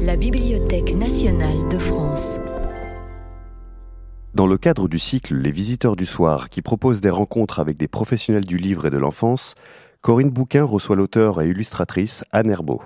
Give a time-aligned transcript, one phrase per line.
[0.00, 2.38] La Bibliothèque nationale de France.
[4.34, 7.88] Dans le cadre du cycle Les visiteurs du soir, qui propose des rencontres avec des
[7.88, 9.54] professionnels du livre et de l'enfance,
[10.02, 12.82] Corinne Bouquin reçoit l'auteur et illustratrice Anne Herbeau.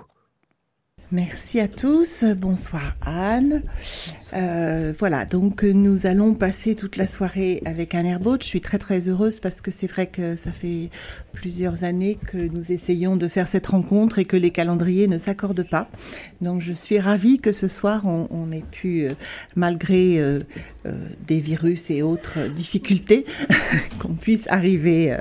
[1.11, 2.25] Merci à tous.
[2.35, 3.61] Bonsoir Anne.
[4.33, 8.37] Euh, voilà, donc nous allons passer toute la soirée avec Anne Herbaut.
[8.41, 10.89] Je suis très très heureuse parce que c'est vrai que ça fait
[11.31, 15.67] plusieurs années que nous essayons de faire cette rencontre et que les calendriers ne s'accordent
[15.69, 15.89] pas.
[16.41, 19.13] Donc je suis ravie que ce soir on, ait pu, euh,
[19.55, 20.39] malgré euh,
[21.27, 23.25] des virus et autres difficultés,
[23.99, 25.15] qu'on puisse arriver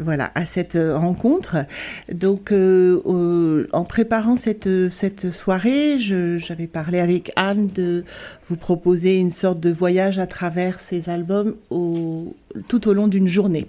[0.00, 1.56] voilà, à cette rencontre.
[2.12, 8.04] Donc en préparant cette, cette soirée, j'avais parlé avec Anne de
[8.48, 13.66] vous proposer une sorte de voyage à travers ces albums tout au long d'une journée.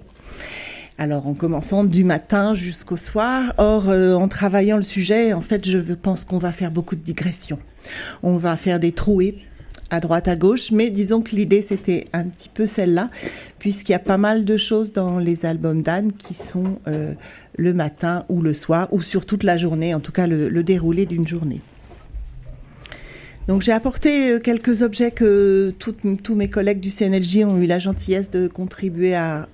[0.99, 3.53] Alors en commençant du matin jusqu'au soir.
[3.57, 7.01] Or, euh, en travaillant le sujet, en fait, je pense qu'on va faire beaucoup de
[7.01, 7.59] digressions.
[8.23, 9.37] On va faire des trouées
[9.89, 13.09] à droite, à gauche, mais disons que l'idée c'était un petit peu celle-là,
[13.59, 17.13] puisqu'il y a pas mal de choses dans les albums d'Anne qui sont euh,
[17.57, 21.05] le matin ou le soir, ou sur toute la journée, en tout cas le, déroulé
[21.05, 21.61] d'une journée.
[23.47, 27.79] Donc j'ai apporté euh, quelques objets que tous mes collègues du CNLJ ont eu la
[27.79, 29.47] gentillesse de contribuer à,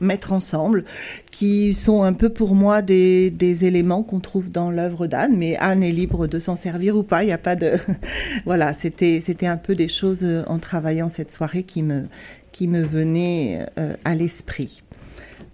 [0.00, 0.84] mettre ensemble,
[1.30, 5.56] qui sont un peu pour moi des, des éléments qu'on trouve dans l'œuvre d'Anne, mais
[5.56, 7.24] Anne est libre de s'en servir ou pas.
[7.24, 7.74] Il n'y a pas de
[8.44, 12.04] voilà, c'était un peu des choses euh, en travaillant cette soirée qui me
[12.52, 14.82] qui me venaient euh, à l'esprit.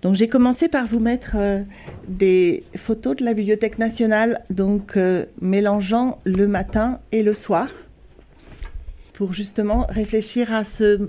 [0.02, 1.60] Donc j'ai commencé par vous mettre euh,
[2.06, 7.68] des photos de la Bibliothèque nationale, donc euh, mélangeant le matin et le soir,
[9.12, 11.08] pour justement réfléchir à ce,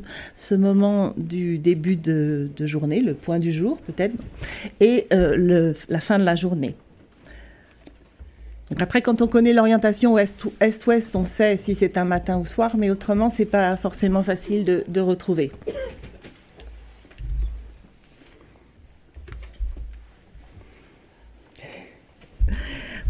[0.55, 4.15] moment du début de, journée, le point du jour peut-être,
[4.79, 6.73] et euh, la fin de la journée.
[8.79, 12.89] après, quand on connaît l'orientation est-ouest, on sait si c'est un matin ou soir, mais
[12.89, 15.51] autrement, c'est pas forcément facile de retrouver.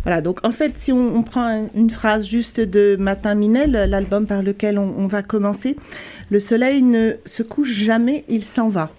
[0.04, 4.44] Voilà, donc en fait, si on, prend une phrase juste de Matin Minel, l'album par
[4.44, 5.76] lequel on, va commencer,
[6.30, 8.92] le soleil ne se couche jamais, il s'en va.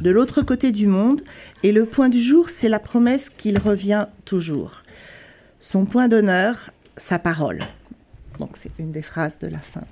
[0.00, 1.20] De l'autre côté du monde,
[1.62, 4.82] et le point du jour, c'est la promesse qu'il revient toujours.
[5.60, 7.60] Son point d'honneur, sa parole.
[8.38, 9.82] Donc c'est une des phrases de la fin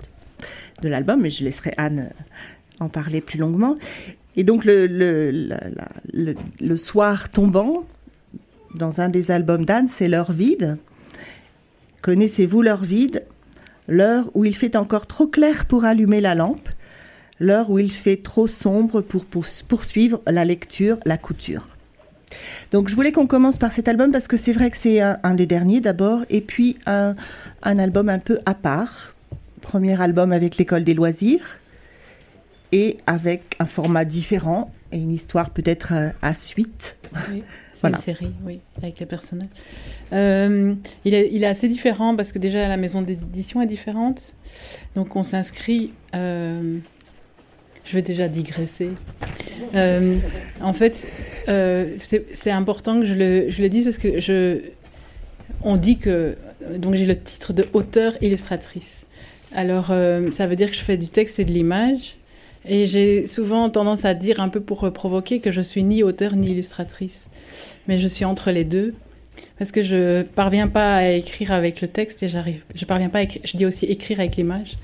[0.81, 2.09] de l'album, mais je laisserai Anne
[2.79, 3.77] en parler plus longuement.
[4.35, 7.85] Et donc le, le soir tombant,
[8.75, 10.77] dans un des albums d'Anne, c'est L'heure vide.
[12.01, 13.25] Connaissez-vous l'heure vide?
[13.87, 16.69] L'heure où il fait encore trop clair pour allumer la lampe,
[17.39, 19.25] l'heure où il fait trop sombre pour
[19.67, 21.67] poursuivre la lecture, la couture.
[22.71, 25.35] Donc je voulais qu'on commence par cet album parce que c'est vrai que c'est un,
[25.35, 27.15] des derniers d'abord, et puis un,
[27.63, 29.13] album un peu à part.
[29.61, 31.59] Premier album avec l'école des loisirs,
[32.71, 36.95] et avec un format différent et une histoire peut-être à, à suite.
[37.29, 37.43] Oui.
[37.81, 39.49] C'est une série, oui, avec les personnages.
[40.13, 44.21] Euh, il, est, il, est, assez différent parce que déjà la maison d'édition est différente.
[44.95, 45.91] Donc on s'inscrit.
[46.13, 46.77] Euh,
[47.83, 48.89] je vais déjà digresser.
[49.73, 50.17] Euh,
[50.61, 51.07] en fait,
[51.47, 54.59] c'est important que je le, je le, dise parce que je,
[55.63, 56.37] on dit que.
[56.77, 59.07] Donc j'ai le titre de auteur-illustratrice.
[59.55, 62.15] Alors ça veut dire que je fais du texte et de l'image.
[62.65, 66.35] Et j'ai souvent tendance à dire, un peu pour provoquer, que je suis ni auteur
[66.35, 67.27] ni illustratrice.
[67.87, 68.93] Mais je suis entre les deux.
[69.57, 72.61] Parce que je parviens pas à écrire avec le texte et j'arrive.
[72.75, 73.41] Je parviens pas à écrire.
[73.45, 74.77] Je dis aussi écrire avec l'image.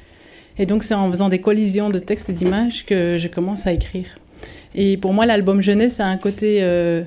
[0.58, 3.74] Et donc, c'est en faisant des collisions de texte et d'image que je commence à
[3.74, 4.18] écrire.
[4.74, 7.04] Et pour moi, l'album jeunesse a un côté euh,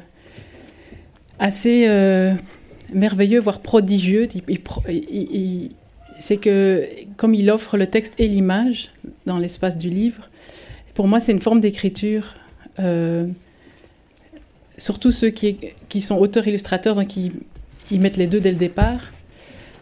[1.38, 2.32] assez euh,
[2.94, 4.28] merveilleux, voire prodigieux.
[6.20, 8.92] c'est que, comme il offre le texte et l'image
[9.26, 10.29] dans l'espace du livre,
[10.94, 12.34] pour moi, c'est une forme d'écriture.
[12.78, 13.26] Euh,
[14.78, 15.58] surtout ceux qui,
[15.88, 17.32] qui sont auteurs-illustrateurs, donc qui
[17.90, 19.00] ils mettent les deux dès le départ.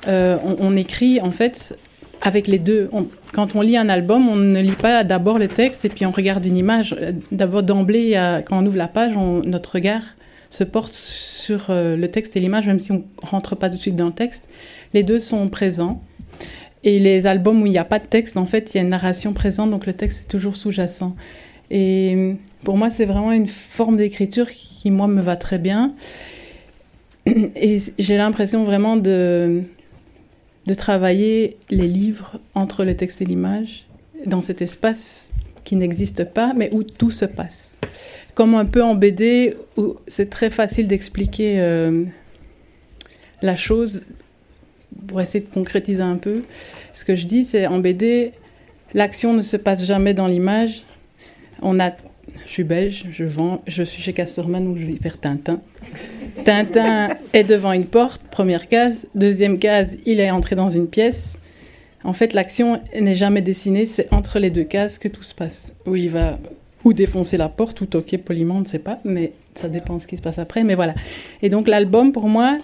[0.06, 1.79] Euh, on, écrit en fait
[2.23, 2.88] avec les deux.
[3.33, 6.11] quand on lit un album, on ne lit pas d'abord le texte et puis on
[6.11, 6.97] regarde une image.
[7.33, 8.12] D'abord d'emblée,
[8.47, 10.03] quand on ouvre la page, notre regard
[10.50, 13.81] se porte sur euh, le texte et l'image, même si on rentre pas tout de
[13.81, 14.49] suite dans le texte.
[14.94, 16.03] Les deux sont présents.
[16.85, 18.83] Et les albums où il n'y a pas de texte, en fait, il y a
[18.83, 21.17] une narration présente, donc le texte est toujours sous-jacent.
[21.71, 25.95] Et pour moi, c'est vraiment une forme d'écriture qui, moi, me va très bien.
[27.27, 29.63] Et j'ai l'impression vraiment de,
[30.67, 33.87] de travailler les livres entre le texte et l'image,
[34.27, 35.31] dans cet espace
[35.65, 37.77] qui n'existe pas, mais où tout se passe.
[38.35, 42.05] Comme un peu en BD, où c'est très facile d'expliquer euh,
[43.43, 44.05] la chose
[45.06, 46.43] pour essayer de concrétiser un peu,
[46.93, 48.32] ce que je dis, c'est en BD,
[48.94, 50.85] l'action ne se passe jamais dans l'image.
[51.62, 51.90] On a,
[52.46, 55.61] je suis belge, je vends, je suis chez Casterman où je vais faire Tintin.
[56.44, 59.06] Tintin est devant une porte, première case.
[59.14, 61.38] Deuxième case, il est entré dans une pièce.
[62.05, 65.75] En fait, l'action n'est jamais dessinée, c'est entre les deux cases que tout se passe.
[65.85, 66.38] Où il va
[66.88, 70.06] ou défoncer la porte ou toquer poliment, on ne sait pas, mais ça dépend ce
[70.06, 70.64] qui se passe après.
[70.64, 70.94] Mais voilà.
[71.43, 72.58] Et donc l'album, pour moi,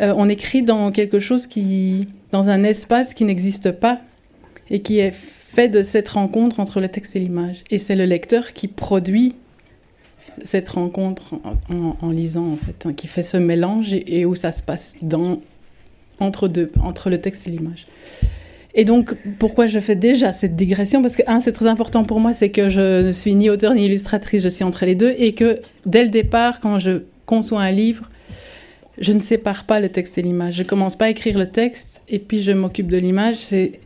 [0.00, 4.00] euh, on écrit dans quelque chose qui, dans un espace qui n'existe pas
[4.70, 7.62] et qui est fait de cette rencontre entre le texte et l'image.
[7.70, 9.36] Et c'est le lecteur qui produit
[10.44, 11.34] cette rencontre
[11.68, 15.40] en, lisant, en fait, hein, qui fait ce mélange et, où ça se passe dans,
[16.18, 17.86] entre, deux, entre le texte et l'image.
[18.74, 21.02] Et donc, pourquoi je fais déjà cette digression?
[21.02, 23.74] Parce que, un, c'est très important pour moi, c'est que je ne suis ni auteur
[23.74, 27.62] ni illustratrice, je suis entre les deux, et que dès le départ, quand je conçois
[27.62, 28.08] un livre,
[28.98, 30.54] je ne sépare pas le texte et l'image.
[30.54, 33.36] Je commence pas à écrire le texte, et puis je m'occupe de l'image.
[33.36, 33.80] C'est,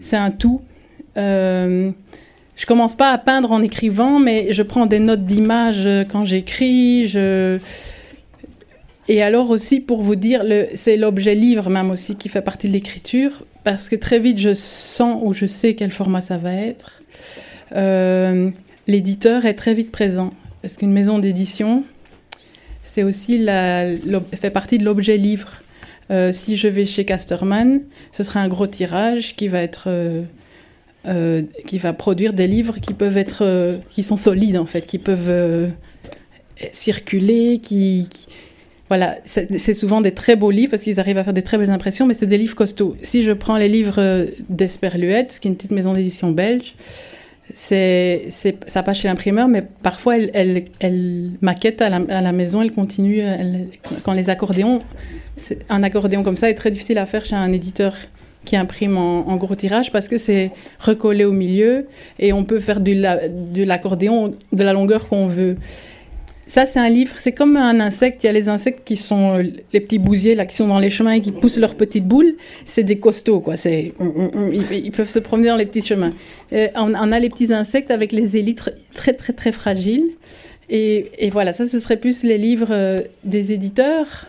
[0.00, 0.62] c'est un tout.
[1.16, 1.90] Euh,
[2.56, 7.12] je commence pas à peindre en écrivant, mais je prends des notes d'image quand j'écris.
[9.08, 10.42] Et alors aussi, pour vous dire,
[10.74, 14.54] c'est l'objet livre même aussi qui fait partie de l'écriture, parce que très vite, je
[14.54, 17.00] sens ou je sais quel format ça va être.
[17.74, 18.50] Euh,
[18.86, 20.32] l'éditeur est très vite présent,
[20.62, 21.82] parce qu'une maison d'édition,
[22.82, 23.86] c'est aussi la...
[24.32, 25.54] fait partie de l'objet livre.
[26.10, 27.80] Euh, si je vais chez Casterman,
[28.12, 29.88] ce sera un gros tirage qui va être...
[31.06, 34.96] Euh, qui va produire des livres qui peuvent être, qui sont solides en fait, qui
[34.96, 35.70] peuvent
[36.72, 38.08] circuler, qui,
[38.88, 41.70] voilà, c'est souvent des très beaux livres parce qu'ils arrivent à faire des très belles
[41.70, 42.96] impressions, mais c'est des livres costauds.
[43.02, 46.74] Si je prends les livres d'Esperluette, qui est une petite maison d'édition belge,
[47.54, 48.28] c'est,
[48.66, 50.64] ça passe chez l'imprimeur, mais parfois elle,
[51.40, 53.22] maquette à la, à la, maison, elle continue.
[54.02, 54.80] quand les accordéons,
[55.68, 57.94] un accordéon comme ça est très difficile à faire chez un éditeur
[58.44, 61.86] qui imprime en, gros tirage parce que c'est recollé au milieu
[62.18, 65.56] et on peut faire de l'accordéon de la longueur qu'on veut.
[66.46, 68.22] Ça, c'est un livre, c'est comme un insecte.
[68.22, 70.90] Il y a les insectes qui sont les petits bousiers là, qui sont dans les
[70.90, 72.34] chemins et qui poussent leurs petites boules.
[72.66, 73.56] C'est des costauds, quoi.
[73.56, 73.94] C'est,
[74.72, 76.12] ils, peuvent se promener dans les petits chemins.
[76.52, 80.10] on, a les petits insectes avec les élytres très, très, très fragiles.
[80.70, 84.26] Et, voilà, ça, ce serait plus les livres euh, des éditeurs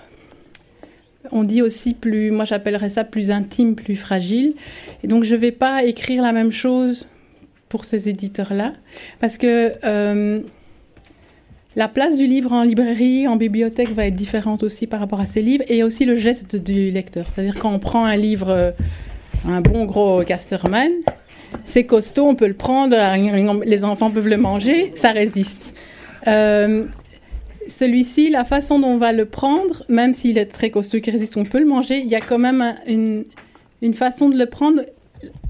[1.31, 4.53] on dit aussi plus, moi j'appellerais ça plus intime, plus fragile.
[5.03, 7.07] Et donc je ne vais pas écrire la même chose
[7.67, 8.73] pour ces éditeurs-là,
[9.19, 10.41] parce que euh,
[11.75, 15.25] la place du livre en librairie, en bibliothèque va être différente aussi par rapport à
[15.25, 17.27] ces livres, et aussi le geste du lecteur.
[17.29, 18.71] C'est-à-dire quand on prend un livre, euh,
[19.47, 20.91] un bon gros Casterman,
[21.65, 22.95] c'est costaud, on peut le prendre,
[23.65, 25.73] les enfants peuvent le manger, ça résiste.
[26.27, 26.85] Euh,
[27.67, 31.37] celui-ci, la façon dont on va le prendre, même s'il est très costaud qui résiste,
[31.37, 33.23] on peut le manger, il y a quand même une,
[33.81, 34.81] une, façon de le prendre.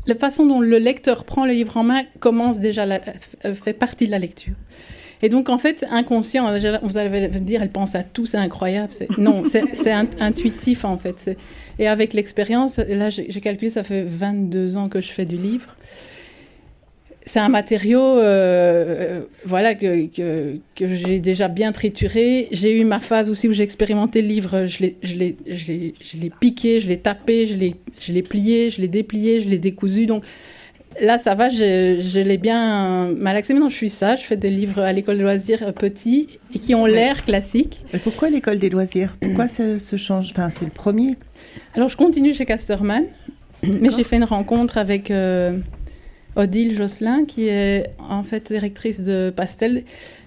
[0.08, 4.06] La façon dont le lecteur prend le livre en main commence déjà, euh, fait partie
[4.06, 4.54] de la lecture.
[5.22, 6.52] Et donc, en fait, inconscient,
[6.84, 8.92] vous allez me dire, elle pense à tout, c'est incroyable.
[9.18, 11.38] Non, c'est intuitif, en fait.
[11.80, 15.76] Et avec l'expérience, là, j'ai calculé, ça fait 22 ans que je fais du livre
[17.26, 22.48] c'est un matériau euh, voilà, que, que, que j'ai déjà bien trituré.
[22.52, 24.66] J'ai eu ma phase aussi où j'ai expérimenté le livre.
[24.66, 24.84] Je
[25.18, 30.06] l'ai piqué, je l'ai tapé, je l'ai plié, je l'ai déplié, je l'ai décousu.
[30.06, 30.24] Donc
[31.02, 33.54] là, ça va, je, je l'ai bien malaxé.
[33.54, 34.16] Maintenant, je suis ça.
[34.16, 37.86] Je fais des livres à l'école des loisirs petits et qui ont l'air classiques.
[37.94, 39.16] Mais pourquoi l'école des loisirs?
[39.20, 40.32] Pourquoi ça se change?
[40.32, 41.16] Enfin, c'est le premier.
[41.74, 43.06] Alors, je continue chez Casterman.
[43.64, 45.12] Mais j'ai fait une rencontre avec...
[45.12, 45.58] Euh,
[46.38, 49.84] Odile Josselin, qui est en fait directrice de Pastel.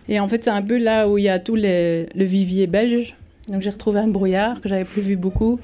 [0.08, 3.14] Et en fait, c'est un peu là où il y a tout le vivier belge.
[3.46, 5.60] Donc j'ai retrouvé un brouillard que j'avais plus vu beaucoup.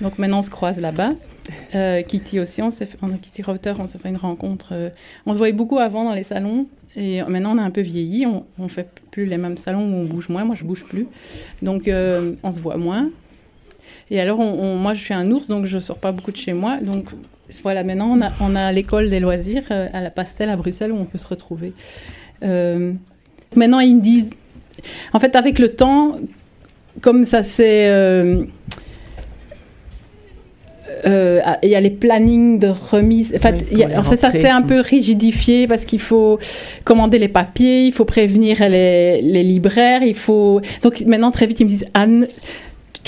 [0.00, 1.12] Donc maintenant, on se croise là-bas.
[1.74, 4.68] Euh, Kitty aussi, on s'est on, Kitty Reuter, on s'est fait une rencontre.
[4.72, 4.90] Euh,
[5.26, 6.66] on se voyait beaucoup avant dans les salons.
[6.96, 8.26] Et maintenant, on a un peu vieilli.
[8.26, 10.44] On, on fait plus les mêmes salons où on bouge moins.
[10.44, 11.06] Moi, je bouge plus.
[11.62, 13.10] Donc, euh, on se voit moins.
[14.10, 16.78] Et alors, moi, je suis un ours, donc je sors pas beaucoup de chez moi.
[16.78, 17.10] Donc,
[17.62, 21.06] voilà, maintenant on a, a l'école des loisirs à la Pastel à Bruxelles où on
[21.06, 21.72] peut se retrouver.
[22.42, 24.30] Maintenant ils disent,
[25.14, 26.18] en fait avec le temps,
[27.00, 27.88] comme ça c'est...
[31.06, 33.34] Euh, il y a les plannings de remise.
[33.34, 36.38] En fait, ça, c'est un peu rigidifié parce qu'il faut
[36.84, 40.60] commander les papiers, il faut prévenir les, les, libraires, il faut.
[40.82, 42.26] Donc maintenant, très vite, ils me disent Anne,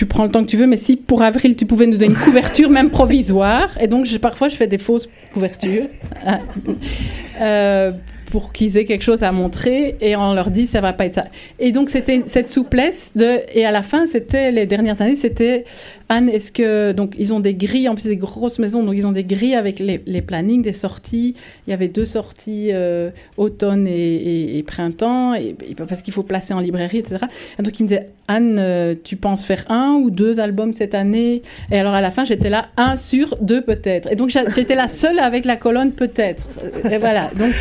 [0.00, 2.06] tu prends le temps que tu veux, mais si pour avril tu pouvais nous donner
[2.14, 5.84] une couverture, même provisoire, et donc parfois je fais des fausses couvertures,
[7.42, 7.92] euh,
[8.30, 11.14] pour qu'ils aient quelque chose à montrer et on leur dit ça va pas être
[11.14, 11.25] ça.
[11.58, 15.64] Et donc c'était cette souplesse de et à la fin c'était les dernières années c'était
[16.11, 19.07] Anne est-ce que donc ils ont des grilles en plus des grosses maisons donc ils
[19.07, 21.35] ont des grilles avec les, les plannings des sorties.
[21.67, 25.57] Il y avait deux sorties euh, automne et, printemps et,
[25.88, 27.25] parce qu'il faut placer en librairie etc.
[27.59, 30.95] Et donc ils me disaient Anne euh, tu penses faire un ou deux albums cette
[30.95, 31.40] année?
[31.73, 34.88] Et alors à la fin j'étais là un sur deux peut-être et donc j'étais la
[34.88, 36.45] seule avec la colonne peut-être
[36.90, 37.55] et voilà donc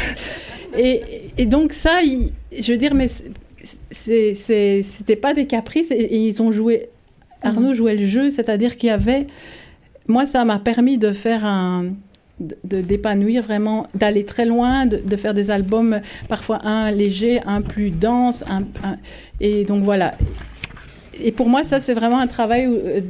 [0.78, 2.00] et, donc ça,
[2.58, 3.08] je veux dire, mais
[3.92, 6.90] c'était pas des caprices et, ils ont joué.
[7.42, 9.28] Arnaud jouait le jeu, c'est-à-dire qu'il y avait.
[10.08, 11.86] Moi, ça m'a permis de faire un
[12.40, 17.92] de d'épanouir vraiment, d'aller très loin, de, faire des albums, parfois un léger, un plus
[17.92, 18.64] dense, un,
[19.42, 20.14] et donc voilà
[21.22, 23.02] et pour moi, ça, c'est vraiment un travail euh,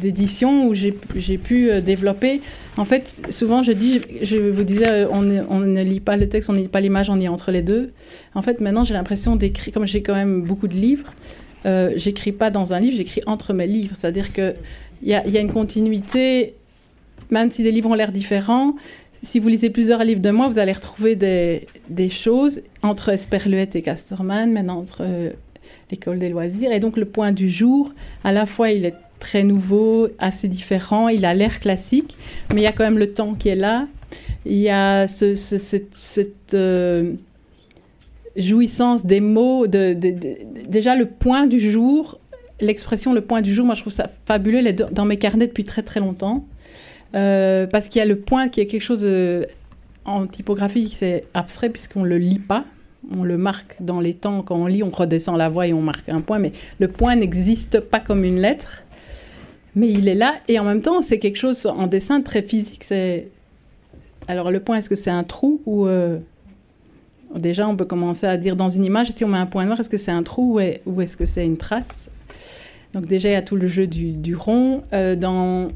[0.00, 0.92] d'édition où j'ai
[1.38, 2.40] pu euh, développer.
[2.76, 6.28] En fait, souvent, je dis, je vous disais, euh, on, on ne lit pas le
[6.28, 7.88] texte, on ne lit pas l'image, on est entre les deux.
[8.34, 11.12] En fait, maintenant, j'ai l'impression d'écrire, comme j'ai quand même beaucoup de livres,
[11.64, 13.96] euh, j'écris pas dans un livre, j'écris entre mes livres.
[13.98, 14.54] C'est-à-dire qu'il
[15.02, 16.54] y a, y a une continuité,
[17.30, 18.74] même si les livres ont l'air différents.
[19.22, 23.82] Si vous lisez plusieurs livres de moi, vous allez retrouver des, choses entre Esperluette et
[23.82, 25.04] Casterman, maintenant entre
[25.90, 26.72] l'école des loisirs.
[26.72, 27.92] Et donc le point du jour,
[28.24, 32.16] à la fois il est très nouveau, assez différent, il a l'air classique,
[32.52, 33.86] mais il y a quand même le temps qui est là.
[34.44, 37.14] Il y a ce, cette, euh,
[38.36, 39.94] jouissance des mots, de,
[40.68, 42.20] déjà le point du jour,
[42.60, 45.82] l'expression le point du jour, moi je trouve ça fabuleux, dans mes carnets depuis très
[45.82, 46.46] très longtemps,
[47.14, 49.06] euh, parce qu'il y a le point qui est quelque chose
[50.04, 52.64] en typographie, c'est abstrait puisqu'on ne le lit pas,
[53.14, 55.82] on le marque dans les temps, quand on lit, on redescend la voix et on
[55.82, 58.82] marque un point, mais le point n'existe pas comme une lettre,
[59.74, 62.82] mais il est là, et en même temps, c'est quelque chose en dessin très physique.
[62.82, 63.28] C'est...
[64.26, 65.86] Alors le point, est-ce que c'est un trou ou...
[65.86, 66.18] Euh,
[67.38, 69.80] déjà, on peut commencer à dire dans une image, si on met un point noir,
[69.80, 72.08] est-ce que c'est un trou ou est-ce que c'est une trace?
[72.94, 74.82] Donc déjà, il y a tout le jeu du, rond.
[74.92, 75.68] Euh, dans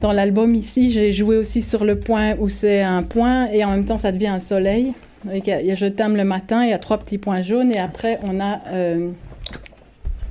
[0.00, 3.70] dans l'album ici, j'ai joué aussi sur le point où c'est un point et en
[3.70, 4.94] même temps ça devient un soleil.
[5.30, 7.78] Il y, a, Je t'aime le matin, il y a trois petits points jaunes et
[7.78, 9.10] après on a euh,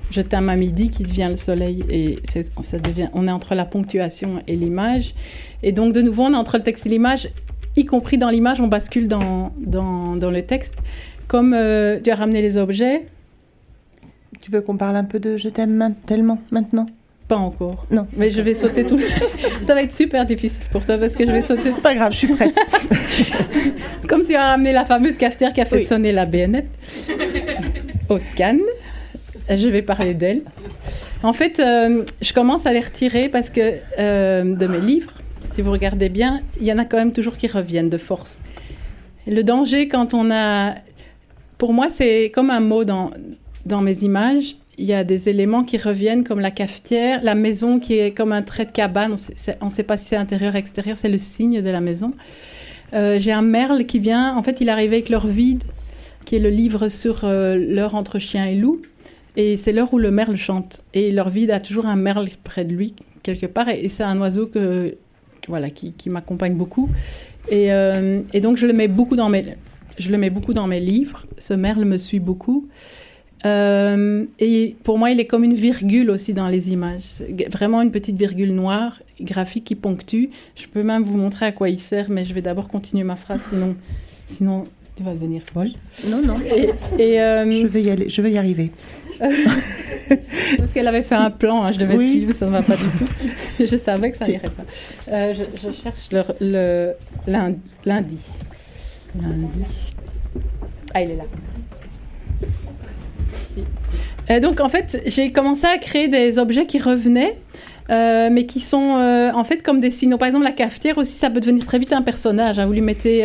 [0.10, 3.66] Je t'aime à midi qui devient le soleil et ça devient, on est entre la
[3.66, 5.14] ponctuation et l'image.
[5.62, 7.30] Et donc de nouveau on est entre le texte et l'image,
[7.80, 10.76] y compris dans l'image on bascule dans, dans, dans, le texte.
[11.28, 13.06] Comme euh, tu as ramené les objets.
[14.42, 16.88] Tu veux qu'on parle un peu de Je t'aime tellement maintenant?
[17.28, 17.86] Pas encore.
[17.92, 18.08] Non.
[18.18, 19.00] Mais je vais sauter tout.
[19.64, 21.62] Ça va être super difficile pour toi parce que je vais sauter.
[21.62, 22.58] C'est pas grave, je suis prête.
[24.08, 26.66] Comme tu as ramené la fameuse cafetière qui a fait sonner la BNF
[28.10, 28.58] au scan,
[29.48, 30.42] je vais parler d'elle.
[31.22, 35.12] En fait, euh, je commence à les retirer parce que euh, de mes livres,
[35.60, 38.40] si vous regardez bien, il y en a quand même toujours qui reviennent de force.
[39.28, 40.76] Le danger quand on a...
[41.58, 43.12] Pour moi, c'est comme un mot dans,
[43.66, 47.78] dans mes images il y a des éléments qui reviennent comme la cafetière, la maison
[47.82, 49.16] qui est comme un trait de cabane.
[49.60, 52.14] On ne sait pas si c'est intérieur ou extérieur, c'est le signe de la maison.
[52.94, 55.66] Euh, j'ai un merle qui vient, en fait, il arrive avec leur vide,
[56.24, 58.82] qui est le livre sur euh, l'heure entre chien et loup.
[59.36, 60.84] Et c'est l'heure où le merle chante.
[60.94, 63.68] Et leur vide a toujours un merle près de lui, quelque part.
[63.68, 64.96] Et, c'est un oiseau que,
[65.50, 66.90] voilà, qui, m'accompagne beaucoup.
[67.50, 69.58] Et, euh, et, donc, je le, mets beaucoup dans mes,
[69.98, 71.26] je le mets beaucoup dans mes livres.
[71.38, 72.70] Ce merle me suit beaucoup.
[73.46, 77.24] Euh, et pour moi, il est comme une virgule aussi dans les images.
[77.50, 80.30] Vraiment une petite virgule noire, graphique qui ponctue.
[80.56, 83.16] Je peux même vous montrer à quoi il sert, mais je vais d'abord continuer ma
[83.16, 83.76] phrase, sinon,
[84.28, 84.64] sinon
[85.00, 85.70] tu vas devenir folle.
[86.10, 86.40] Non, non.
[86.98, 88.70] Et, euh, je, vais y aller, je vais y arriver.
[89.20, 92.84] Parce qu'elle avait fait un plan, hein, je devais suivre, ça ne va pas du
[92.84, 93.08] tout.
[93.60, 94.64] Je savais que ça n'irait pas.
[95.10, 96.94] Euh, je, cherche le, le
[97.26, 97.60] lundi.
[97.86, 98.18] Lundi.
[100.94, 101.24] Ah, il est là.
[104.30, 107.38] Euh, donc en fait, j'ai commencé à créer des objets qui revenaient,
[107.90, 110.18] euh, mais qui sont euh, en fait comme des signaux.
[110.18, 112.60] Par exemple, la cafetière aussi, ça peut devenir très vite un personnage.
[112.60, 112.66] Hein.
[112.66, 113.24] Vous lui mettez,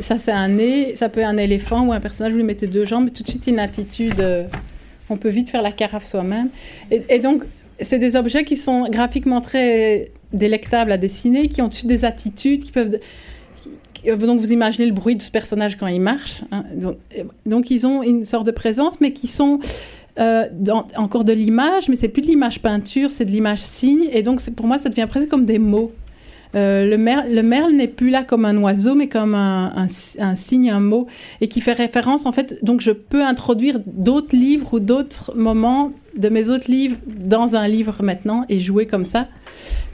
[0.00, 2.66] ça c'est un nez, ça peut être un éléphant ou un personnage, vous lui mettez
[2.66, 4.22] deux jambes, tout de suite une attitude.
[5.08, 6.48] on peut vite faire la carafe soi-même.
[6.90, 7.44] Et, donc,
[7.80, 12.64] c'est des objets qui sont graphiquement très délectables à dessiner, qui ont dessus des attitudes,
[12.64, 12.98] qui peuvent
[14.04, 16.42] donc vous imaginez le bruit de ce personnage quand il marche.
[16.52, 16.64] Hein.
[17.46, 19.60] Donc, ils ont une sorte de présence, mais qui sont
[20.18, 20.46] euh,
[20.96, 24.08] encore de l'image, mais c'est plus de l'image peinture, c'est de l'image signe.
[24.12, 25.92] Et donc pour moi, ça devient presque comme des mots.
[26.54, 30.70] Euh, le, merle, le merle n'est plus là comme un oiseau, mais comme un, signe,
[30.70, 31.06] un mot,
[31.40, 35.92] et qui fait référence, en fait, donc je peux introduire d'autres livres ou d'autres moments
[36.16, 39.28] de mes autres livres dans un livre maintenant et jouer comme ça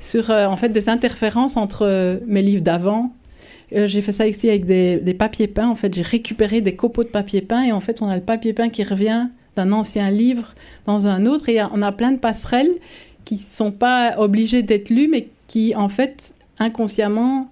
[0.00, 3.12] sur, euh, en fait, des interférences entre mes livres d'avant
[3.72, 5.68] Euh, j'ai fait ça ici avec des, des papiers peints.
[5.68, 8.22] En fait, j'ai récupéré des copeaux de papier peint et en fait, on a le
[8.22, 10.54] papier peint qui revient d'un ancien livre
[10.86, 12.70] dans un autre et on a plein de passerelles
[13.24, 17.50] qui ne sont pas obligées d'être lues, mais qui, en fait, inconsciemment,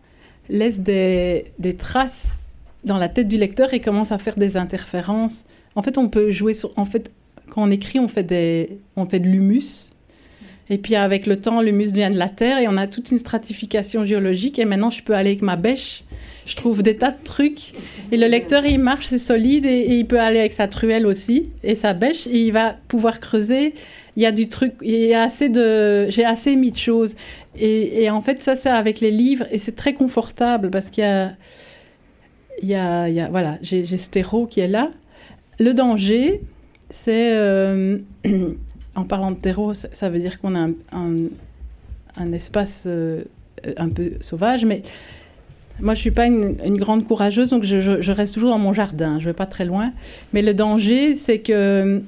[0.48, 2.40] laissent des, des traces
[2.84, 5.44] dans la tête du lecteur et commencent à faire des interférences.
[5.74, 6.70] En fait, on peut jouer sur.
[6.76, 7.10] En fait,
[7.48, 9.90] quand on écrit, on fait, des, on fait de l'humus.
[10.70, 13.18] Et puis avec le temps, l'humus vient de la terre et on a toute une
[13.18, 14.58] stratification géologique.
[14.58, 16.04] Et maintenant, je peux aller avec ma bêche.
[16.46, 17.72] Je trouve des tas de trucs.
[18.12, 19.64] Et le lecteur, il marche, c'est solide.
[19.64, 22.26] Et, il peut aller avec sa truelle aussi et sa bêche.
[22.26, 23.74] Et il va pouvoir creuser.
[24.16, 24.74] Il y a du truc.
[24.82, 27.16] J'ai assez mis de choses.
[27.58, 29.46] Et, en fait, ça, c'est avec les livres.
[29.50, 31.04] Et c'est très confortable parce qu'il
[32.62, 33.28] y a.
[33.30, 34.90] Voilà, j'ai Stéro qui est là.
[35.58, 36.42] Le danger,
[36.90, 37.36] c'est.
[37.36, 37.98] Euh,
[38.94, 41.14] en parlant de terreau, ça, veut dire qu'on a un,
[42.16, 43.24] un, espace euh,
[43.76, 44.82] un peu sauvage, mais
[45.80, 49.24] moi je suis pas une, grande courageuse, donc je, reste toujours dans mon jardin, je
[49.24, 49.92] vais pas très loin.
[50.32, 52.02] Mais le danger, c'est que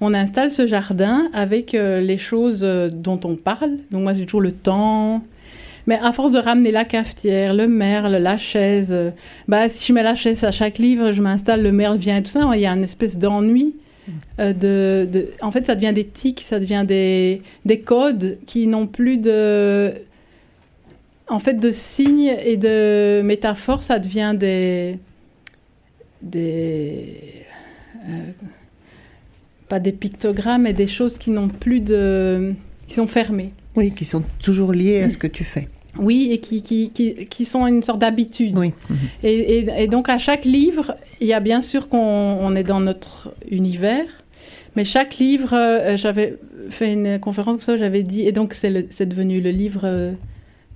[0.00, 3.72] on installe ce jardin avec euh, les choses euh, dont on parle.
[3.90, 5.22] Donc moi j'ai toujours le temps.
[5.88, 8.94] Mais à force de ramener la cafetière, le merle, la chaise,
[9.48, 12.22] bah si je mets la chaise à chaque livre, je m'installe, le merle vient et
[12.22, 13.74] tout ça, il y a une espèce d'ennui.
[14.38, 19.18] Euh, de, en fait, ça devient des tics, ça devient des codes qui n'ont plus
[19.18, 19.92] de.
[21.28, 24.98] En fait, de signes et de métaphores, ça devient des.
[26.22, 27.20] des.
[28.08, 28.30] Euh,
[29.68, 32.54] pas des pictogrammes, mais des choses qui n'ont plus de.
[32.86, 33.52] qui sont fermées.
[33.76, 35.68] Oui, qui sont toujours liées à ce que tu fais.
[35.98, 38.56] Oui, et qui, qui, qui, qui sont une sorte d'habitude.
[38.56, 38.72] Oui.
[39.22, 43.34] Et, et, donc, à chaque livre, il y a bien sûr qu'on est dans notre
[43.50, 44.06] univers,
[44.76, 46.38] mais chaque livre, euh, j'avais
[46.70, 50.12] fait une conférence comme ça, j'avais dit, et donc c'est devenu le livre euh,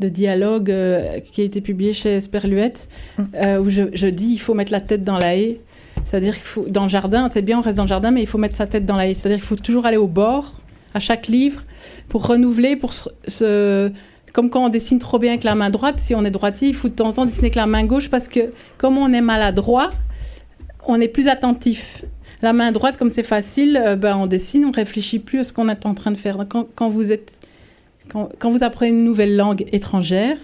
[0.03, 3.23] de dialogue euh, qui a été publié chez Esperluette, mm.
[3.61, 5.59] où je, je, dis il faut mettre la tête dans la haie.
[6.05, 8.27] C'est-à-dire qu'il faut, dans le jardin, c'est bien, on reste dans le jardin, mais il
[8.27, 9.15] faut mettre sa tête dans la haie.
[9.15, 10.53] C'est-à-dire qu'il faut toujours aller au bord,
[10.95, 11.63] à chaque livre,
[12.09, 13.91] pour renouveler, pour se
[14.33, 16.75] comme quand on dessine trop bien avec la main droite, si on est droitier, il
[16.75, 19.21] faut de temps en temps dessiner avec la main gauche parce que comme on est
[19.21, 19.91] maladroit,
[20.87, 22.05] on est plus attentif.
[22.41, 25.53] La main droite, comme c'est facile, euh, ben, on dessine, on réfléchit plus à ce
[25.53, 26.39] qu'on est en train de faire.
[26.49, 27.41] Quand, vous êtes,
[28.13, 30.37] quand, vous apprenez une nouvelle langue étrangère,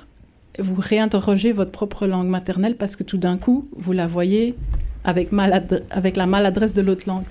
[0.59, 4.55] vous réinterrogez votre propre langue maternelle parce que tout d'un coup, vous la voyez
[5.05, 5.29] avec,
[5.91, 7.25] avec la maladresse de l'autre langue.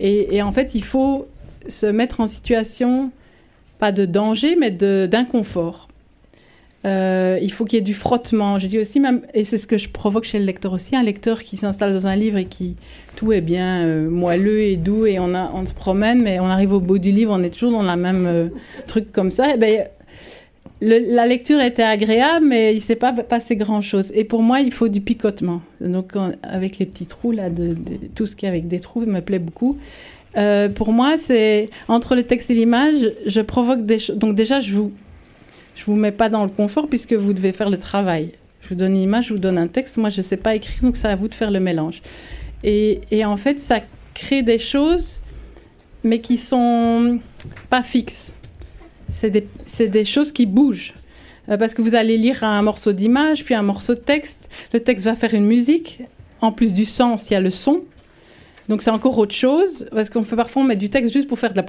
[0.00, 1.26] Et, et, en fait, il faut
[1.68, 3.10] se mettre en situation,
[3.78, 5.88] pas de danger, mais d'inconfort.
[6.86, 8.58] Euh, il faut qu'il y ait du frottement.
[8.58, 9.02] Je dis aussi,
[9.34, 12.06] et c'est ce que je provoque chez le lecteur aussi, un lecteur qui s'installe dans
[12.06, 12.76] un livre et qui
[13.16, 16.80] tout est bien euh, moelleux et doux et on, se promène, mais on arrive au
[16.80, 18.48] bout du livre, on est toujours dans la même euh,
[18.86, 19.50] truc comme ça.
[19.50, 19.84] Et eh ben,
[20.80, 24.10] la lecture était agréable, mais il ne s'est pas passé grand-chose.
[24.14, 25.60] Et pour moi, il faut du picotement.
[25.82, 27.50] Donc, avec les petits trous, là,
[28.14, 29.76] tout ce qui est avec des trous, me plaît beaucoup.
[30.74, 34.16] pour moi, c'est entre le texte et l'image, je provoque des choses.
[34.16, 34.90] Donc, déjà, je vous
[35.74, 38.32] je vous mets pas dans le confort puisque vous devez faire le travail.
[38.62, 39.96] Je vous donne une image, je vous donne un texte.
[39.96, 42.02] Moi, je ne sais pas écrire, donc c'est à vous de faire le mélange.
[42.62, 43.80] Et, en fait, ça
[44.14, 45.22] crée des choses,
[46.04, 47.18] mais qui sont
[47.70, 48.32] pas fixes.
[49.10, 49.46] C'est des,
[49.88, 50.94] des, choses qui bougent.
[51.48, 54.50] Euh, parce que vous allez lire un morceau d'image, puis un morceau de texte.
[54.72, 56.00] Le texte va faire une musique.
[56.40, 57.82] En plus du sens, il y a le son.
[58.68, 59.88] Donc c'est encore autre chose.
[59.90, 61.64] Parce qu'on fait parfois, on met du texte juste pour faire de la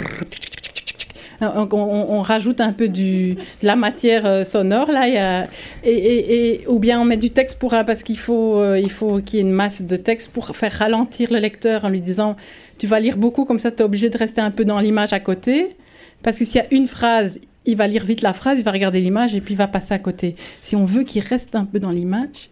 [1.41, 5.45] on, rajoute un peu du, de la matière euh, sonore là,
[5.83, 9.39] et, ou bien on met du texte pour parce qu'il faut euh, il faut qu'il
[9.39, 12.35] y ait une masse de texte pour faire ralentir le lecteur en lui disant
[12.77, 15.13] tu vas lire beaucoup comme ça tu es obligé de rester un peu dans l'image
[15.13, 15.75] à côté.
[16.23, 18.71] Parce que s'il y a une phrase il va lire vite la phrase, il va
[18.71, 20.35] regarder l'image et puis il va passer à côté.
[20.63, 22.49] Si on veut qu'il reste un peu dans l'image,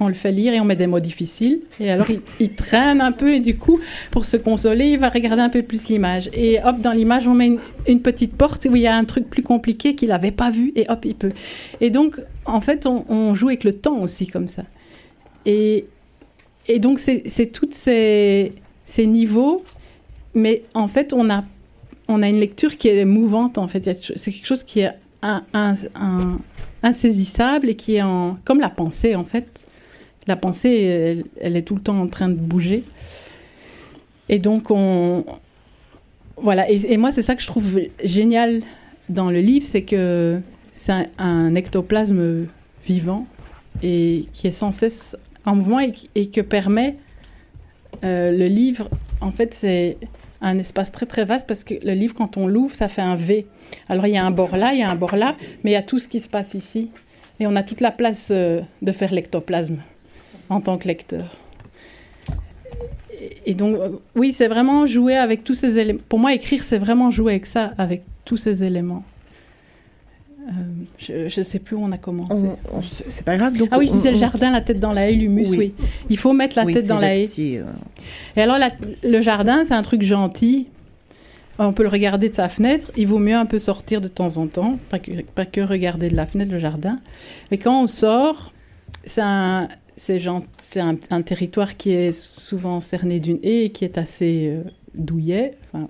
[0.00, 1.60] on le fait lire et on met des mots difficiles.
[1.78, 2.06] Et alors,
[2.40, 5.62] il, traîne un peu et du coup, pour se consoler, il va regarder un peu
[5.62, 6.30] plus l'image.
[6.32, 9.30] Et hop, dans l'image, on met une, petite porte où il y a un truc
[9.30, 11.32] plus compliqué qu'il n'avait pas vu et hop, il peut.
[11.80, 14.64] Et donc, en fait, on, joue avec le temps aussi comme ça.
[15.46, 15.86] Et,
[16.66, 18.52] et donc, c'est tous ces,
[18.84, 19.64] ces niveaux,
[20.34, 21.44] mais en fait, on a
[22.08, 23.84] on a une lecture qui est mouvante, en fait.
[24.16, 24.92] C'est quelque chose qui est
[26.82, 28.02] insaisissable et qui est
[28.44, 29.66] comme la pensée, en fait.
[30.26, 32.84] La pensée, elle, est tout le temps en train de bouger.
[34.28, 35.24] Et donc, on.
[36.36, 36.68] Voilà.
[36.70, 38.62] Et, moi, c'est ça que je trouve génial
[39.08, 40.40] dans le livre, c'est que
[40.72, 42.46] c'est un, ectoplasme
[42.86, 43.26] vivant
[43.82, 46.96] et qui est sans cesse en mouvement et, que permet
[48.02, 48.88] euh, le livre.
[49.20, 49.98] En fait, c'est
[50.44, 53.16] un espace très très vaste parce que le livre, quand on l'ouvre, ça fait un
[53.16, 53.46] V.
[53.88, 55.74] Alors il y a un bord là, il y a un bord là, mais il
[55.74, 56.90] y a tout ce qui se passe ici.
[57.40, 59.78] Et on a toute la place euh, de faire l'ectoplasme
[60.48, 61.36] en tant que lecteur.
[63.46, 66.00] Et, donc, euh, oui, c'est vraiment jouer avec tous ces éléments.
[66.08, 69.02] Pour moi, écrire, c'est vraiment jouer avec ça, avec tous ces éléments.
[70.46, 72.42] Euh, je ne sais plus où on a commencé.
[72.82, 73.56] C'est pas grave.
[73.56, 75.74] Donc ah oui, je disais le jardin, la tête dans la haie, l'humus, oui.
[76.10, 77.26] Il faut mettre la tête dans la haie.
[78.36, 78.58] Et alors,
[79.02, 80.66] le jardin, c'est un truc gentil.
[81.58, 82.90] On peut le regarder de sa fenêtre.
[82.96, 86.08] Il vaut mieux un peu sortir de temps en temps, pas que, pas que regarder
[86.08, 86.98] de la fenêtre le jardin.
[87.50, 88.52] Mais quand on sort,
[89.04, 90.20] c'est un, c'est
[90.80, 94.62] un, un, territoire qui est souvent cerné d'une haie et qui est assez euh,
[94.94, 95.54] douillet.
[95.72, 95.88] Enfin,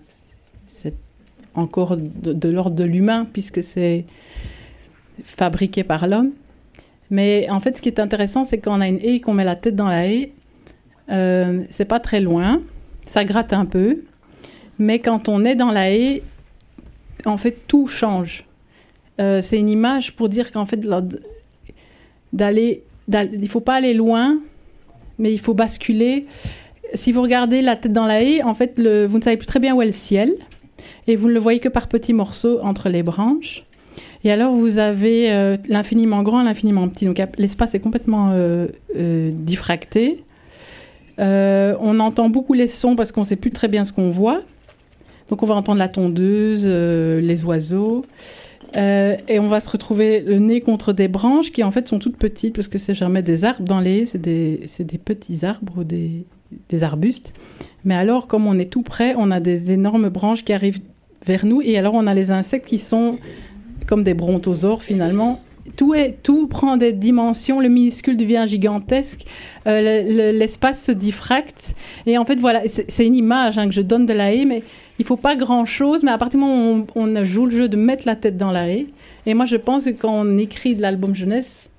[1.54, 4.04] encore de, l'ordre de l'humain puisque c'est
[5.24, 6.32] fabriqué par l'homme.
[7.10, 9.44] Mais en fait, ce qui est intéressant, c'est quand on a une haie qu'on met
[9.44, 10.32] la tête dans la haie,
[11.10, 12.62] euh, c'est pas très loin,
[13.06, 14.02] ça gratte un peu,
[14.78, 16.22] mais quand on est dans la haie,
[17.26, 18.44] en fait, tout change.
[19.20, 20.80] Euh, c'est une image pour dire qu'en fait,
[22.32, 24.38] d'aller il faut pas aller loin,
[25.18, 26.26] mais il faut basculer.
[26.94, 29.60] Si vous regardez la tête dans la haie, en fait, vous ne savez plus très
[29.60, 30.34] bien où est le ciel,
[31.06, 33.64] et vous ne le voyez que par petits morceaux entre les branches.
[34.24, 37.04] Et alors, vous avez euh, l'infiniment grand l'infiniment petit.
[37.04, 40.24] Donc, l'espace est complètement euh, euh, diffracté.
[41.18, 44.42] on entend beaucoup les sons parce qu'on ne sait plus très bien ce qu'on voit.
[45.28, 48.04] Donc, on va entendre la tondeuse, les oiseaux.
[48.76, 52.16] Et on va se retrouver le nez contre des branches qui en fait sont toutes
[52.16, 55.84] petites parce que c'est jamais des arbres dans les c'est des, des, petits arbres ou
[55.84, 56.26] des,
[56.82, 57.32] arbustes.
[57.84, 60.80] Mais alors, comme on est tout près, on a des énormes branches qui arrivent
[61.24, 63.18] vers nous et alors on a les insectes qui sont
[63.86, 65.40] comme des brontosaures finalement.
[65.76, 69.24] Tout, est, tout prend des dimensions, le minuscule devient gigantesque,
[69.66, 71.74] euh, l'espace se diffracte.
[72.06, 74.62] Et en fait, voilà, c'est une image hein, que je donne de la haie, mais
[74.98, 77.76] il faut pas grand-chose, mais à partir du moment où on, joue le jeu de
[77.76, 78.86] mettre la tête dans la haie,
[79.24, 81.70] et moi je pense que quand on écrit de l'album jeunesse,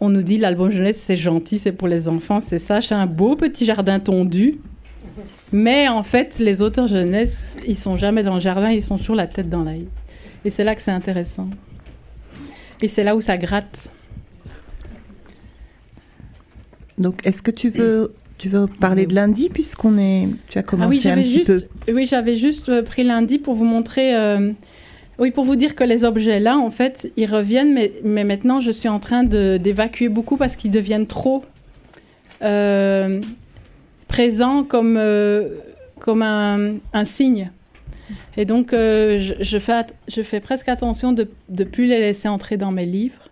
[0.00, 3.06] on nous dit l'album jeunesse c'est gentil, c'est pour les enfants, c'est ça, c'est un
[3.06, 4.58] beau petit jardin tondu.
[5.54, 9.14] Mais en fait, les auteurs jeunesse, ils sont jamais dans le jardin, ils sont toujours
[9.14, 9.86] la tête dans la haie.
[10.44, 11.48] Et c'est là que c'est intéressant.
[12.82, 13.88] Et c'est là où ça gratte.
[16.98, 20.28] Donc, est-ce que tu veux tu veux parler de lundi puisqu'on est.
[20.50, 21.62] Tu as ah commencé un petit peu.
[21.86, 24.16] Oui, j'avais juste euh, pris lundi pour vous montrer.
[24.16, 24.50] Euh,
[25.20, 28.58] oui, pour vous dire que les objets là, en fait, ils reviennent, mais, mais maintenant
[28.58, 31.44] je suis en train d'évacuer beaucoup parce qu'ils deviennent trop
[32.42, 33.20] euh,
[34.08, 35.00] présents comme,
[36.00, 37.50] comme un, un, signe.
[38.36, 42.56] Et donc, je, je, fais, je fais presque attention de ne plus les laisser entrer
[42.56, 43.30] dans mes livres.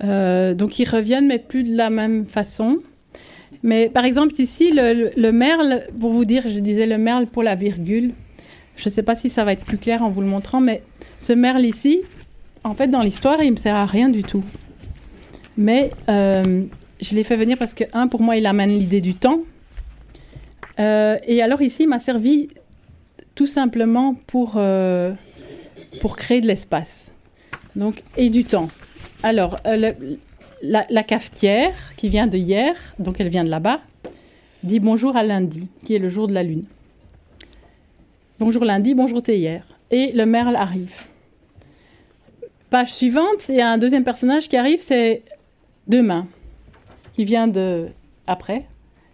[0.00, 2.78] donc, ils reviennent, mais plus de la même façon.
[3.64, 7.54] Mais par exemple, ici, le, merle, pour vous dire, je disais le merle pour la
[7.54, 8.12] virgule.
[8.76, 10.82] Je ne sais pas si ça va être plus clair en vous le montrant, mais
[11.18, 12.02] ce merle ici,
[12.62, 14.44] en fait, dans l'histoire, il ne me sert à rien du tout.
[15.56, 16.64] Mais euh,
[17.00, 19.40] je l'ai fait venir parce que, un, pour moi, il amène l'idée du temps.
[20.78, 22.48] Euh, et alors ici, il m'a servi
[23.34, 25.12] tout simplement pour, euh,
[26.00, 27.12] pour créer de l'espace.
[27.76, 28.68] Donc, et du temps.
[29.22, 30.18] Alors, le,
[30.62, 33.80] la, cafetière, qui vient de hier, donc elle vient de là-bas,
[34.62, 36.64] dit bonjour à lundi, qui est le jour de la lune.
[38.38, 39.64] Bonjour lundi, bonjour hier.
[39.90, 40.92] Et le merle arrive.
[42.70, 45.22] Page suivante, il y a un deuxième personnage qui arrive, c'est
[45.86, 46.26] demain,
[47.12, 47.88] qui vient de
[48.26, 48.66] après,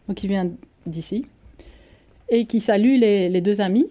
[0.09, 0.51] donc qui vient
[0.87, 1.27] d'ici,
[2.31, 3.87] et qui salue les, deux amis.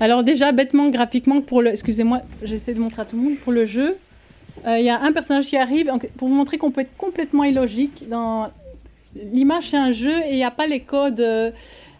[0.00, 1.70] Alors déjà, bêtement, graphiquement, pour le...
[1.70, 3.96] Excusez-moi, j'essaie de montrer à tout le monde, pour le jeu,
[4.66, 7.44] euh, il y a un personnage qui arrive pour vous montrer qu'on peut être complètement
[7.44, 8.04] illogique.
[9.14, 11.20] L'image, c'est un jeu et il n'y a pas les codes.
[11.20, 11.50] Euh,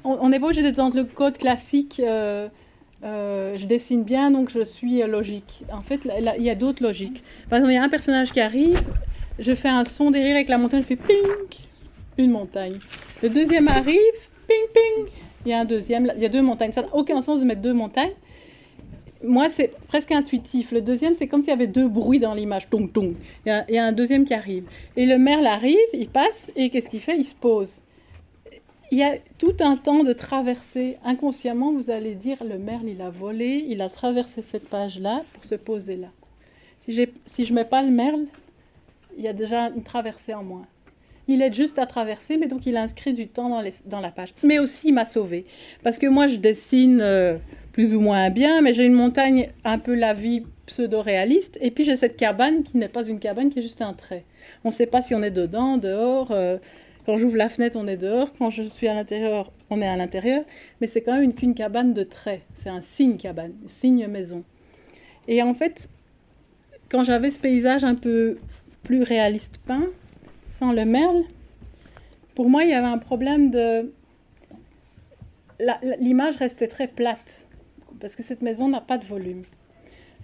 [0.05, 2.01] on n'est pas obligé d'être dans le code classique.
[2.05, 2.49] Euh,
[3.03, 5.65] je dessine bien, donc je suis logique.
[5.73, 7.23] En fait, il y a d'autres logiques.
[7.49, 8.81] Par exemple, il y a un personnage qui arrive,
[9.39, 11.17] je fais un son derrière avec la montagne, je fais ping,
[12.19, 12.79] une montagne.
[13.23, 13.99] Le deuxième arrive,
[14.51, 15.13] ping, ping,
[15.47, 16.73] il y a un deuxième, il y a deux montagnes.
[16.73, 18.13] Ça n'a aucun sens de mettre deux montagnes
[19.23, 20.73] moi, c'est presque intuitif.
[20.73, 22.69] Le deuxième, c'est comme s'il y avait deux bruits dans l'image.
[22.71, 23.15] Tong, tong.
[23.45, 24.65] Il y, a, un deuxième qui arrive.
[24.97, 27.17] Et le merle arrive, il passe, et qu'est-ce qu'il fait?
[27.19, 27.81] Il se pose.
[28.91, 30.97] Il y a tout un temps de traverser.
[31.05, 35.45] Inconsciemment, vous allez dire le merle, il a volé, il a traversé cette page-là pour
[35.45, 36.09] se poser là.
[36.81, 38.25] Si, si je ne mets pas le merle,
[39.17, 40.67] il y a déjà une traversée en moins.
[41.31, 44.35] Il est juste à traverser, mais donc il inscrit du temps dans la page.
[44.43, 45.47] Mais aussi, il m'a sauvé.
[45.83, 47.01] Parce que moi, je dessine.
[47.01, 47.39] Euh,
[47.73, 51.85] plus ou moins bien, mais j'ai une montagne un peu la vie pseudo-réaliste, et puis
[51.85, 54.25] j'ai cette cabane qui n'est pas une cabane, qui est juste un trait.
[54.65, 56.31] On ne sait pas si on est dedans, dehors.
[56.33, 56.59] Euh,
[57.07, 58.33] quand j'ouvre la fenêtre, on est dehors.
[58.39, 60.45] Quand je suis à l'intérieur, on est à l'intérieur.
[60.81, 62.43] Mais c'est quand même qu'une cabane de traits.
[62.55, 64.45] C'est un signe cabane, un signe maison.
[65.27, 65.89] Et en fait,
[66.91, 68.39] quand j'avais ce paysage un peu
[68.83, 69.89] plus réaliste peint,
[70.61, 71.23] sans le merle,
[72.35, 73.93] pour moi, il y avait un problème de...
[75.99, 77.47] L'image restait très plate,
[77.99, 79.43] parce que cette maison n'a pas de volume.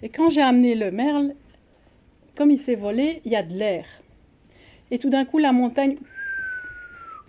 [0.03, 1.33] Et quand j'ai amené le merle,
[2.35, 3.85] comme il s'est volé, il y a de l'air.
[4.91, 5.97] Et tout d'un coup, la montagne,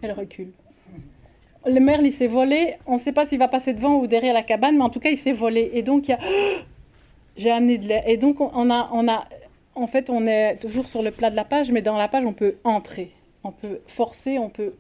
[0.02, 0.52] elle recule.
[1.66, 2.74] Le merle, il s'est volé.
[2.86, 5.00] On ne sait pas s'il va passer devant ou derrière la cabane, mais en tout
[5.00, 5.70] cas, il s'est volé.
[5.72, 6.18] Et donc, il y a...
[7.38, 8.02] J'ai amené de l'air.
[8.06, 9.26] Et donc, on a, on a...
[9.78, 12.24] En fait, on est toujours sur le plat de la page, mais dans la page,
[12.24, 13.12] on peut entrer.
[13.44, 14.72] On peut forcer, on peut...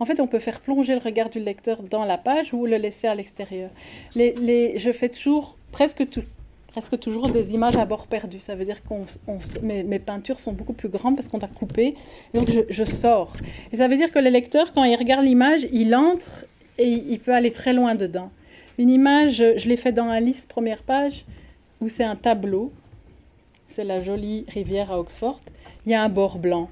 [0.00, 2.76] En fait, on peut faire plonger le regard du lecteur dans la page ou le
[2.76, 3.68] laisser à l'extérieur.
[4.16, 6.22] Je fais toujours, presque tout,
[6.98, 8.40] toujours des images à bord perdu.
[8.40, 11.94] Ça veut dire que mes, peintures sont beaucoup plus grandes parce qu'on a coupé.
[12.32, 13.34] Donc je, sors.
[13.70, 16.46] Et ça veut dire que le lecteur, quand il regarde l'image, il entre
[16.78, 18.30] et il peut aller très loin dedans.
[18.78, 21.26] Une image, je l'ai fait dans la liste première page,
[21.82, 22.72] où c'est un tableau.
[23.74, 25.40] C'est la jolie rivière à Oxford.
[25.86, 26.68] Il y a un bord blanc.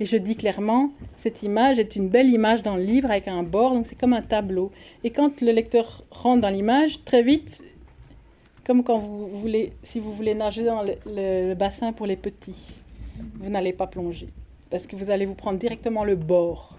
[0.00, 3.42] Et je dis clairement, cette image est une belle image dans le livre avec un
[3.42, 4.70] bord, donc c'est comme un tableau.
[5.02, 7.62] Et quand le lecteur rentre dans l'image, très vite,
[8.66, 12.74] comme quand vous voulez, si vous voulez nager dans le, bassin pour les petits,
[13.36, 14.28] vous n'allez pas plonger
[14.68, 16.76] parce que vous allez vous prendre directement le bord.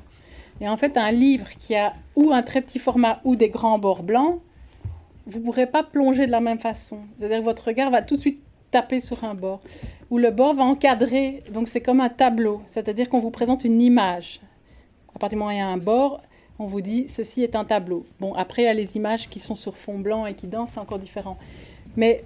[0.62, 3.80] Et en fait, un livre qui a ou un très petit format ou des grands
[3.80, 4.40] bords blancs,
[5.26, 7.00] vous ne pourrez pas plonger de la même façon.
[7.18, 9.62] C'est-à-dire que votre regard va tout de suite taper sur un bord,
[10.10, 13.82] ou le bord va encadrer, donc c'est comme un tableau, c'est-à-dire qu'on vous présente une
[13.82, 14.42] image.
[15.16, 16.22] À partir du moment où il y a un bord,
[16.60, 18.06] on vous dit ceci est un tableau.
[18.20, 20.72] Bon, après, il y a les images qui sont sur fond blanc et qui dansent,
[20.74, 21.38] c'est encore différent.
[21.96, 22.24] Mais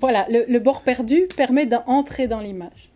[0.00, 2.90] voilà, le, bord perdu permet d'entrer dans l'image.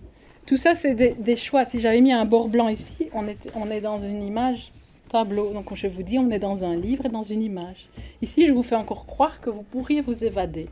[0.45, 1.65] Tout ça, c'est des, choix.
[1.65, 4.73] Si j'avais mis un bord blanc ici, on est, on est dans une image
[5.09, 5.53] tableau.
[5.53, 7.89] Donc je vous dis, on est dans un livre et dans une image.
[8.23, 10.69] Ici, je vous fais encore croire que vous pourriez vous évader.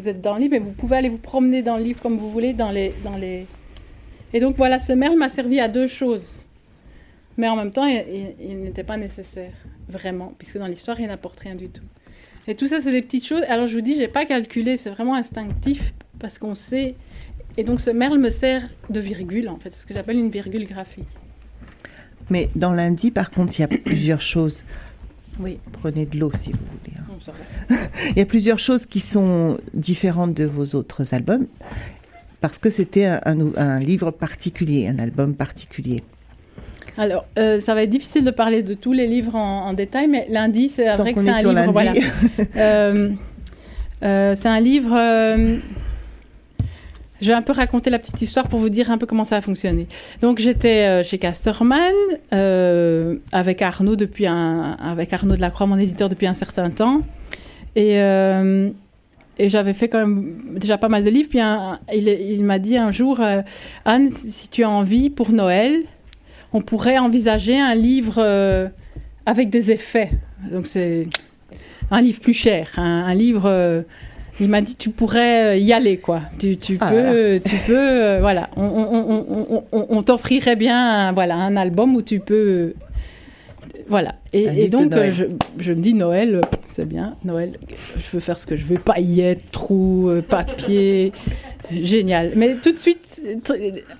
[0.00, 2.16] Vous êtes dans le livre, mais vous pouvez aller vous promener dans le livre comme
[2.16, 2.94] vous voulez, dans les...
[3.04, 3.46] Dans les...
[4.32, 6.32] Et donc voilà, ce merle m'a servi à deux choses.
[7.36, 9.52] Mais en même temps, il, il n'était pas nécessaire,
[9.88, 11.82] vraiment, puisque dans l'histoire, il n'apporte rien du tout.
[12.48, 13.42] Et tout ça, c'est des petites choses.
[13.48, 16.94] Alors je vous dis, j'ai pas calculé, c'est vraiment instinctif parce qu'on sait.
[17.56, 20.66] Et donc ce merle me sert de virgule, en fait, ce que j'appelle une virgule
[20.66, 21.08] graphique.
[22.30, 24.64] Mais dans lundi, par contre, il y a plusieurs choses.
[25.40, 25.58] Oui.
[25.72, 26.96] Prenez de l'eau si vous voulez.
[26.98, 27.76] Hein.
[28.10, 31.46] il y a plusieurs choses qui sont différentes de vos autres albums
[32.40, 36.02] parce que c'était un, un livre particulier, un album particulier.
[36.96, 40.26] Alors, euh, ça va être difficile de parler de tous les livres en, détail, mais
[40.28, 41.72] lundi, c'est vrai que c'est un livre.
[41.72, 41.92] Voilà.
[42.56, 43.10] Euh,
[44.02, 44.94] euh, c'est un livre.
[47.20, 49.36] Je vais un peu raconter la petite histoire pour vous dire un peu comment ça
[49.36, 49.86] a fonctionné.
[50.20, 51.92] Donc, j'étais chez Casterman
[53.32, 57.00] avec Arnaud depuis un, avec Arnaud de la Croix, mon éditeur depuis un certain temps,
[57.76, 58.00] et
[59.38, 61.30] et j'avais fait quand même déjà pas mal de livres.
[61.30, 61.38] Puis
[61.94, 63.20] il, m'a dit un jour,
[63.86, 65.82] Anne, si tu as envie pour Noël,
[66.52, 68.68] on pourrait envisager un livre euh,
[69.26, 70.10] avec des effets.
[70.50, 71.06] Donc c'est
[71.90, 73.84] un livre plus cher, un, livre.
[74.40, 76.22] Euh, il m'a dit tu pourrais euh, y aller quoi.
[76.38, 78.50] Tu, ah peux, tu peux, voilà.
[78.56, 82.74] On, t'offrirait bien, voilà, un album où tu peux
[83.88, 84.14] voilà.
[84.32, 85.24] Et, donc, je,
[85.58, 89.50] je, me dis Noël, c'est bien, Noël, je veux faire ce que je veux, paillettes,
[89.50, 91.12] trous, papier,
[91.82, 92.34] génial.
[92.36, 93.20] Mais tout de suite,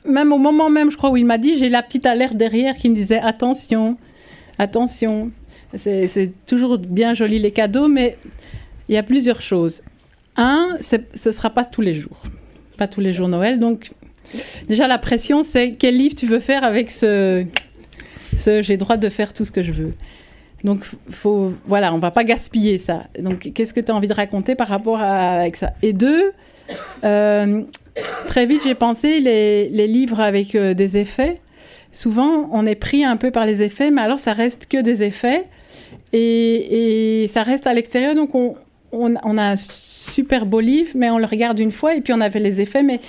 [0.05, 2.77] même au moment même, je crois, où il m'a dit, j'ai la petite alerte derrière
[2.77, 3.97] qui me disait attention,
[4.59, 5.33] attention.
[5.77, 8.17] C'est toujours bien joli les cadeaux, mais
[8.89, 9.83] il y a plusieurs choses.
[10.37, 12.23] Un, ce ne sera pas tous les jours.
[12.77, 13.59] Pas tous les jours Noël.
[13.59, 13.93] Donc,
[14.69, 17.45] déjà, la pression, c'est quel livre tu veux faire avec ce.
[18.47, 19.95] j'ai droit de faire tout ce que je veux.
[20.65, 23.05] Donc, faut, voilà, on va pas gaspiller ça.
[23.19, 25.73] Donc, qu'est-ce que tu as envie de raconter par rapport à avec ça?
[25.83, 26.33] Et deux,
[27.05, 27.63] euh,
[28.27, 31.41] très vite, j'ai pensé les, livres avec euh, des effets.
[31.93, 35.03] Souvent, on est pris un peu par les effets, mais alors ça reste que des
[35.03, 35.47] effets
[36.13, 38.15] et, ça reste à l'extérieur.
[38.15, 38.55] Donc, on,
[38.93, 39.57] on, on, a
[40.01, 42.83] super beau livre, mais on le regarde une fois et puis on avait les effets,
[42.83, 43.01] mais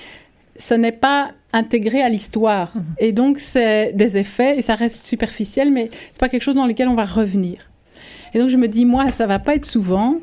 [0.58, 2.72] ce n'est pas intégré à l'histoire.
[2.76, 2.84] Mhm.
[3.00, 6.68] Et donc, c'est des effets et ça reste superficiel, mais c'est pas quelque chose dans
[6.68, 7.70] lequel on va revenir.
[8.34, 10.16] Et donc, je me dis, moi, ça va pas être souvent.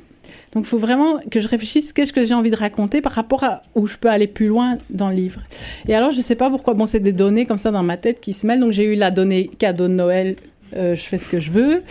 [0.53, 3.45] Donc, il faut vraiment que je réfléchisse qu'est-ce que j'ai envie de raconter par rapport
[3.45, 5.43] à où je peux aller plus loin dans le livre.
[5.87, 6.73] Et alors, je ne sais pas pourquoi.
[6.73, 8.61] Bon, c'est des données comme ça dans ma tête qui se mêlent.
[8.61, 10.37] Donc, j'ai eu la donnée cadeau de Noël.
[10.77, 11.83] Euh, je fais ce que je veux.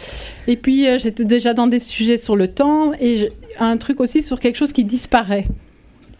[0.47, 4.21] Et puis, euh, j'étais déjà dans des sujets sur le temps et un truc aussi
[4.21, 5.45] sur quelque chose qui disparaît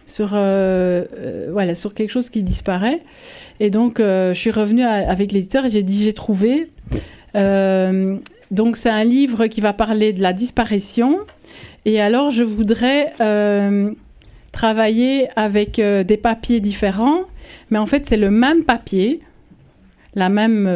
[0.06, 1.04] sur, euh,
[1.52, 3.00] voilà, sur quelque chose qui disparaît.
[3.60, 6.70] Et donc, je suis revenue avec l'éditeur et j'ai dit, j'ai trouvé.
[7.34, 11.18] donc, c'est un livre qui va parler de la disparition.
[11.84, 13.12] Et alors, je voudrais
[14.50, 17.24] travailler avec des papiers différents,
[17.68, 19.20] mais en fait, c'est le même papier,
[20.18, 20.68] la même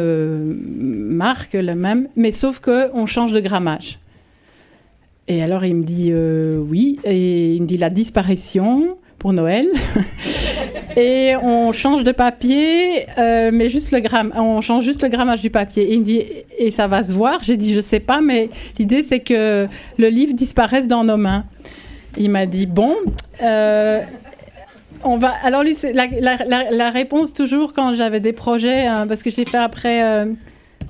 [1.15, 3.99] marque, le même, mais sauf qu'on change de grammage.
[5.27, 9.67] Et alors il me dit oui, et il me dit la disparition pour Noël.
[10.97, 15.41] et on change de papier, euh, mais juste le gramme, on change juste le grammage
[15.41, 15.83] du papier.
[15.83, 16.21] Et il me dit,
[16.57, 17.41] et ça va se voir.
[17.41, 19.65] J'ai dit, je sais pas, mais l'idée c'est que
[19.97, 21.45] le livre disparaisse dans nos mains.
[22.17, 22.95] Il m'a dit, bon,
[23.41, 24.01] euh,
[25.03, 25.33] on va.
[25.43, 30.03] Alors lui, la, réponse toujours quand j'avais des projets, hein, parce que j'ai fait après.
[30.03, 30.25] Euh,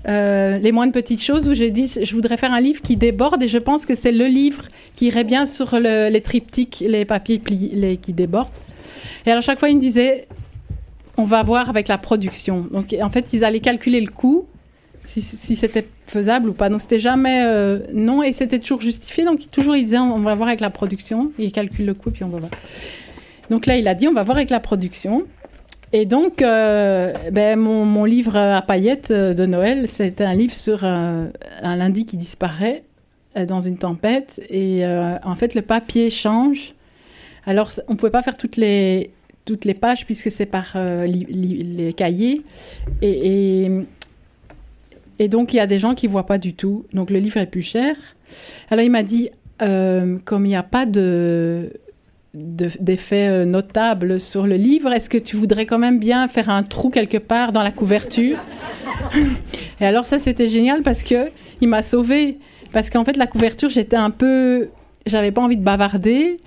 [0.06, 3.42] euh, les moindres petites choses où j'ai dit je voudrais faire un livre qui déborde
[3.42, 4.64] et je pense que c'est le livre
[4.96, 8.50] qui irait bien sur les triptyques, les papiers qui débordent.
[9.26, 10.28] Et alors chaque fois il me disait
[11.16, 12.68] on va voir avec la production.
[12.72, 14.46] Donc en fait ils allaient calculer le coût
[15.06, 16.70] si, c'était faisable ou pas.
[16.70, 19.26] Donc c'était jamais euh, non et c'était toujours justifié.
[19.26, 21.32] Donc toujours il disait on va voir avec la production.
[21.40, 22.52] Et il calcule le coût puis on va voir.
[23.50, 25.26] Donc là il a dit on va voir avec la production.
[25.96, 30.84] Et donc, euh, ben, mon, livre à paillettes euh, de Noël, c'était un livre sur
[30.84, 32.84] un, lundi qui disparaît
[33.38, 34.42] euh, dans une tempête.
[34.50, 36.74] Et en fait, le papier change.
[37.46, 39.12] Alors, on ne pouvait pas faire toutes les,
[39.46, 42.42] toutes les pages puisque c'est par les cahiers.
[43.04, 43.70] Et,
[45.20, 46.88] et, donc, il y a des gens qui ne voient pas du tout.
[46.94, 47.96] Donc, le livre est plus cher.
[48.72, 49.30] Alors, il m'a dit,
[49.60, 51.72] comme il n'y a pas de
[52.34, 54.92] d'effets euh, notables sur le livre.
[54.92, 58.38] Est-ce que tu voudrais quand même bien faire un trou quelque part dans la couverture?
[59.80, 61.30] Et alors ça, c'était génial parce que
[61.62, 62.40] il m'a sauvé.
[62.72, 64.70] Parce qu'en fait, la couverture, j'étais un peu...
[65.06, 66.40] J'avais pas envie de bavarder.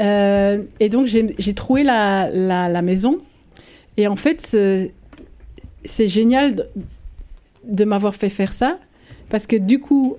[0.00, 3.20] Euh, et donc, j'ai trouvé la, la, maison.
[3.96, 4.40] Et en fait,
[5.84, 6.68] c'est génial
[7.64, 8.76] de, m'avoir fait faire ça.
[9.30, 10.16] Parce que du coup,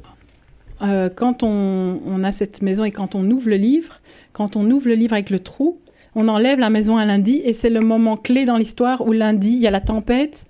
[0.84, 4.02] euh, quand on, on, a cette maison et quand on ouvre le livre,
[4.34, 5.80] quand on ouvre le livre avec le trou,
[6.15, 9.54] on enlève la maison un lundi et c'est le moment clé dans l'histoire où lundi,
[9.54, 10.46] il y a la tempête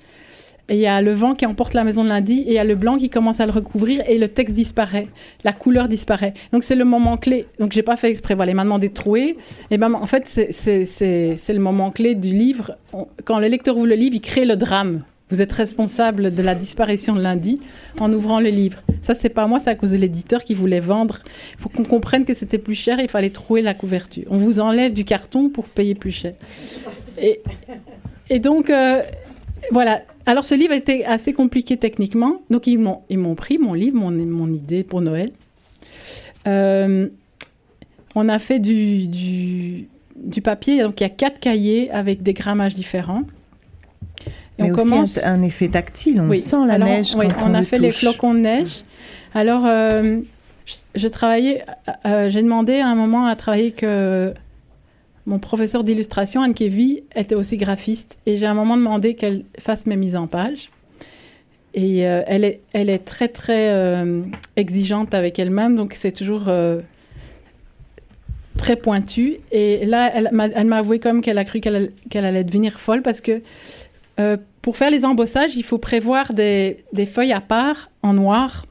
[0.70, 2.58] et il y a le vent qui emporte la maison de lundi et il y
[2.58, 5.08] a le blanc qui commence à le recouvrir et le texte disparaît,
[5.44, 6.34] la couleur disparaît.
[6.54, 7.46] Donc c'est le moment clé.
[7.60, 8.34] Donc j'ai pas fait exprès.
[8.36, 9.36] Voilà, il m'a demandé de.
[9.72, 12.78] Et ben en fait c'est le moment clé du livre.
[13.26, 15.04] quand le lecteur ouvre le livre, il crée le drame.
[15.34, 17.60] Vous êtes responsable de la disparition de lundi
[18.00, 18.84] en ouvrant le livre.
[19.02, 21.24] Ça, c'est pas moi, c'est à cause de l'éditeur qui voulait vendre.
[21.58, 24.26] Faut qu'on comprenne que c'était plus cher, il fallait trouver la couverture.
[24.30, 26.36] On vous enlève du carton pour payer plus cher.
[27.18, 29.02] Et, donc, euh,
[29.72, 30.04] voilà.
[30.28, 32.44] Alors, ce livre était assez compliqué techniquement.
[32.52, 35.32] Donc, ils m'ont, ils m'ont pris mon livre, mon, mon idée pour Noël.
[36.46, 37.10] Euh,
[38.14, 40.84] on a fait du, du papier.
[40.84, 43.24] Donc, il y a quatre cahiers avec des grammages différents.
[44.60, 47.16] Mais on aussi commence un, effet tactile, on sent la neige.
[47.16, 48.84] Oui, on, a fait les flocons de neige.
[49.34, 50.20] Alors, euh,
[50.96, 54.34] je, travaillais, euh, euh, j'ai demandé à un moment à travailler que
[55.26, 58.20] mon professeur d'illustration, Anne Kevy, était aussi graphiste.
[58.26, 60.70] Et j'ai à un moment demandé qu'elle fasse mes mises en page.
[61.76, 64.06] Et elle, est, elle est très, très
[64.56, 66.52] exigeante avec elle-même, donc c'est toujours
[68.58, 69.38] très pointu.
[69.52, 70.30] Et là, elle
[70.68, 73.42] m'a avoué comme qu'elle a cru qu'elle allait devenir folle parce que
[74.20, 78.66] euh, pour faire les embossages, il faut prévoir des, feuilles à part en noir.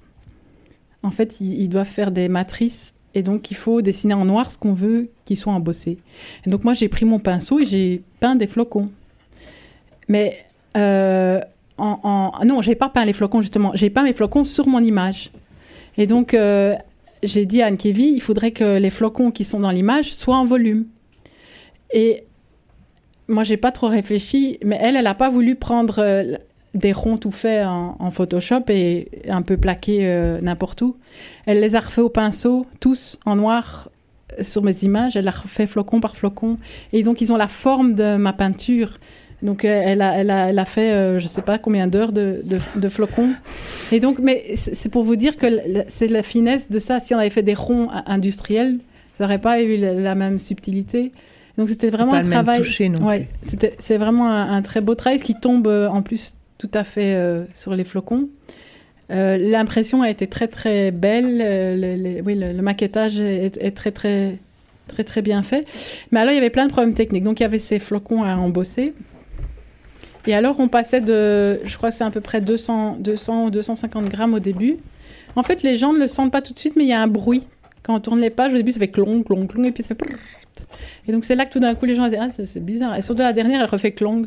[1.02, 4.56] En fait, ils, doivent faire des matrices et donc il faut dessiner en noir ce
[4.56, 5.98] qu'on veut qu'ils soient embossés.
[6.46, 8.90] Et donc moi, j'ai pris mon pinceau et j'ai peint des flocons.
[10.08, 10.38] Mais
[10.76, 11.40] euh,
[11.76, 13.72] en, non, j'ai pas peint les flocons justement.
[13.74, 15.30] J'ai peint mes flocons sur mon image.
[15.98, 16.74] Et donc euh,
[17.22, 20.36] j'ai dit à Anne Kevy, il faudrait que les flocons qui sont dans l'image soient
[20.36, 20.86] en volume.
[21.92, 22.24] Et
[23.28, 26.36] moi, j'ai pas trop réfléchi, mais elle, elle n'a pas voulu prendre euh,
[26.74, 30.96] des ronds tout faits en, Photoshop et un peu plaqués euh, n'importe où.
[31.46, 33.90] Elle les a refaits au pinceau, tous en noir
[34.38, 35.16] euh, sur mes images.
[35.16, 36.58] Elle a refait flocon par flocon.
[36.92, 38.98] Et donc, ils ont la forme de ma peinture.
[39.42, 42.44] Donc, elle a, elle a, elle a fait, je sais pas combien d'heures de,
[42.76, 43.30] de, flocons.
[43.90, 45.46] Et donc, mais c'est pour vous dire que
[45.88, 47.00] c'est la finesse de ça.
[47.00, 48.78] Si on avait fait des ronds industriels,
[49.14, 51.10] ça n'aurait pas eu la même subtilité.
[51.58, 52.62] Donc c'était vraiment un travail.
[53.02, 57.14] ouais, c'est vraiment un, très beau travail qui tombe euh, en plus tout à fait
[57.14, 58.28] euh, sur les flocons.
[59.10, 61.38] Euh, l'impression a été très très belle.
[61.38, 64.38] Le, oui, le, maquettage est, très très
[64.88, 65.66] très très bien fait.
[66.10, 67.24] Mais alors il y avait plein de problèmes techniques.
[67.24, 68.94] Donc il y avait ces flocons à embosser.
[70.26, 74.08] Et alors on passait de, je crois c'est à peu près 200, 200 ou 250
[74.08, 74.76] grammes au début.
[75.36, 77.02] En fait les gens ne le sentent pas tout de suite, mais il y a
[77.02, 77.42] un bruit.
[77.82, 79.94] Quand on tourne les pages, au début ça fait clong, clong, clong, et puis ça
[79.94, 80.06] fait
[81.06, 82.96] et donc c'est là que tout d'un coup les gens disent ah c'est bizarre.
[82.96, 84.26] Et surtout la dernière elle refait clong.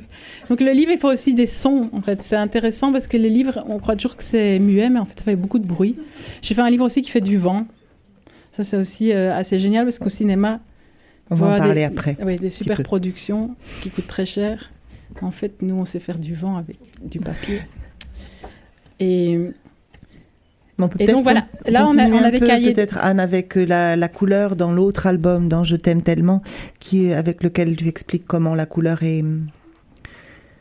[0.50, 2.22] Donc le livre il faut aussi des sons en fait.
[2.22, 5.18] C'est intéressant parce que les livres on croit toujours que c'est muet mais en fait
[5.20, 5.96] ça fait beaucoup de bruit.
[6.42, 7.66] J'ai fait un livre aussi qui fait du vent.
[8.58, 10.60] Ça c'est aussi euh, assez génial parce qu'au cinéma
[11.30, 12.18] On va en parler après.
[12.24, 14.72] Oui, des super productions qui coûtent très cher.
[15.22, 17.62] En fait, nous, on sait faire du vent avec du papier.
[19.00, 19.40] Et,
[21.00, 22.74] et donc voilà, là on a, on a des cahiers.
[22.74, 26.42] Peut-être Anne avec euh, la, la couleur dans l'autre album, dans Je t'aime tellement,
[26.80, 29.22] qui avec lequel tu expliques comment la couleur est.
[29.22, 29.48] Hum,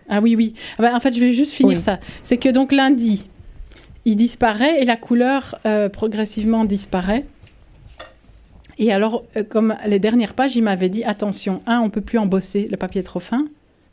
[0.09, 0.55] ah oui, oui.
[0.79, 1.99] Ah bah, en fait, je vais juste finir ça.
[2.23, 3.27] C'est que donc lundi,
[4.05, 7.25] il disparaît et la couleur euh, progressivement disparaît.
[8.79, 12.19] Et alors, euh, comme les dernières pages, il m'avait dit attention, un, on peut plus
[12.19, 13.47] embosser, le papier est trop fin.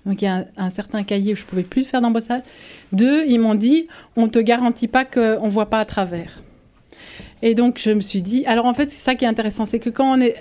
[0.06, 2.42] Donc il y a un, certain cahier où je pouvais plus faire d'embossage.
[2.92, 6.42] Deux, ils m'ont dit on te garantit pas qu'on voit pas à travers.
[7.42, 9.80] Et donc je me suis dit alors en fait c'est ça qui est intéressant, c'est
[9.80, 10.36] que quand on est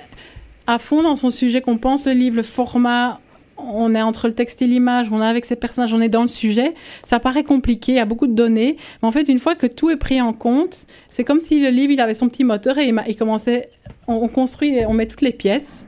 [0.66, 3.20] à fond dans son sujet, qu'on pense le livre, le format,
[3.58, 6.22] on est entre le texte et l'image, on est avec ces personnages, on est dans
[6.22, 9.38] le sujet, ça paraît compliqué, il y a beaucoup de données, mais en fait, une
[9.38, 12.28] fois que tout est pris en compte, c'est comme si le livre, il avait son
[12.28, 13.70] petit moteur et il, commençait,
[14.06, 15.86] on, construit, on met toutes les pièces,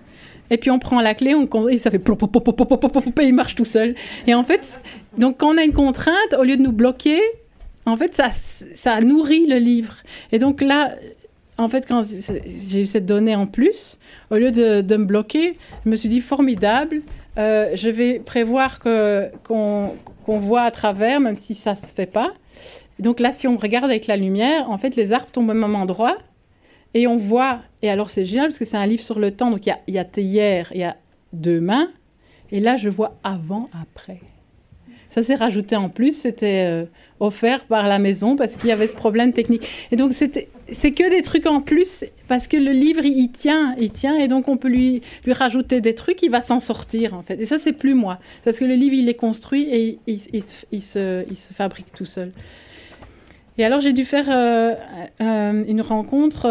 [0.53, 3.35] et puis on prend la clé, on, et ça fait plop, plop, plop, et il
[3.35, 3.95] marche tout seul.
[4.27, 4.79] Et en fait,
[5.17, 7.21] donc quand on a une contrainte, au lieu de nous bloquer,
[7.87, 9.95] en fait, ça, ça nourrit le livre.
[10.31, 10.95] Et donc là,
[11.57, 13.97] en fait, quand j'ai eu cette donnée en plus,
[14.31, 17.01] au lieu de, de me bloquer, je me suis dit formidable.
[17.39, 19.95] Euh, je vais prévoir que, qu'on,
[20.27, 22.33] qu'on voit à travers, même si ça se fait pas.
[22.99, 25.75] Donc là, si on regarde avec la lumière, en fait, les arbres tombent au même
[25.75, 26.19] endroit
[26.95, 27.61] et on voit.
[27.83, 29.51] Et alors, c'est génial parce que c'est un livre sur le temps.
[29.51, 30.97] Donc, il y a, y a hier, il y a
[31.33, 31.89] demain.
[32.51, 34.21] Et là, je vois avant, après.
[35.13, 36.87] Ça s'est rajouté en plus, c'était euh,
[37.21, 39.69] offert par la maison parce qu'il y avait ce problème technique.
[39.91, 40.31] Et donc c'est
[40.91, 44.49] que des trucs en plus parce que le livre il, tient, il tient et donc
[44.49, 47.39] on peut lui lui rajouter des trucs, il va s'en sortir en fait.
[47.39, 50.65] Et ça c'est plus moi parce que le livre il est construit et il, se,
[50.73, 52.33] il se, fabrique tout seul.
[53.63, 54.75] Et alors j'ai dû faire euh,
[55.21, 56.43] euh, une rencontre.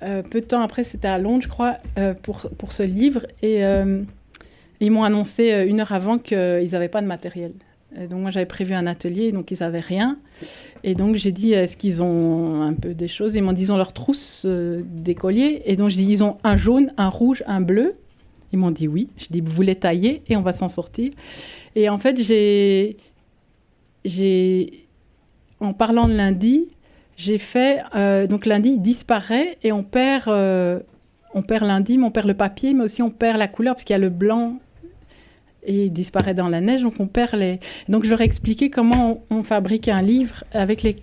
[0.00, 1.76] peu de temps après, c'était à Londres, je crois,
[2.22, 3.26] pour, pour ce livre.
[3.42, 3.62] Et
[4.82, 7.52] ils m'ont annoncé euh, une heure avant qu'ils n'avaient pas de matériel.
[8.10, 10.18] donc moi j'avais prévu un atelier, donc ils n'avaient rien.
[10.82, 13.36] Et donc j'ai dit, est-ce qu'ils ont un peu des choses?
[13.36, 15.62] Ils m'ont dit, ils ont leur trousse euh, d'écolier.
[15.66, 17.94] Et donc je dis, ils ont un jaune, un rouge, un bleu.
[18.52, 19.08] Ils m'ont dit oui.
[19.18, 21.12] Je dis, vous les taillez et on va s'en sortir.
[21.76, 22.96] Et en fait, j'ai,
[24.04, 24.86] j'ai,
[25.60, 26.68] en parlant de lundi,
[27.16, 30.28] j'ai fait, euh, donc lundi disparaît et on perd,
[31.34, 33.84] on perd lundi, mais on perd le papier, mais aussi on perd la couleur parce
[33.84, 34.58] qu'il y a le blanc
[35.64, 37.60] et il disparaît dans la neige, donc on perd les.
[37.88, 40.96] Donc j'aurais expliqué comment on, fabrique un livre avec les.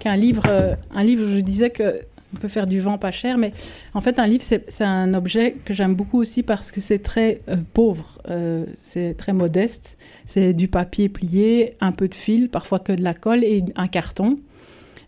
[0.00, 2.00] Qu'un livre, euh, un livre, je disais que
[2.34, 3.52] on peut faire du vent pas cher, mais
[3.94, 7.40] en fait un livre c'est un objet que j'aime beaucoup aussi parce que c'est très
[7.48, 9.96] euh, pauvre, euh, c'est très modeste,
[10.26, 13.88] c'est du papier plié, un peu de fil, parfois que de la colle et un
[13.88, 14.38] carton,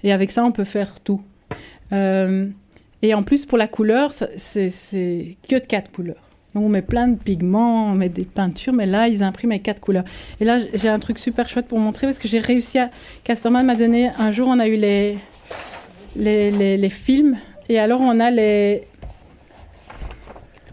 [0.03, 1.23] et avec ça on peut faire tout.
[1.93, 4.71] et en plus pour la couleur, c'est
[5.49, 9.09] que de quatre couleurs on met plein de pigments, on met des peintures, mais là,
[9.09, 10.05] ils impriment avec quatre couleurs.
[10.41, 12.91] Et là, j'ai un truc super chouette pour montrer parce que j'ai réussi à.
[13.25, 14.11] Casterman m'a donné.
[14.19, 15.19] Un jour, on a eu les,
[16.17, 17.37] les, films.
[17.69, 18.85] Et alors, on a les.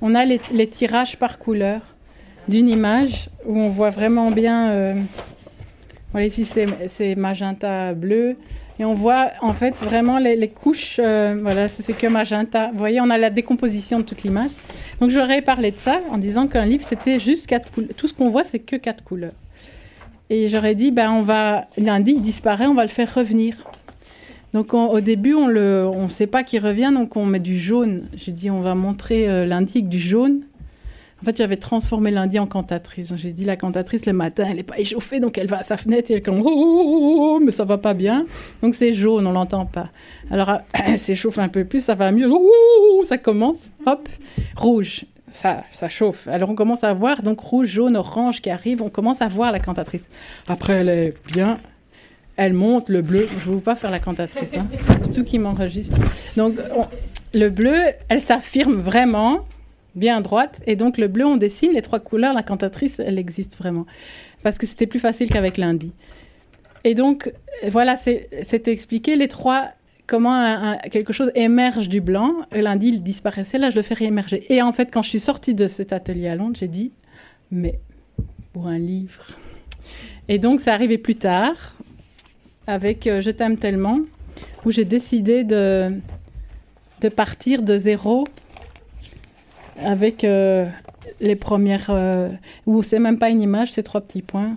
[0.01, 1.81] On a les, tirages par couleur
[2.47, 4.69] d'une image où on voit vraiment bien.
[4.69, 4.95] Euh,
[6.11, 8.35] voilà, ici, c'est magenta bleu.
[8.79, 12.69] Et on voit en fait vraiment les, couches, euh, voilà, c'est que magenta.
[12.71, 14.49] Vous voyez, on a la décomposition de toute l'image.
[14.99, 17.91] Donc j'aurais parlé de ça en disant qu'un livre, c'était juste quatre couleurs.
[17.95, 19.33] Tout ce qu'on voit, c'est que quatre couleurs.
[20.29, 23.55] Et j'aurais dit, ben, on va, lundi, disparaît, on va le faire revenir.
[24.53, 28.07] Donc au début, on ne on sait pas qu'il revient, donc on met du jaune.
[28.15, 30.41] J'ai dit, on va montrer euh, du jaune.
[31.23, 33.13] En fait, j'avais transformé lundi en cantatrice.
[33.15, 35.77] J'ai dit, la cantatrice, le matin, elle n'est pas échauffée, donc elle va à sa
[35.77, 38.25] fenêtre et elle comme, oh, mais ça va pas bien.
[38.61, 39.89] Donc c'est jaune, on l'entend pas.
[40.29, 42.29] Alors, elle s'échauffe un peu plus, ça va mieux.
[43.05, 44.09] ça commence, hop,
[44.57, 45.05] rouge.
[45.31, 46.27] Ça, ça chauffe.
[46.27, 49.53] Alors on commence à voir, donc rouge, jaune, orange qui arrive, on commence à voir
[49.53, 50.09] la cantatrice.
[50.49, 51.57] Après, elle est bien,
[52.35, 53.29] elle monte, le bleu.
[53.39, 54.67] Je ne veux pas faire la cantatrice, hein.
[55.01, 55.95] c'est tout qui m'enregistre.
[56.35, 56.55] Donc,
[57.33, 57.77] le bleu,
[58.09, 59.45] elle s'affirme vraiment
[59.95, 60.61] bien droite.
[60.67, 62.33] Et donc le bleu, on dessine les trois couleurs.
[62.33, 63.85] La cantatrice, elle existe vraiment.
[64.43, 65.91] Parce que c'était plus facile qu'avec lundi.
[66.83, 67.31] Et donc,
[67.69, 69.71] voilà, c'était expliqué les trois,
[70.05, 72.33] comment quelque chose émerge du blanc.
[72.51, 74.45] Lundi, il disparaissait, là, je le fais réémerger.
[74.53, 76.91] Et en fait, quand je suis sortie de cet atelier à Londres, j'ai dit,
[77.51, 77.79] mais
[78.51, 79.25] pour un livre.
[80.27, 81.75] Et donc, ça arrivait plus tard,
[82.67, 83.99] avec euh, Je t'aime tellement,
[84.65, 85.89] où j'ai décidé de,
[87.01, 88.25] de partir de zéro
[89.79, 90.65] avec euh,
[91.19, 92.29] les premières, euh,
[92.65, 94.55] où c'est même pas une image, c'est trois petits points.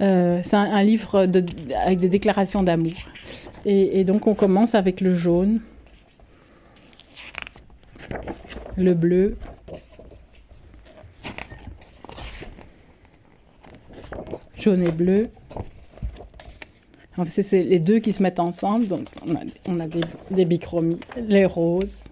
[0.00, 1.44] Euh, c'est un, livre de,
[1.76, 2.92] avec des déclarations d'amour.
[3.66, 5.60] Et, donc on commence avec le jaune.
[8.76, 9.36] le bleu.
[14.56, 15.28] Jaune et bleu.
[17.18, 18.86] En c'est les deux qui se mettent ensemble.
[18.86, 19.06] Donc,
[19.66, 20.00] on a, des,
[20.30, 22.04] des bichromies, les roses.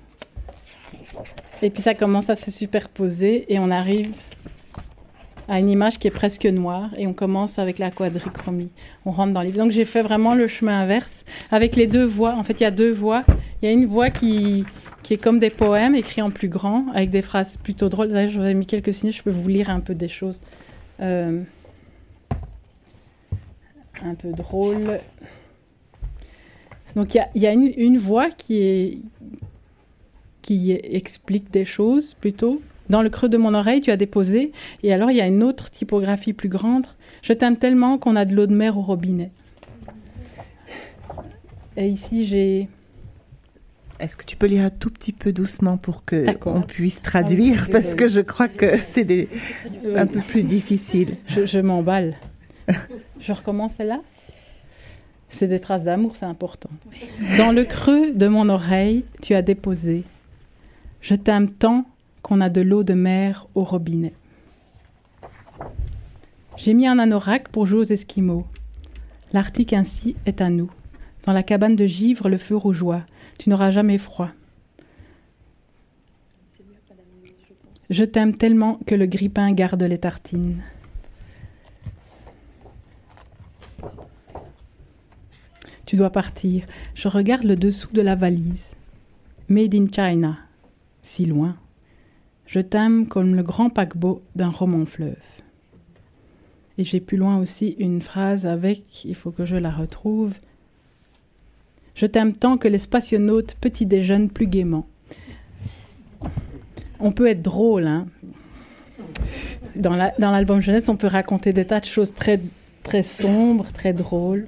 [1.63, 4.13] Et puis, ça commence à se superposer et on arrive
[5.49, 8.69] à une image qui est presque noire et on commence avec la quadrichromie.
[9.07, 9.51] On rentre dans les...
[9.51, 12.35] Donc j'ai fait vraiment le chemin inverse avec les deux voix.
[12.35, 13.25] En fait, il y a deux voix.
[13.63, 14.67] Il y a une voix qui,
[15.03, 18.09] qui est comme des poèmes écrits en plus grand avec des phrases plutôt drôles.
[18.09, 20.41] Là, je mis quelques signes, je peux vous lire un peu des choses.
[21.01, 21.43] Euh,
[24.05, 25.01] un peu drôles.
[26.95, 28.99] Donc il y a, une, voix qui, est,
[30.49, 32.63] qui explique des choses plutôt.
[32.89, 34.53] Dans le creux de mon oreille, tu as déposé.
[34.83, 36.87] Et alors, il y a une autre typographie plus grande.
[37.21, 39.31] Je t'aime tellement qu'on a de l'eau de mer au robinet.
[41.77, 42.67] Et ici, j'ai.
[44.01, 47.69] Est-ce que tu peux lire un tout petit peu doucement pour que on puisse traduire?
[47.71, 49.29] Parce que je crois que c'est des...
[49.97, 51.17] un peu plus difficile.
[51.27, 52.17] Je, je m'emballe.
[53.21, 54.01] je recommence celle-là.
[55.29, 56.71] C'est des traces d'amour, c'est important.
[57.37, 60.05] Dans le creux de mon oreille, tu as déposé.
[61.01, 61.85] Je t'aime tant
[62.23, 64.15] qu'on a de l'eau de mer au robinet.
[66.57, 68.47] J'ai mis un anorak pour jouer aux Esquimaux.
[69.33, 70.71] L'Arctique ainsi est à nous.
[71.25, 73.03] Dans la cabane de givre, le feu rougeoie.
[73.39, 74.31] Tu n'auras jamais froid.
[77.91, 80.63] Je t'aime tellement que le grippin garde les tartines.
[85.87, 86.67] Tu dois partir.
[86.95, 88.75] Je regarde le dessous de la valise.
[89.49, 90.37] Made in China.
[91.03, 91.57] Si loin.
[92.47, 95.17] Je t'aime comme le grand paquebot d'un roman fleuve.
[96.79, 100.35] Et j'ai plus loin aussi une phrase avec, il faut que je la retrouve.
[101.95, 104.87] Je t'aime tant que les spationautes petit déjeunent plus gaiement.
[107.01, 108.07] On peut être drôle, hein.
[109.77, 112.41] Dans l'album jeunesse, on peut raconter des tas de choses très,
[112.83, 114.47] très sombres, très drôles.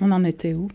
[0.00, 0.68] On en était où?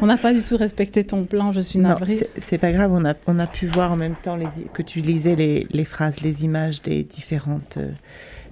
[0.00, 2.28] On n'a pas du tout respecté ton plan, je suis navrée.
[2.36, 5.00] C'est pas grave, on a, on a pu voir en même temps les, que tu
[5.00, 7.92] lisais les, les, phrases, les images des différentes euh,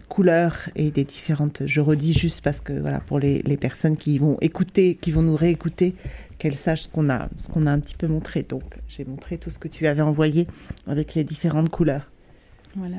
[0.09, 1.63] couleurs et des différentes.
[1.67, 5.23] Je redis juste parce que voilà, pour les, les personnes qui vont écouter, qui vont
[5.23, 5.95] nous réécouter,
[6.39, 8.43] qu'elles sachent ce qu'on a, ce qu'on a un petit peu montré.
[8.43, 10.47] Donc, j'ai montré tout ce que tu avais envoyé
[10.87, 12.11] avec les différentes couleurs.
[12.77, 12.97] Voilà.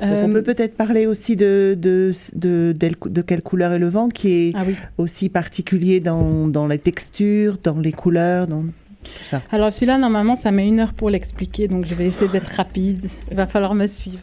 [0.00, 4.08] on peut euh, peut-être parler aussi de, de, de, de, quelle couleur est le vent,
[4.08, 4.64] qui est ah
[4.98, 9.42] aussi particulier dans, dans, les textures, dans les couleurs, dans tout ça.
[9.52, 13.08] Alors celui-là, normalement, ça met une heure pour l'expliquer, donc je vais essayer d'être rapide.
[13.30, 14.22] Il va falloir me suivre.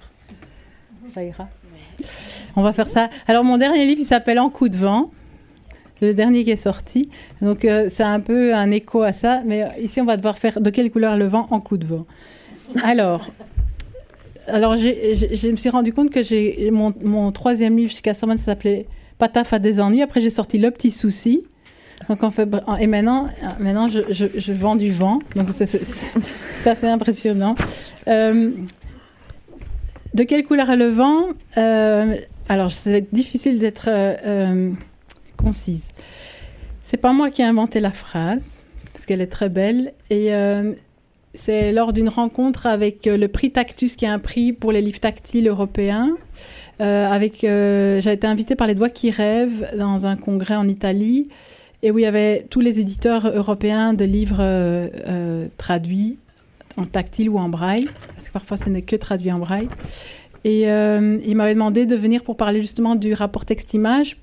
[1.13, 1.47] Ça ira.
[2.55, 3.09] On va faire ça.
[3.27, 5.11] Alors mon dernier livre, il s'appelle En coup de vent.
[6.01, 7.09] Le dernier qui est sorti.
[7.41, 10.59] Donc euh, c'est un peu un écho à ça, mais ici on va devoir faire
[10.59, 12.07] de quelle couleur le vent en coup de vent.
[12.83, 13.29] Alors,
[14.47, 18.85] alors, je me suis rendu compte que j'ai mon, troisième livre chez Casterman s'appelait
[19.17, 20.01] Pataf à des ennuis.
[20.01, 21.43] Après, j'ai sorti Le Petit Souci.
[22.09, 23.27] Donc, en fait, et maintenant,
[23.59, 25.19] maintenant je, vends du vent.
[25.35, 27.55] Donc, c'est assez impressionnant.
[28.07, 28.51] Euh,
[30.13, 31.25] de quelle couleur est le vent?
[31.57, 32.15] Euh,
[32.49, 34.71] Alors, c'est difficile d'être euh,
[35.37, 35.87] concise.
[36.83, 39.93] C'est pas moi qui ai inventé la phrase, parce qu'elle est très belle.
[40.09, 40.31] Et
[41.33, 44.81] c'est lors d'une rencontre avec euh, le prix Tactus, qui est un prix pour les
[44.81, 46.17] livres tactiles européens.
[46.81, 50.67] Euh, avec, euh, j'ai été invitée par les Doigts qui rêvent dans un congrès en
[50.67, 51.29] Italie,
[51.83, 54.89] et où il y avait tous les éditeurs européens de livres
[55.57, 56.19] traduits
[56.77, 59.67] en tactile ou en braille, parce que parfois ce n'est que traduit en braille.
[60.43, 64.17] Et il m'avait demandé de venir pour parler justement du rapport texte-image,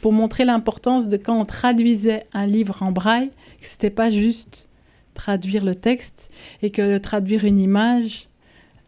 [0.00, 3.30] pour montrer l'importance de quand on traduisait un livre en braille,
[3.60, 4.68] que c'était pas juste
[5.16, 6.30] traduire le texte
[6.62, 8.28] et que traduire une image,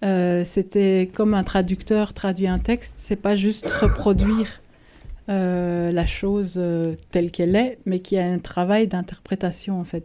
[0.04, 4.60] euh, c'était comme un traducteur traduit un texte, c'est pas juste reproduire
[5.28, 9.84] euh, la chose euh, telle qu'elle est, mais qu'il y a un travail d'interprétation en
[9.84, 10.04] fait.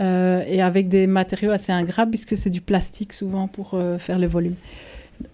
[0.00, 4.54] et avec des matériaux assez ingrats, puisque c'est du plastique souvent pour faire le volume.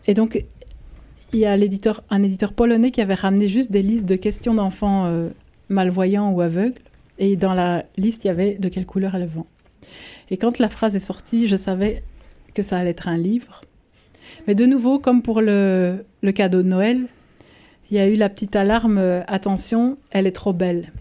[0.07, 0.43] Et donc,
[1.35, 4.55] il y a l'éditeur, un éditeur polonais qui avait ramené juste des listes de questions
[4.55, 5.05] d'enfants
[5.69, 6.81] malvoyants ou aveugles.
[7.19, 9.47] Et dans la liste, il y avait de quelle couleur est le vent.
[10.31, 12.03] Et quand la phrase est sortie, je savais
[12.55, 13.63] que ça allait être un livre.
[14.47, 16.05] Mais de nouveau, comme pour le,
[16.35, 17.07] cadeau de Noël,
[17.91, 20.93] il y a eu la petite alarme euh, attention, elle est trop belle.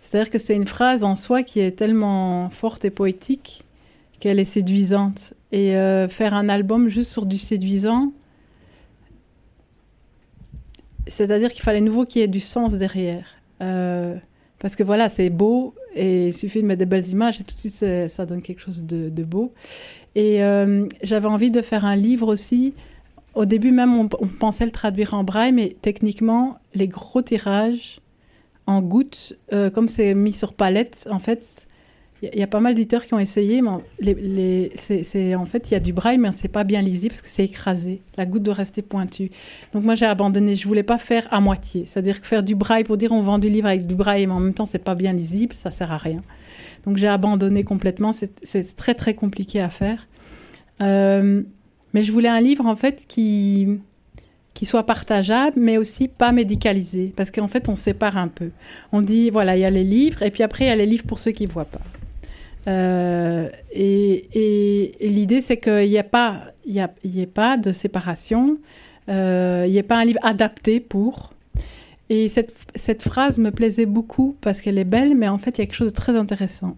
[0.00, 3.64] C'est-à-dire que c'est une phrase en soi qui est tellement forte et poétique
[4.20, 5.34] qu'elle est séduisante.
[5.52, 8.12] Et euh, faire un album juste sur du séduisant,
[11.06, 13.26] c'est-à-dire qu'il fallait nouveau qu'il y ait du sens derrière.
[13.60, 14.16] Euh,
[14.58, 17.54] parce que voilà, c'est beau et il suffit de mettre des belles images et tout
[17.54, 19.52] de suite ça, donne quelque chose de, beau.
[20.14, 20.38] Et
[21.02, 22.74] j'avais envie de faire un livre aussi.
[23.34, 28.00] Au début même, on, on, pensait le traduire en braille, mais techniquement, les gros tirages
[28.66, 29.38] en gouttes,
[29.74, 31.66] comme c'est mis sur palette, en fait,
[32.32, 33.70] il y, a pas mal d'éditeurs qui ont essayé, mais
[34.00, 37.28] les, en fait, il y a du braille, mais c'est pas bien lisible parce que
[37.28, 38.00] c'est écrasé.
[38.16, 39.30] La goutte doit rester pointue.
[39.72, 40.54] Donc moi, j'ai abandonné.
[40.54, 41.84] Je voulais pas faire à moitié.
[41.86, 44.32] C'est-à-dire que faire du braille pour dire on vend du livre avec du braille, mais
[44.32, 46.22] en même temps, c'est pas bien lisible, ça sert à rien.
[46.84, 48.12] Donc j'ai abandonné complètement.
[48.12, 50.06] C'est, très, très compliqué à faire.
[50.80, 51.42] Euh,
[51.92, 53.68] mais je voulais un livre, en fait, qui
[54.54, 58.50] qui soit partageable, mais aussi pas médicalisé, parce qu'en fait, on sépare un peu.
[58.92, 60.86] On dit, voilà, il y a les livres, et puis après, il y a les
[60.86, 61.80] livres pour ceux qui ne voient pas.
[62.66, 68.58] Euh, et, l'idée, c'est qu'il n'y a, pas, y a, y ait pas de séparation,
[69.08, 71.34] euh, il n'y ait pas un livre adapté pour.
[72.10, 75.64] Et cette, phrase me plaisait beaucoup parce qu'elle est belle, mais en fait, il y
[75.64, 76.76] a quelque chose de très intéressant.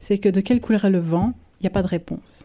[0.00, 2.44] C'est que de quelle couleur est le vent Il n'y a pas de réponse.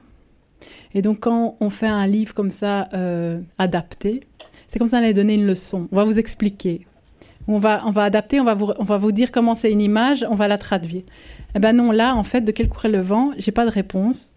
[0.94, 4.22] Et donc, quand on fait un livre comme ça, euh, adapté,
[4.68, 5.88] c'est comme ça qu'on allait donner une leçon.
[5.92, 6.86] On va vous expliquer.
[7.48, 9.82] On va, on va adapter, on va, vous, on va vous dire comment c'est une
[9.82, 11.02] image, on va la traduire.
[11.56, 14.30] Eh ben non, là, en fait, de quel courant le vent J'ai pas de réponse.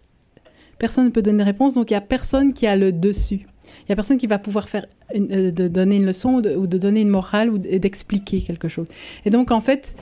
[0.77, 3.45] Personne ne peut donner de réponse, donc il y a personne qui a le dessus.
[3.85, 4.85] Il y a personne qui va pouvoir faire
[5.15, 8.87] euh, de donner une leçon ou de, donner une morale ou d'expliquer quelque chose.
[9.25, 9.95] Et donc, en fait,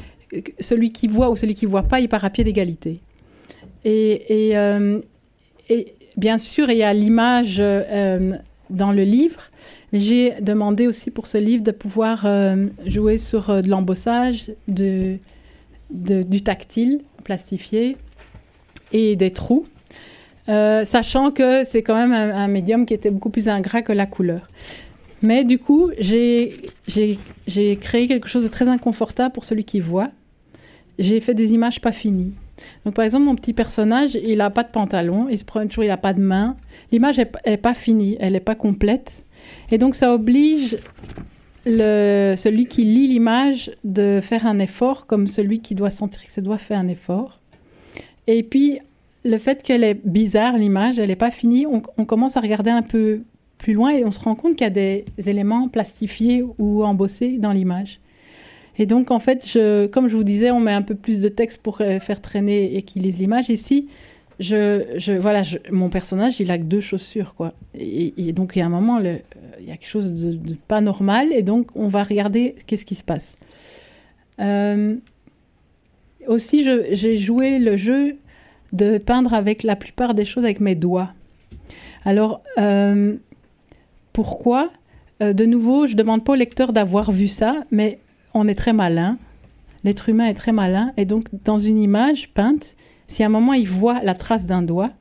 [0.59, 2.99] celui qui voit ou celui qui voit pas, il part à pied d'égalité.
[3.85, 4.99] Et, et, euh,
[6.17, 8.33] bien sûr, il y a l'image euh,
[8.69, 9.41] dans le livre.
[9.91, 12.25] J'ai demandé aussi pour ce livre de pouvoir
[12.87, 15.19] jouer sur de l'embossage, de,
[15.93, 17.97] du tactile plastifié
[18.91, 19.65] et des trous,
[20.49, 24.05] euh, sachant que c'est quand même un, médium qui était beaucoup plus ingrat que la
[24.05, 24.49] couleur.
[25.21, 26.49] Mais du coup, j'ai
[27.79, 30.11] créé quelque chose de très inconfortable pour celui qui voit.
[30.99, 32.33] J'ai fait des images pas finies.
[32.85, 35.83] Donc, par exemple, mon petit personnage, il n'a pas de pantalon, il se prend toujours,
[35.83, 36.55] il n'a pas de main.
[36.91, 39.23] L'image n'est pas finie, elle n'est pas complète.
[39.71, 40.77] Et donc, ça oblige
[41.65, 46.41] celui qui lit l'image de faire un effort comme celui qui doit sentir que ça
[46.41, 47.39] doit faire un effort.
[48.27, 48.79] Et puis,
[49.25, 52.81] le fait qu'elle est bizarre, l'image, elle n'est pas finie, on, commence à regarder un
[52.81, 53.21] peu
[53.57, 57.37] plus loin et on se rend compte qu'il y a des éléments plastifiés ou embossés
[57.37, 57.99] dans l'image.
[58.77, 59.57] Et donc, en fait,
[59.91, 62.75] comme je vous disais, on met un peu plus de texte pour euh, faire traîner
[62.75, 63.49] et qu'il lise l'image.
[63.49, 63.87] Ici,
[64.39, 67.53] je, voilà, mon personnage, il a que deux chaussures, quoi.
[67.75, 71.31] Et, donc, il y a un moment, il y a quelque chose de, pas normal,
[71.31, 73.33] et donc on va regarder qu'est-ce qui se passe.
[74.39, 74.95] Euh,
[76.27, 78.17] aussi, j'ai joué le jeu
[78.71, 81.11] de peindre avec la plupart des choses avec mes doigts.
[82.05, 83.15] Alors, euh,
[84.13, 84.69] pourquoi?
[85.21, 87.99] Euh, De nouveau, je demande pas au lecteur d'avoir vu ça, mais
[88.33, 89.17] on est très malin.
[89.83, 92.75] L'être humain est très malin, et donc dans une image peinte,
[93.07, 94.91] si à un moment il voit la trace d'un doigt,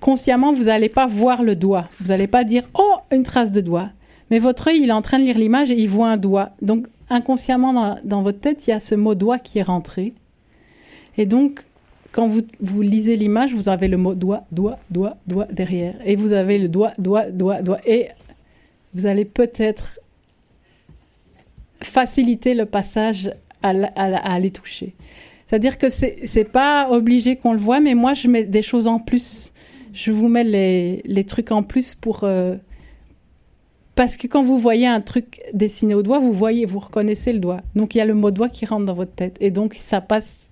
[0.00, 1.88] consciemment, vous n'allez pas voir le doigt.
[2.00, 3.90] Vous n'allez pas dire Oh, une trace de doigt.
[4.30, 6.50] Mais votre œil, il est en train de lire l'image et il voit un doigt.
[6.62, 10.12] Donc, inconsciemment, dans, votre tête, il y a ce mot doigt qui est rentré.
[11.16, 11.64] Et donc,
[12.12, 15.94] quand vous, vous lisez l'image, vous avez le mot doigt, doigt, doigt, doigt derrière.
[16.04, 17.78] Et vous avez le doigt, doigt, doigt, doigt.
[17.86, 18.08] Et
[18.94, 20.00] vous allez peut-être
[21.80, 23.30] faciliter le passage
[23.62, 24.94] à, à, à les toucher.
[25.46, 28.98] C'est-à-dire que c'est pas obligé qu'on le voit, mais moi, je mets des choses en
[28.98, 29.52] plus
[29.96, 32.24] je vous mets les, les trucs en plus pour...
[32.24, 32.56] Euh,
[33.94, 37.40] parce que quand vous voyez un truc dessiné au doigt, vous voyez, vous reconnaissez le
[37.40, 37.62] doigt.
[37.74, 39.38] Donc il y a le mot doigt qui rentre dans votre tête.
[39.40, 40.48] Et donc ça passe,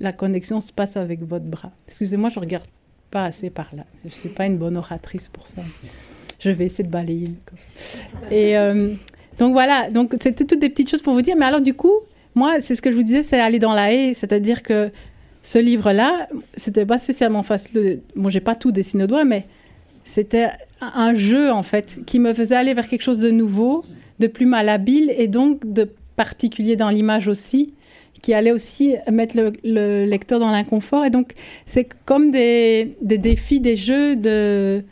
[0.00, 1.72] la connexion se passe avec votre bras.
[1.86, 2.66] Excusez-moi, je regarde
[3.10, 3.84] pas assez par là.
[4.02, 5.62] Je ne suis pas une bonne oratrice pour ça.
[6.38, 7.32] Je vais essayer de balayer.
[8.30, 8.92] Et euh,
[9.38, 11.36] donc voilà, donc c'était toutes des petites choses pour vous dire.
[11.38, 11.94] Mais alors du coup,
[12.38, 14.14] moi, c'est ce que je vous disais, c'est aller dans la haie.
[14.14, 14.90] C'est-à-dire que
[15.42, 18.00] ce livre-là, c'était pas spécialement facile.
[18.16, 19.46] Bon, j'ai pas tout dessiné au doigt, mais
[20.04, 20.48] c'était
[20.80, 23.84] un jeu en fait qui me faisait aller vers quelque chose de nouveau,
[24.20, 27.74] de plus malhabile et donc de particulier dans l'image aussi,
[28.22, 31.04] qui allait aussi mettre le, lecteur dans l'inconfort.
[31.04, 31.32] Et donc,
[31.66, 34.82] c'est comme des, défis, des jeux de.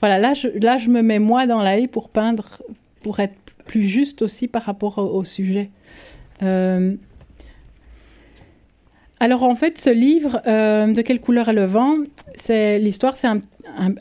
[0.00, 2.62] Voilà, là je, là, je me mets moi dans la haie pour peindre,
[3.02, 5.70] pour être plus juste aussi par rapport au, sujet.
[6.42, 6.96] Euh,
[9.20, 11.96] alors en fait, ce livre, euh, De quelle couleur est le vent
[12.36, 13.40] C'est l'histoire, c'est un,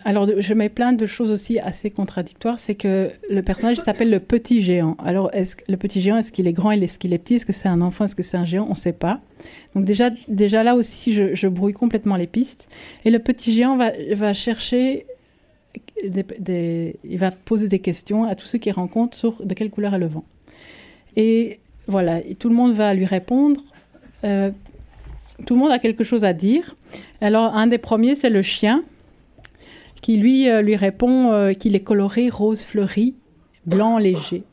[0.03, 2.59] Alors je mets plein de choses aussi assez contradictoires.
[2.59, 4.97] C'est que le personnage s'appelle le petit géant.
[5.03, 7.53] Alors est-ce le petit géant, est-ce qu'il est grand, est-ce qu'il est petit, est-ce que
[7.53, 9.21] c'est un enfant, est-ce que c'est un géant On ne sait pas.
[9.75, 12.67] Donc déjà, déjà là aussi, je, brouille complètement les pistes.
[13.05, 15.05] Et le petit géant va, chercher
[16.05, 19.93] des, il va poser des questions à tous ceux qu'il rencontre sur de quelle couleur
[19.93, 20.25] est le vent.
[21.15, 23.61] Et voilà, tout le monde va lui répondre
[24.23, 24.51] euh,
[25.45, 26.75] tout le monde a quelque chose à dire.
[27.21, 28.84] Alors, un des premiers, c'est le chien,
[30.01, 33.15] qui lui, euh, lui répond euh, qu'il est coloré rose fleuri,
[33.65, 34.43] blanc léger.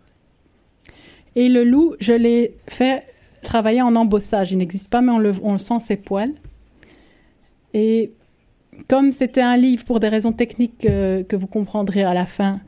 [1.37, 3.05] Et le loup, je l'ai fait
[3.43, 4.53] travailler en embossage.
[4.53, 6.33] Il n'existe pas, mais on le, sent ses poils.
[7.73, 8.13] Et
[8.89, 12.59] comme c'était un livre pour des raisons techniques que vous comprendrez à la fin,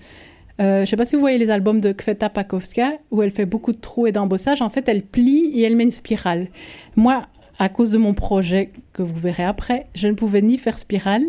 [0.62, 3.32] euh, je ne sais pas si vous voyez les albums de Kveta Pakowska, où elle
[3.32, 4.62] fait beaucoup de trous et d'embossage.
[4.62, 6.46] En fait, elle plie et elle met une spirale.
[6.94, 7.26] Moi,
[7.58, 11.24] à cause de mon projet que vous verrez après, je ne pouvais ni faire spirale,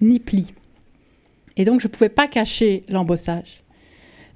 [0.00, 0.54] ni pli.
[1.56, 3.62] Et donc, je ne pouvais pas cacher l'embossage.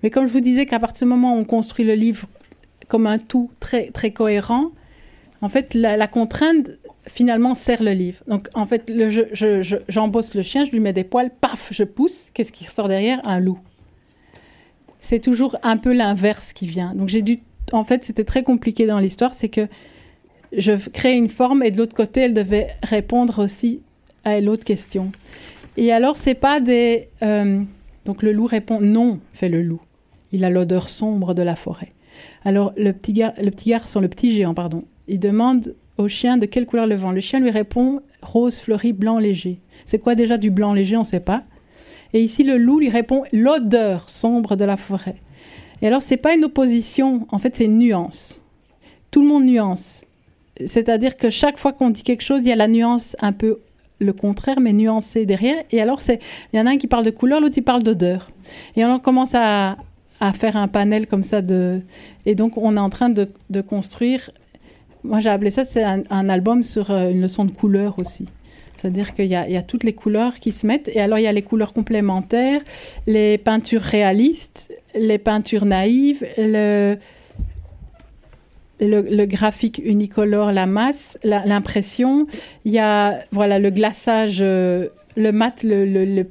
[0.03, 2.29] Mais comme je vous disais qu'à partir du moment où on construit le livre
[2.89, 4.73] comme un tout très, très cohérent,
[5.41, 6.71] en fait, la, contrainte
[7.07, 8.23] finalement serre le livre.
[8.27, 11.69] Donc, en fait, le, je, je, j'embosse le chien, je lui mets des poils, paf,
[11.71, 12.29] je pousse.
[12.35, 13.21] Qu'est-ce qui ressort derrière?
[13.27, 13.59] Un loup.
[15.07, 16.95] C'est toujours un peu l'inverse qui vient.
[16.95, 17.41] Donc, j'ai dû.
[17.73, 19.69] En fait, c'était très compliqué dans l'histoire, c'est que
[20.57, 23.81] je crée une forme et de l'autre côté, elle devait répondre aussi
[24.25, 25.13] à l'autre question.
[25.77, 27.09] Et alors, c'est pas des.
[27.23, 27.61] euh,
[28.07, 29.83] donc, le loup répond non, fait le loup.
[30.33, 31.91] Il a l'odeur sombre de la forêt.
[32.47, 36.39] Alors, le petit, gar- le petit garçon, le petit géant, pardon, il demande au chien
[36.39, 37.11] de quelle couleur le vent.
[37.13, 39.59] Le chien lui répond rose fleuri, blanc léger.
[39.85, 41.43] C'est quoi déjà du blanc léger On ne sait pas.
[42.15, 45.17] Et ici, le loup lui répond l'odeur sombre de la forêt.
[45.83, 48.41] Et alors, c'est pas une opposition, en fait, c'est une nuance.
[49.11, 50.05] Tout le monde nuance.
[50.65, 53.59] C'est-à-dire que chaque fois qu'on dit quelque chose, il y a la nuance un peu
[53.99, 55.63] le contraire, mais nuancée derrière.
[55.73, 56.21] Et alors, c'est,
[56.53, 58.31] il y en a un qui parle de couleur, l'autre, il parle d'odeur.
[58.77, 59.77] Et on commence à,
[60.35, 61.81] faire un panel comme ça de.
[62.25, 63.29] Et donc, on est en train de,
[63.61, 64.31] construire.
[65.03, 68.27] Moi, j'ai appelé ça, c'est un, un album sur euh, une leçon de couleur aussi.
[68.85, 70.91] C'est-à-dire qu'il y, a- toutes les couleurs qui se mettent.
[70.93, 72.61] Et alors, il y a les couleurs complémentaires,
[73.07, 76.99] les peintures réalistes, les peintures naïves, le,
[78.81, 82.27] le, graphique unicolore, la masse, l'impression.
[82.67, 86.27] Il y a voilà, le glaçage, euh, le mat, le, le- le-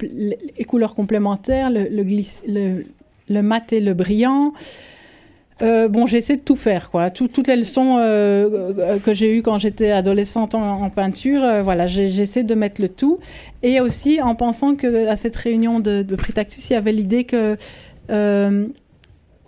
[0.56, 4.54] les couleurs complémentaires, le mat et le brillant.
[5.64, 7.10] Euh, bon, j'essaie de tout faire, quoi.
[7.10, 11.62] Tout- toutes les leçons euh, euh, que j'ai eues quand j'étais adolescente en, peinture, euh,
[11.62, 12.10] voilà, j'ai-
[12.44, 13.20] de mettre le tout.
[13.62, 16.92] Et aussi en pensant que à cette réunion de, de Prix Tactus, il y avait
[16.92, 17.56] l'idée que
[18.10, 18.68] euh,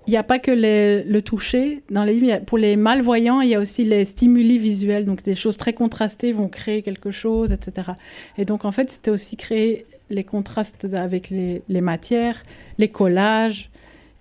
[0.07, 3.59] il n'y a pas que le toucher dans les Pour les malvoyants, il y a
[3.59, 5.03] aussi les stimuli visuels.
[5.03, 7.89] Donc, des choses très contrastées vont créer quelque chose, etc.
[8.38, 12.43] Et donc, en fait, c'était aussi créer les contrastes avec les matières,
[12.78, 13.72] les collages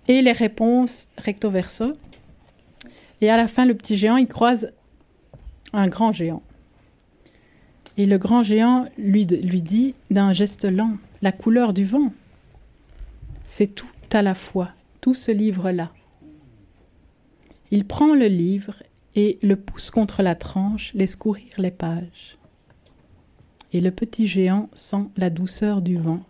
[0.07, 1.93] et les réponses recto verso.
[3.21, 4.71] Et à la fin, le petit géant, il croise
[5.73, 6.43] un grand géant.
[7.97, 12.11] Et le grand géant lui, lui dit d'un geste lent, la couleur du vent,
[13.45, 15.91] c'est tout à la fois, tout ce livre-là.
[17.71, 18.83] Il prend le livre
[19.15, 22.37] et le pousse contre la tranche, laisse courir les pages.
[23.71, 26.21] Et le petit géant sent la douceur du vent,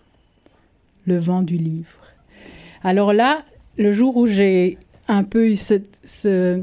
[1.05, 2.13] le vent du livre.
[2.83, 3.43] Alors là,
[3.77, 6.61] le jour où j'ai un peu eu ce,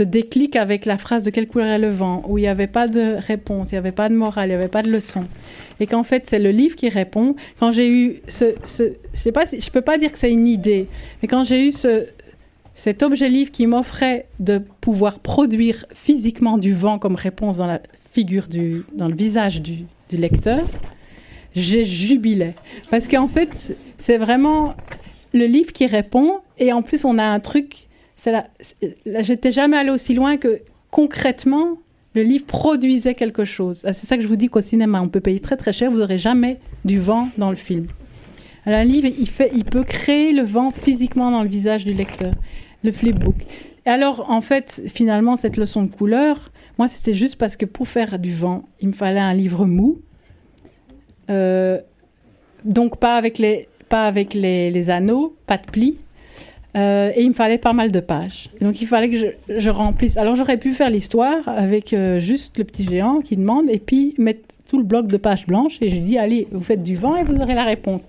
[0.00, 2.88] déclic avec la phrase de quelle couleur est le vent, où il n'y avait pas
[2.88, 5.24] de réponse, il n'y avait pas de morale, il n'y avait pas de leçon,
[5.80, 7.36] et qu'en fait c'est le livre qui répond.
[7.60, 10.48] Quand j'ai eu ce, ce je sais pas, je peux pas dire que c'est une
[10.48, 10.88] idée,
[11.22, 12.06] mais quand j'ai eu ce
[12.74, 17.80] cet objet livre qui m'offrait de pouvoir produire physiquement du vent comme réponse dans la
[18.12, 20.66] figure du, dans le visage du, du lecteur,
[21.54, 22.54] j'ai jubilé
[22.90, 24.74] parce qu'en fait c'est vraiment
[25.34, 26.38] le livre qui répond.
[26.58, 27.88] Et en plus on a un truc
[28.24, 28.46] là,
[29.04, 30.60] là, j'étais jamais allée aussi loin que
[30.90, 31.78] concrètement
[32.14, 33.82] le livre produisait quelque chose.
[33.84, 35.90] Ah, c'est ça que je vous dis qu'au cinéma on peut payer très très cher
[35.90, 37.86] vous aurez jamais du vent dans le film.
[38.66, 42.32] Alors, un livre il fait peut créer le vent physiquement dans le visage du lecteur
[42.82, 43.36] le flipbook.
[43.86, 47.88] Et alors en fait finalement cette leçon de couleur moi c'était juste parce que pour
[47.88, 50.00] faire du vent il me fallait un livre mou.
[51.30, 51.80] Euh,
[52.64, 55.98] donc pas avec les pas avec les, les anneaux, pas de plis.
[56.76, 58.50] Euh, et il me fallait pas mal de pages.
[58.60, 60.16] Donc il fallait que je, remplisse.
[60.16, 64.14] Alors j'aurais pu faire l'histoire avec euh, juste le petit géant qui demande et puis
[64.18, 67.14] mettre tout le bloc de pages blanches et je dis allez, vous faites du vent
[67.16, 68.08] et vous aurez la réponse.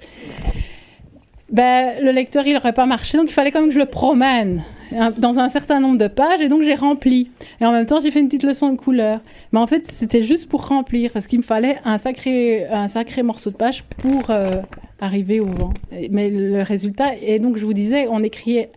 [1.52, 3.86] Ben, le lecteur, il n'aurait pas marché, donc il fallait quand même que je le
[3.86, 4.64] promène
[4.96, 7.30] hein, dans un certain nombre de pages, et donc j'ai rempli.
[7.62, 9.22] Et en même temps, j'ai fait une petite leçon de couleur.
[9.52, 13.22] Mais en fait, c'était juste pour remplir, parce qu'il me fallait un sacré, un sacré
[13.22, 14.62] morceau de page pour euh,
[15.00, 15.74] arriver au vent.
[16.10, 18.72] Mais le résultat, et donc je vous disais, on écrivait,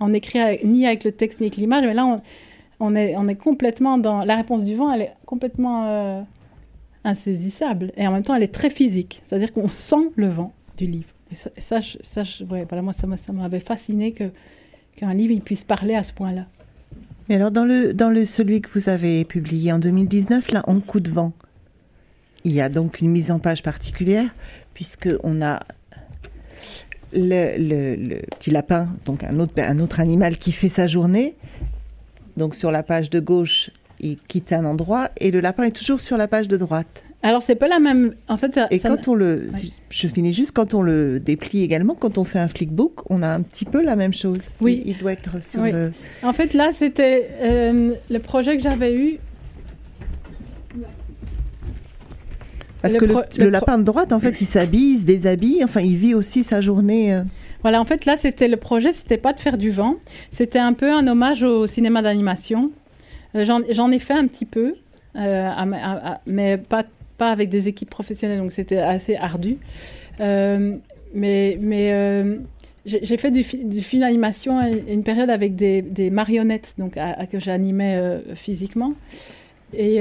[0.00, 2.20] on écrit ni avec le texte ni avec l'image, mais là, on,
[2.80, 4.24] on est, on est complètement dans...
[4.24, 6.22] La réponse du vent, elle est complètement euh,
[7.04, 7.92] insaisissable.
[7.96, 9.22] Et en même temps, elle est très physique.
[9.24, 11.14] C'est-à-dire qu'on sent le vent du livre.
[11.32, 11.80] Ça,
[12.46, 14.24] voilà, moi, ça m'a- ça m'avait fasciné que
[14.96, 16.46] qu'un livre il puisse parler à ce point-là.
[17.28, 20.98] Alors, dans, le, dans le, celui que vous avez publié en 2019, là, En coup
[20.98, 21.32] de vent,
[22.44, 24.28] il y a donc une mise en page particulière,
[24.74, 25.62] puisqu'on a
[27.12, 31.34] le, le, petit lapin, donc un autre, un autre animal qui fait sa journée.
[32.36, 33.70] Donc sur la page de gauche,
[34.00, 37.02] il quitte un endroit et le lapin est toujours sur la page de droite.
[37.22, 38.14] Alors c'est pas la même.
[38.28, 39.50] En fait, ça, et ça- quand on le,
[39.90, 43.28] je finis juste quand on le déplie également, quand on fait un flickbook, on a
[43.28, 44.40] un petit peu la même chose.
[44.62, 44.82] Oui.
[44.86, 45.70] il, il doit être sur Oui.
[45.72, 45.92] le.
[46.22, 49.18] En fait, là, c'était euh, le projet que j'avais eu.
[52.82, 55.62] Parce Le que le, lapin de droite, en fait, il s'habille, il se déshabille.
[55.62, 57.12] Enfin, il vit aussi sa journée.
[57.14, 57.22] euh.
[57.60, 59.96] Voilà, en fait, là, c'était le projet, c'était pas de faire du vent,
[60.32, 62.70] c'était un peu un hommage au cinéma d'animation.
[63.34, 64.76] Euh, J'en ai fait un petit peu,
[65.14, 66.84] à ma- à- à- mais pas,
[67.20, 69.58] pas avec des équipes professionnelles, donc c'était assez ardu.
[70.20, 70.76] Euh,
[71.12, 72.38] mais mais euh,
[72.86, 73.42] j'ai fait du,
[73.76, 78.94] du film d'animation à une période avec des, marionnettes donc à- que j'animais euh, physiquement.
[79.74, 80.00] Et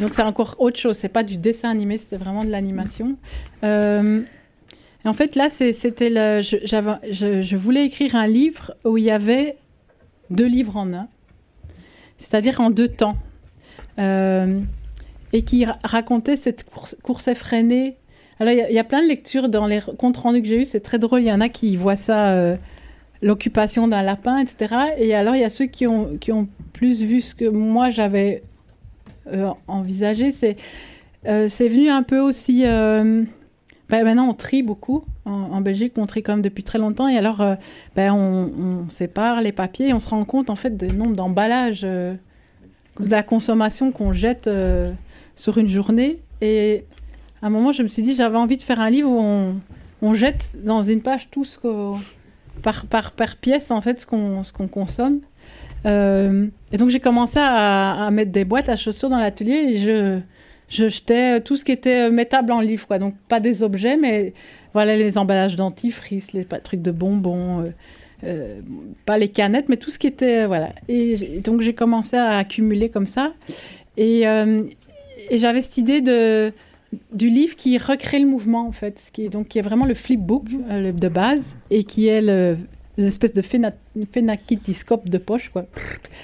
[0.00, 3.16] donc c'est encore autre chose, c'est pas du dessin animé, c'était vraiment de l'animation.
[3.62, 6.10] Et en fait, là, c'était.
[6.42, 9.56] Je, je, je voulais écrire un livre où il y avait
[10.30, 11.06] deux livres en un,
[12.18, 13.16] c'est-à-dire en deux temps,
[15.32, 16.64] et qui ra- racontait cette
[17.02, 17.96] course, effrénée.
[18.40, 20.80] Alors, il y a- plein de lectures dans les comptes rendus que j'ai eus, c'est
[20.80, 21.20] très drôle.
[21.20, 22.56] Il y en a qui voient ça, euh,
[23.22, 24.74] l'occupation d'un lapin, etc.
[24.98, 27.88] Et alors, il y a ceux qui ont, qui ont plus vu ce que moi
[27.90, 28.42] j'avais
[29.32, 30.32] euh, envisagé.
[30.32, 30.56] C'est
[31.26, 32.64] euh, venu un peu aussi.
[32.66, 33.22] euh,
[33.88, 35.04] ben, maintenant, on trie beaucoup.
[35.24, 37.06] En, Belgique, on trie même depuis très longtemps.
[37.06, 37.44] Et alors,
[37.94, 38.50] ben, on,
[38.86, 42.16] on sépare les papiers et on se rend compte, en fait, du nombre d'emballages, de
[42.98, 44.50] la consommation qu'on jette
[45.42, 46.20] sur une journée.
[46.40, 46.84] Et
[47.42, 49.54] à un moment, je me suis dit, j'avais envie de faire un livre où
[50.00, 51.98] on, jette dans une page tout ce qu'on...
[52.62, 55.18] Par, par, pièce, en fait, ce qu'on consomme.
[55.84, 60.20] Euh, et donc, j'ai commencé à, mettre des boîtes à chaussures dans l'atelier et je
[60.68, 62.98] je jetais tout ce qui était mettable en livre, quoi.
[62.98, 64.32] Donc pas des objets, mais
[64.72, 67.70] voilà les emballages dentifrice, les trucs de bonbons, euh,
[68.24, 68.60] euh,
[69.04, 70.70] pas les canettes, mais tout ce qui était voilà.
[70.88, 73.34] Et donc j'ai commencé à accumuler comme ça,
[73.98, 74.24] et,
[75.30, 76.52] et j'avais cette idée de
[77.12, 79.94] du livre qui recrée le mouvement en fait, qui est donc qui est vraiment le
[79.94, 82.56] flipbook euh, le- de base et qui est le
[82.98, 83.72] l'espèce de phéna-
[84.12, 85.64] phénakitiscope de poche quoi.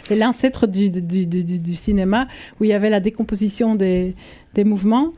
[0.04, 2.28] C'est l'ancêtre du, du, du, du- du cinéma
[2.60, 4.14] où il y avait la décomposition des,
[4.54, 5.12] des mouvements.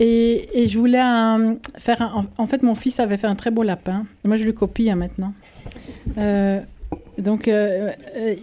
[0.00, 3.34] Et, et je voulais un- faire un- en, en fait, mon fils avait fait un
[3.34, 4.04] très beau lapin.
[4.24, 5.32] Moi, je le copie hein, maintenant.
[6.18, 6.60] Euh,
[7.18, 8.34] donc, euh, euh,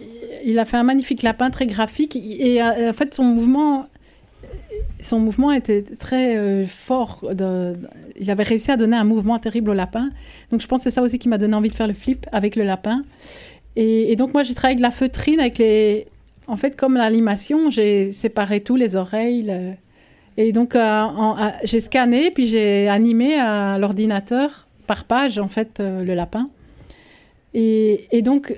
[0.44, 2.16] il a fait un magnifique lapin très graphique.
[2.16, 3.86] Et euh, en fait, son mouvement,
[5.04, 7.24] son mouvement était très euh, fort.
[7.32, 7.76] de-
[8.18, 10.10] il avait réussi à donner un mouvement terrible au lapin.
[10.50, 12.26] Donc, je pense que c'est ça aussi qui m'a donné envie de faire le flip
[12.32, 13.04] avec le lapin.
[13.76, 16.06] Et, donc, moi, j'ai travaillé avec la feutrine, avec les.
[16.46, 19.42] En fait, comme l'animation, j'ai séparé tous les oreilles.
[19.42, 19.72] le-
[20.36, 21.06] Et donc, euh,
[21.64, 26.48] j'ai scanné, puis j'ai animé à l'ordinateur par page, en fait, euh, le lapin.
[27.54, 28.54] Et, et donc,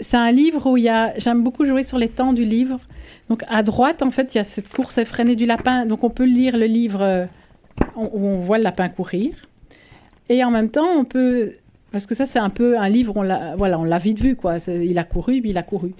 [0.00, 1.16] c'est un livre où il y a.
[1.18, 2.80] J'aime beaucoup jouer sur les temps du livre.
[3.28, 5.86] Donc, à droite, en fait, il y a cette course effrénée du lapin.
[5.86, 7.26] Donc, on peut lire le livre euh,
[7.96, 9.34] où on voit le lapin courir.
[10.28, 11.52] Et en même temps, on peut.
[11.92, 14.36] Parce que ça, c'est un peu un livre, on l'a voilà, on l'a vite vu,
[14.36, 14.56] quoi.
[14.68, 15.94] Il a couru, il a couru.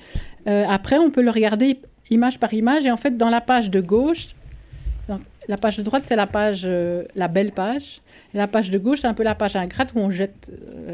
[0.47, 1.79] Euh, après, on peut le regarder
[2.11, 2.87] image par image.
[2.87, 4.29] Et en fait, dans la page de gauche,
[5.49, 8.03] la page de droite, c'est la page, euh, la belle page.
[8.35, 10.51] La page de gauche, c'est un peu la page ingrate où on jette,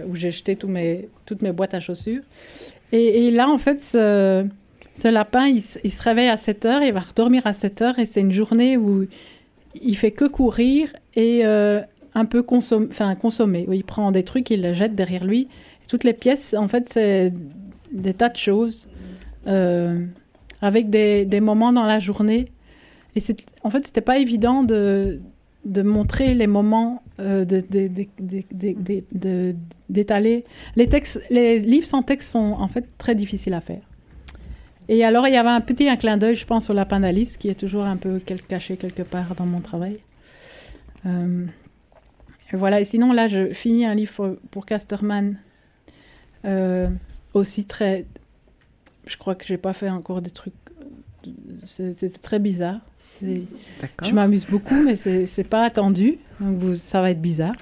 [0.07, 2.23] où j'ai jeté mes, toutes mes boîtes à chaussures.
[2.93, 3.81] Et, et là, en fait,
[4.95, 8.07] ce, lapin, il, se réveille à 7 heures, il va redormir à 7 heures, et
[8.07, 9.07] c'est une journée où
[9.81, 11.81] il fait que courir et euh,
[12.15, 13.67] un peu consom- consommer.
[13.71, 15.49] Il prend des trucs, il les jette derrière lui.
[15.89, 17.33] Toutes les pièces, en fait, c'est
[17.91, 18.89] des tas de choses,
[19.47, 20.05] euh,
[20.61, 22.47] avec des, moments dans la journée.
[23.17, 23.21] Et
[23.63, 25.21] en fait, c'était pas évident de,
[25.67, 27.45] montrer les moments, euh,
[29.89, 30.45] d'étaler.
[30.77, 30.89] Les
[31.31, 33.83] les livres sans texte sont en fait très difficiles à faire.
[34.89, 37.37] Et alors, il y avait un petit un clin d'œil, je pense, au lapin d'Alice,
[37.37, 39.99] qui est toujours un peu caché quelque part dans mon travail.
[41.07, 41.47] Euh,
[42.53, 45.39] et voilà, et sinon, là, je finis un livre pour, Casterman,
[46.45, 46.89] euh,
[47.35, 48.07] aussi très...
[49.07, 50.55] Je crois que j'ai pas fait encore des trucs...
[51.67, 52.81] C'était très bizarre.
[54.03, 56.19] Je m'amuse beaucoup, mais c'est c'est pas attendu.
[56.41, 57.55] Donc vous, ça va être bizarre.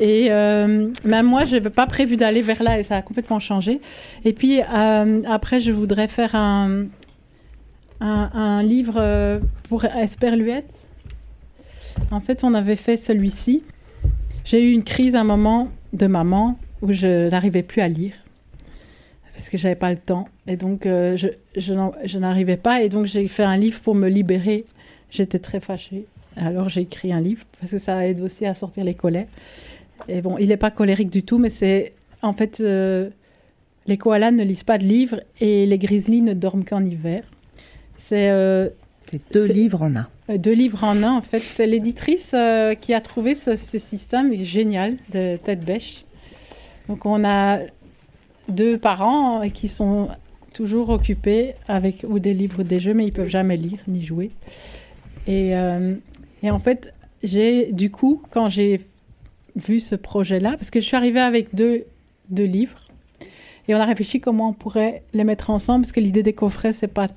[0.00, 3.38] Et euh, même moi, je n'avais pas prévu d'aller vers là et ça a complètement
[3.38, 3.80] changé.
[4.24, 6.86] Et puis euh, après, je voudrais faire un,
[8.62, 10.68] livre euh, pour Esperluette.
[12.10, 13.62] En fait, on avait fait celui-ci.
[14.44, 18.12] J'ai eu une crise à un moment de maman où je n'arrivais plus à lire.
[19.32, 20.28] parce que j'avais pas le temps.
[20.46, 22.82] Et donc, je, n'arrivais pas.
[22.82, 24.64] Et donc, j'ai fait un livre pour me libérer.
[25.10, 26.04] J'étais très fâchée.
[26.36, 29.28] Alors, j'ai écrit un livre parce que ça aide aussi à sortir les colères.
[30.08, 31.92] Et bon, il n'est pas colérique du tout, mais c'est
[32.22, 33.10] en fait, euh,
[33.86, 37.24] les koalas ne lisent pas de livres et les grizzlies ne dorment qu'en hiver.
[37.98, 38.68] C'est euh,
[39.32, 40.08] deux livres en un.
[40.36, 41.40] deux livres en un, en fait.
[41.40, 42.34] C'est l'éditrice
[42.80, 46.04] qui a trouvé ce, ce, système génial de tête bêche.
[46.88, 47.60] Donc, on a
[48.48, 50.08] deux parents qui sont
[50.54, 54.02] toujours occupés avec ou des livres ou des jeux, mais ils peuvent jamais lire ni
[54.02, 54.30] jouer.
[55.26, 55.94] Et, euh,
[56.42, 58.80] et en fait, j'ai du coup, quand j'ai
[59.56, 61.84] vu ce projet-là, parce que je suis arrivée avec deux,
[62.30, 62.78] deux livres,
[63.68, 66.72] et on a réfléchi comment on pourrait les mettre ensemble, parce que l'idée des coffrets,
[66.72, 67.08] c'est pas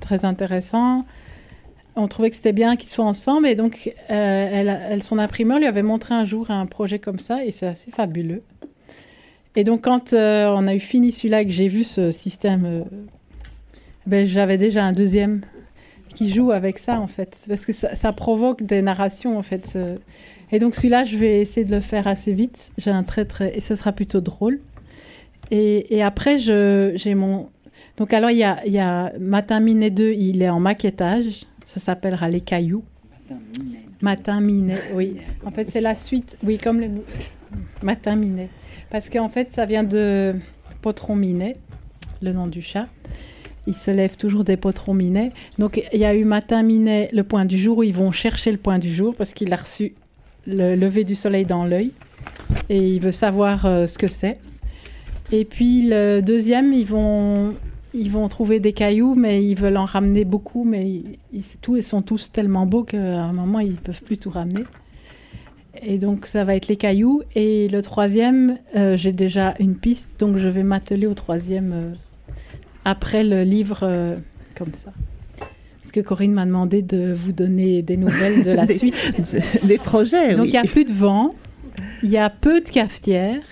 [0.00, 1.04] très intéressant.
[1.96, 5.66] On trouvait que c'était bien qu'ils soient ensemble, et donc euh, elle, son imprimeur lui
[5.66, 8.42] avait montré un jour un projet comme ça, et c'est assez fabuleux.
[9.56, 12.82] Et donc, quand euh, on a eu fini celui-là que j'ai vu ce système, euh,
[14.06, 15.40] ben, j'avais déjà un deuxième
[16.14, 17.36] qui joue avec ça, en fait.
[17.48, 19.76] Parce que ça, provoque des narrations, en fait.
[20.52, 22.72] Et donc, celui-là, je vais essayer de le faire assez vite.
[22.78, 23.56] J'ai un très, très.
[23.56, 24.60] Et ce sera plutôt drôle.
[25.50, 27.48] Et, et après, j'ai mon.
[27.96, 31.46] Donc, alors, il y a, y a Matin Minet 2, il est en maquettage.
[31.66, 32.84] Ça s'appellera Les Cailloux.
[34.00, 35.18] Matin Minet, oui.
[35.44, 36.36] En fait, c'est la suite.
[36.42, 36.88] Oui, comme le.
[37.82, 38.48] Matin Minet.
[38.90, 40.34] Parce qu'en fait, ça vient de
[40.82, 41.56] Potron Minet,
[42.22, 42.86] le nom du chat.
[43.66, 45.32] Il se lève toujours des potrons minets.
[45.58, 48.50] Donc, il y a eu matin minet, le point du jour, où ils vont chercher
[48.50, 49.94] le point du jour parce qu'il a reçu
[50.46, 51.92] le lever du soleil dans l'œil
[52.68, 54.38] et il veut savoir euh, ce que c'est.
[55.32, 57.54] Et puis, le deuxième, ils vont,
[57.94, 60.88] ils vont trouver des cailloux, mais ils veulent en ramener beaucoup, mais
[61.32, 64.30] ils, tout, ils sont tous tellement beaux qu'à un moment, ils ne peuvent plus tout
[64.30, 64.64] ramener.
[65.82, 67.22] Et donc, ça va être les cailloux.
[67.34, 71.94] Et le troisième, euh, j'ai déjà une piste, donc je vais m'atteler au troisième euh,
[72.84, 74.16] après le livre
[74.56, 74.92] comme ça.
[75.90, 78.94] Parce que Corinne m'a demandé de vous donner des nouvelles de la suite.
[79.66, 81.34] Des projets, Donc, il n'y a plus de vent,
[82.04, 83.42] il y a peu de cafetières.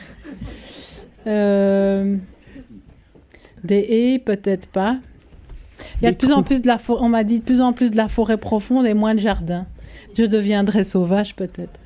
[1.26, 2.20] des
[3.64, 4.98] haies, peut-être pas.
[6.00, 7.60] Il y a de plus en plus de la forêt, on m'a dit de plus
[7.60, 9.66] en plus de la forêt profonde et moins de jardins.
[10.16, 11.80] Je deviendrai sauvage peut-être.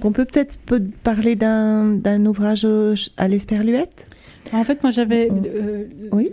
[0.00, 0.60] on peut peut-être
[1.02, 2.68] parler d'un ouvrage
[3.16, 4.06] à l'esperluette?
[4.52, 5.84] En fait, moi j'avais euh,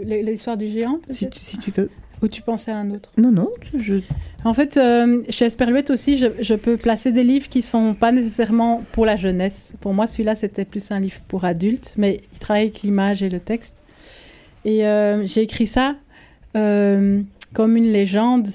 [0.03, 0.99] l'histoire du géant.
[1.09, 1.89] Si tu, si tu, veux.
[2.21, 3.49] Ou tu pensais à un autre Non, non.
[3.75, 3.95] Je...
[4.45, 8.83] En fait, euh, chez Esperluette aussi, je, peux placer des livres qui sont pas nécessairement
[8.91, 9.73] pour la jeunesse.
[9.81, 13.29] Pour moi, celui-là, c'était plus un livre pour adultes, mais il travaille avec l'image et
[13.29, 13.75] le texte.
[14.65, 15.95] Et euh, j'ai écrit ça
[16.53, 18.47] comme une légende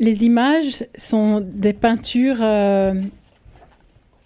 [0.00, 2.42] les images sont des peintures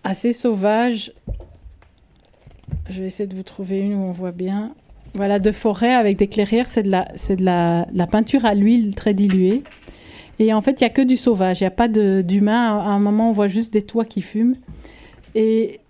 [0.05, 1.13] assez sauvages.
[2.91, 4.75] Je vais essayer de vous trouver une où on voit bien.
[5.15, 8.95] Voilà, de forêt avec des clairières, c'est de, la, c'est de la, peinture à l'huile
[8.95, 9.63] très diluée.
[10.41, 12.79] Et en fait, il n'y a que du sauvage, il n'y a pas d'humain.
[12.79, 14.57] À un moment, on voit juste des toits qui fument.
[15.37, 15.81] Et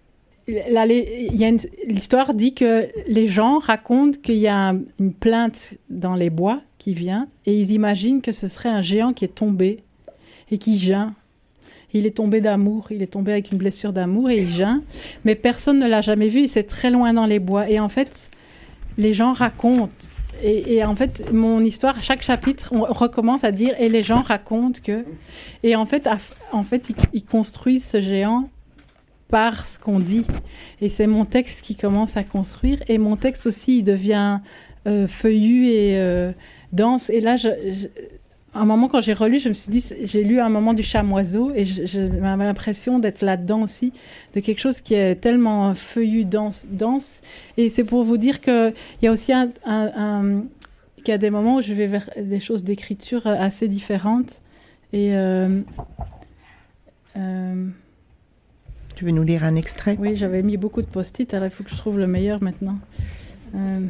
[1.88, 6.92] l'histoire dit que les gens racontent qu'il y a une plainte dans les bois qui
[6.92, 9.82] vient et ils imaginent que ce serait un géant qui est tombé
[10.50, 11.14] et qui geint.
[11.94, 14.82] Il est tombé d'amour, il est tombé avec une blessure d'amour et il geint,
[15.24, 17.70] mais personne ne l'a jamais vu, c'est très loin dans les bois.
[17.70, 18.30] Et en fait,
[18.98, 19.92] les gens racontent.
[20.42, 24.80] Et, en fait, mon histoire, chaque chapitre, on recommence à dire et les gens racontent
[24.82, 25.04] que.
[25.62, 26.06] Et en fait,
[26.52, 28.50] en fait ils construisent ce géant
[29.28, 30.24] par ce qu'on dit.
[30.80, 32.78] Et c'est mon texte qui commence à construire.
[32.88, 34.40] Et mon texte aussi, il devient
[34.86, 36.32] euh, feuillu et euh,
[36.72, 37.08] dense.
[37.08, 37.48] Et là, je,
[38.54, 41.52] un moment, quand j'ai relu, je me suis dit, j'ai lu un moment du chamoiseau
[41.54, 43.92] et j'avais l'impression d'être là-dedans aussi,
[44.34, 46.62] de quelque chose qui est tellement feuillu, dense.
[46.68, 47.20] dense.
[47.56, 49.50] Et c'est pour vous dire qu'il y a aussi un,
[50.96, 54.40] qu'il y a des moments où je vais vers des choses d'écriture assez différentes.
[54.92, 55.10] Et.
[55.12, 55.60] Euh,
[58.94, 59.96] tu veux nous lire un extrait?
[59.98, 62.78] Oui, j'avais mis beaucoup de post-it, alors il faut que je trouve le meilleur maintenant.
[63.54, 63.80] Euh,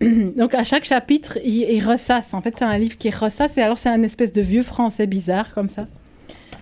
[0.36, 2.34] Donc à chaque chapitre, il, ressasse.
[2.34, 5.06] En fait, c'est un livre qui ressasse, et alors c'est un espèce de vieux français
[5.06, 5.86] bizarre comme ça.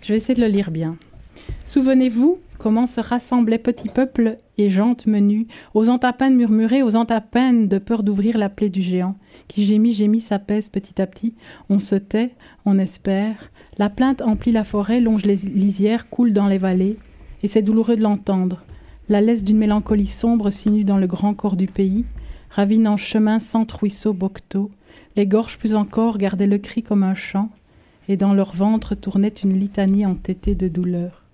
[0.03, 0.97] Je vais essayer de le lire bien.
[1.65, 7.21] Souvenez-vous comment se rassemblaient petits peuples et gentes menues, osant à peine murmurer, osant à
[7.21, 9.17] peine de peur d'ouvrir la plaie du géant,
[9.49, 11.35] qui gémit, gémit, s'apaise petit à petit.
[11.69, 12.31] On se tait,
[12.65, 13.51] on espère.
[13.77, 16.97] La plainte emplit la forêt, longe les lisières, coule dans les vallées,
[17.43, 18.63] et c'est douloureux de l'entendre.
[19.11, 22.07] La laisse d'une mélancolie sombre sinue dans le grand corps du pays,
[22.51, 24.71] ravine en chemin sans ruisseau bocteau,
[25.17, 27.51] les gorges plus encore gardaient le cri comme un chant,
[28.09, 31.25] et dans leur ventre tournait une litanie entêtée de douleur.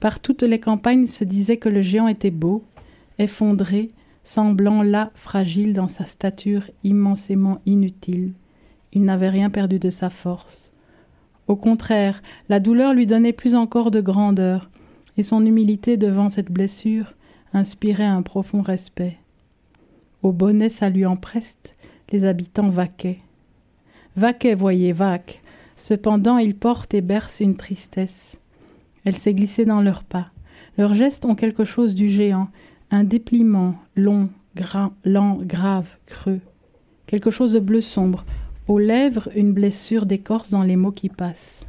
[0.00, 2.64] Par toutes les campagnes se disait que le géant était beau,
[3.18, 3.90] effondré,
[4.24, 8.32] semblant là fragile dans sa stature immensément inutile.
[8.92, 10.70] Il n'avait rien perdu de sa force.
[11.46, 14.70] Au contraire, la douleur lui donnait plus encore de grandeur,
[15.16, 17.14] et son humilité devant cette blessure
[17.52, 19.18] inspirait un profond respect.
[20.24, 21.76] Au bonnet saluant preste,
[22.10, 23.18] les habitants vaquaient.
[24.16, 25.42] Vaquaient, voyez, vaquent.
[25.76, 28.32] Cependant, ils portent et bercent une tristesse.
[29.04, 30.28] Elle s'est glissée dans leurs pas.
[30.78, 32.48] Leurs gestes ont quelque chose du géant,
[32.90, 34.30] un dépliement long,
[35.04, 36.40] lent, grave, creux.
[37.06, 38.24] Quelque chose de bleu sombre.
[38.66, 41.66] Aux lèvres, une blessure d'écorce dans les mots qui passent.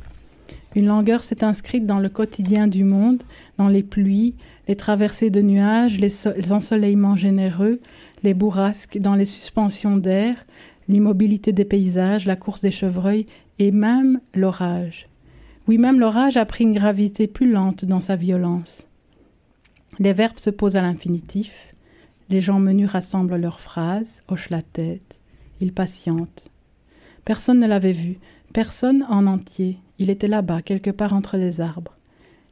[0.76, 3.24] Une langueur s'est inscrite dans le quotidien du monde,
[3.58, 4.36] dans les pluies,
[4.68, 7.80] les traversées de nuages, les, ensoleillements généreux,
[8.26, 10.46] les bourrasques, dans les suspensions d'air,
[10.90, 13.28] l'immobilité des paysages, la course des chevreuils
[13.60, 15.08] et même l'orage.
[15.68, 18.88] Oui, même l'orage a pris une gravité plus lente dans sa violence.
[20.00, 21.74] Les verbes se posent à l'infinitif,
[22.30, 25.20] les gens menus rassemblent leurs phrases, hochent la tête,
[25.62, 26.50] ils patientent.
[27.24, 28.18] Personne ne l'avait vu,
[28.52, 31.94] personne en entier, il était là-bas, quelque part entre les arbres.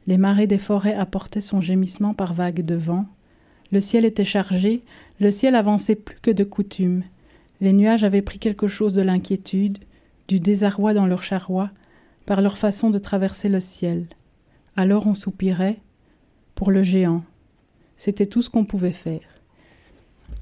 [0.06, 3.06] Les marées des forêts apportaient son gémissement par vagues de vent.
[3.72, 4.82] Le ciel était chargé,
[5.20, 7.04] le ciel avançait plus que de coutume.
[7.60, 9.78] Les nuages avaient pris quelque chose de l'inquiétude,
[10.28, 11.70] du désarroi dans leur charroi,
[12.26, 14.06] par leur façon de traverser le ciel.
[14.76, 15.76] Alors on soupirait
[16.54, 17.22] pour le géant.
[17.96, 19.20] C'était tout ce qu'on pouvait faire.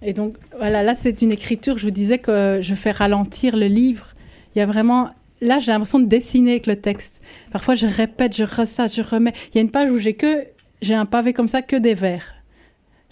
[0.01, 1.79] Et donc, voilà, là, c'est une écriture.
[1.79, 4.15] Je vous disais que je fais ralentir le livre.
[4.55, 5.11] Il y a vraiment.
[5.41, 7.21] Là, j'ai l'impression de dessiner avec le texte.
[7.51, 9.33] Parfois, je répète, je ressasse, je remets.
[9.51, 10.45] Il y a une page où j'ai que.
[10.81, 12.35] J'ai un pavé comme ça, que des vers.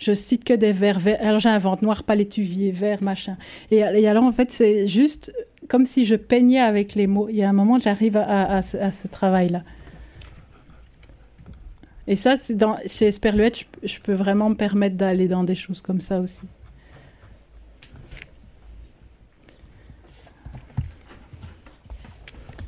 [0.01, 0.99] Je cite que des vers.
[1.21, 3.37] Alors, j'invente noir palétuvier, vert, machin.
[3.71, 5.31] Et, alors, en fait, c'est juste
[5.69, 7.29] comme si je peignais avec les mots.
[7.29, 9.63] Il y a un moment, j'arrive à, à, ce travail-là.
[12.07, 15.55] Et ça, c'est dans, chez Esperluette, je, je, peux vraiment me permettre d'aller dans des
[15.55, 16.41] choses comme ça aussi.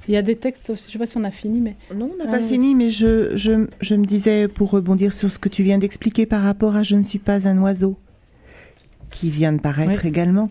[0.08, 1.76] Il y a des textes aussi, je ne sais pas si on a fini, mais...
[1.94, 5.30] Non, on n'a pas ah, fini, mais je, je, je, me disais, pour rebondir sur
[5.30, 7.96] ce que tu viens d'expliquer par rapport à Je ne suis pas un oiseau,
[9.12, 10.50] qui vient de paraître également,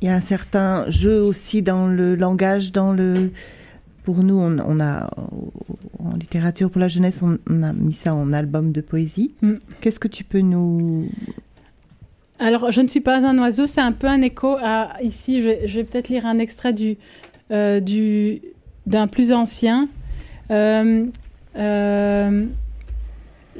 [0.00, 3.32] il y a un certain jeu aussi dans le langage, dans le...
[4.04, 5.10] Pour nous, on, a,
[5.98, 9.32] en littérature pour la jeunesse, on, a mis ça en album de poésie.
[9.42, 9.54] Mm.
[9.82, 11.10] Qu'est-ce que tu peux nous...
[12.38, 14.96] Alors, Je ne suis pas un oiseau, c'est un peu un écho à...
[15.02, 16.96] Ici, je vais peut-être lire un extrait du
[17.50, 18.42] euh, du,
[18.86, 19.88] d'un plus ancien.
[20.50, 21.06] Euh,
[21.56, 22.46] euh,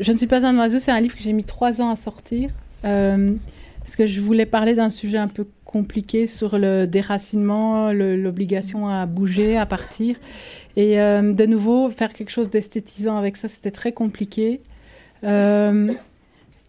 [0.01, 1.97] je ne suis pas un oiseau, c'est un livre que j'ai mis trois ans à
[1.97, 2.51] sortir.
[2.83, 9.07] parce que je voulais parler d'un sujet un peu compliqué sur le déracinement, l'obligation à
[9.07, 10.17] bouger, à partir.
[10.77, 14.61] Et de nouveau, faire quelque chose d'esthétisant avec ça, c'était très compliqué.
[15.25, 15.93] Euh,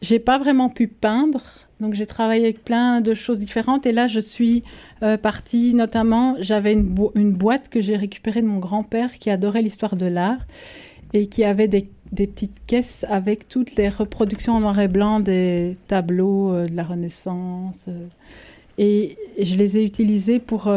[0.01, 1.41] j'ai pas vraiment pu peindre,
[1.79, 3.85] donc j'ai travaillé avec plein de choses différentes.
[3.85, 4.63] Et là, je suis
[5.01, 9.95] euh, partie, notamment, j'avais une, boîte que j'ai récupérée de mon grand-père qui adorait l'histoire
[9.95, 10.45] de l'art
[11.13, 15.77] et qui avait des, petites caisses avec toutes les reproductions en noir et blanc des
[15.87, 17.85] tableaux euh, de la Renaissance.
[17.87, 18.07] Euh.
[18.77, 20.69] et, je les ai utilisées pour,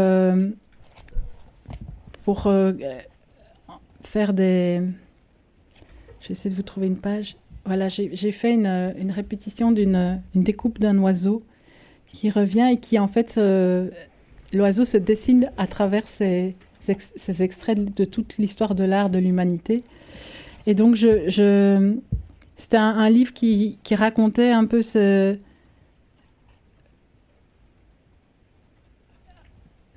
[2.24, 2.52] pour
[4.04, 4.82] faire des...
[6.20, 7.36] J'essaie de vous trouver une page.
[7.64, 11.42] Voilà, j'ai fait une répétition d'une découpe d'un oiseau
[12.12, 13.36] qui revient et qui en fait
[14.52, 19.82] l'oiseau se dessine à travers ces, ces extraits de toute l'histoire de l'art de l'humanité.
[20.66, 21.96] Et donc, je,
[22.56, 25.36] c'était un, livre qui, qui, racontait un peu ce...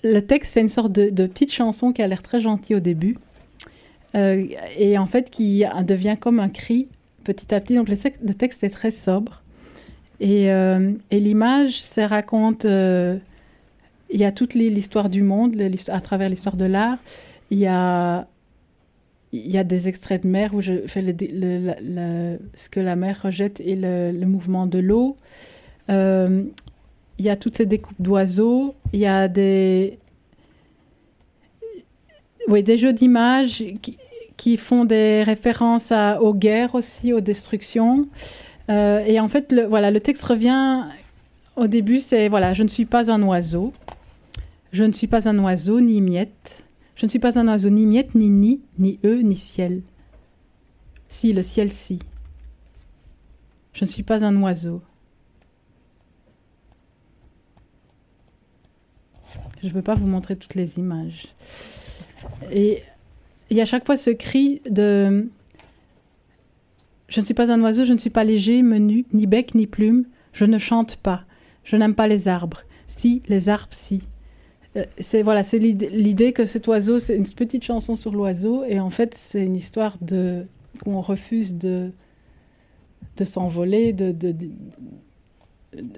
[0.03, 2.79] Le texte, c'est une sorte de, de, petite chanson qui a l'air très gentille au
[2.79, 3.17] début.
[4.13, 4.45] Euh,
[4.77, 6.87] et en fait, qui devient comme un cri
[7.23, 7.75] petit à petit.
[7.75, 9.41] Donc, le, texte est très sobre.
[10.19, 12.65] Et, euh, et l'image, ça raconte...
[12.65, 13.17] Euh,
[14.15, 16.99] il y a toute l'histoire du monde à travers l'histoire de l'art.
[17.51, 18.25] Il y a,
[19.33, 24.67] des extraits de mer où je fais ce que la mer rejette et le, mouvement
[24.67, 25.17] de l'eau.
[25.89, 26.45] Euh,
[27.19, 28.73] il y a toutes ces découpes d'oiseaux.
[28.93, 29.99] Il y a des,
[32.47, 33.65] jeux d'images
[34.37, 38.07] qui, font des références aux guerres aussi, aux destructions.
[38.69, 40.85] Euh, et en fait, le, voilà, le texte revient
[41.57, 43.73] au début, c'est voilà, je ne suis pas un oiseau.
[44.75, 46.65] Je ne suis pas un oiseau, ni miette.
[46.97, 49.83] Je ne suis pas un oiseau, ni miette, ni ni, ni eux, ni ciel.
[51.07, 51.99] Si, le ciel, si.
[53.71, 54.81] Je ne suis pas un oiseau.
[59.63, 61.33] Je ne peux pas vous montrer toutes les images.
[62.51, 62.83] Et
[63.49, 65.29] il y a chaque fois ce cri de
[67.07, 69.67] Je ne suis pas un oiseau, je ne suis pas léger, menu, ni bec, ni
[69.67, 70.03] plume,
[70.33, 71.23] je ne chante pas,
[71.63, 72.63] je n'aime pas les arbres.
[72.87, 74.01] Si, les arbres, si.
[74.75, 78.79] Euh, c'est voilà, c'est l'idée que cet oiseau, c'est une petite chanson sur l'oiseau, et
[78.79, 80.45] en fait, c'est une histoire de
[80.85, 81.91] où on refuse de
[83.17, 84.35] de s'envoler, de, de,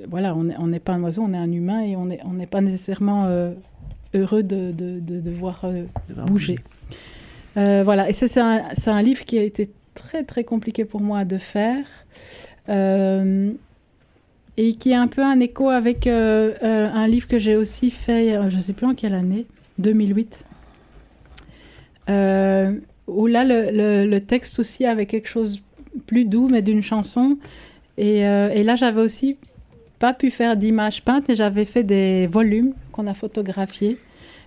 [0.07, 2.61] voilà, on n'est pas un oiseau, on est un humain, et on n'est on pas
[2.61, 3.53] nécessairement euh,
[4.13, 5.85] heureux de, de, voir euh,
[6.27, 6.59] bouger.
[7.55, 11.39] voilà, et c'est un, un, livre qui a été très très compliqué pour moi de
[11.39, 11.85] faire
[14.57, 17.91] et qui est un peu un écho avec euh, euh, un livre que j'ai aussi
[17.91, 19.45] fait, euh, je ne sais plus en quelle année,
[19.77, 20.45] 2008,
[22.09, 25.61] où là le, texte aussi avait quelque chose
[26.07, 27.37] plus doux, mais d'une chanson.
[27.99, 29.37] Et, et là, j'avais aussi
[29.99, 33.97] pas pu faire d'images peintes, mais j'avais fait des volumes qu'on a photographiés.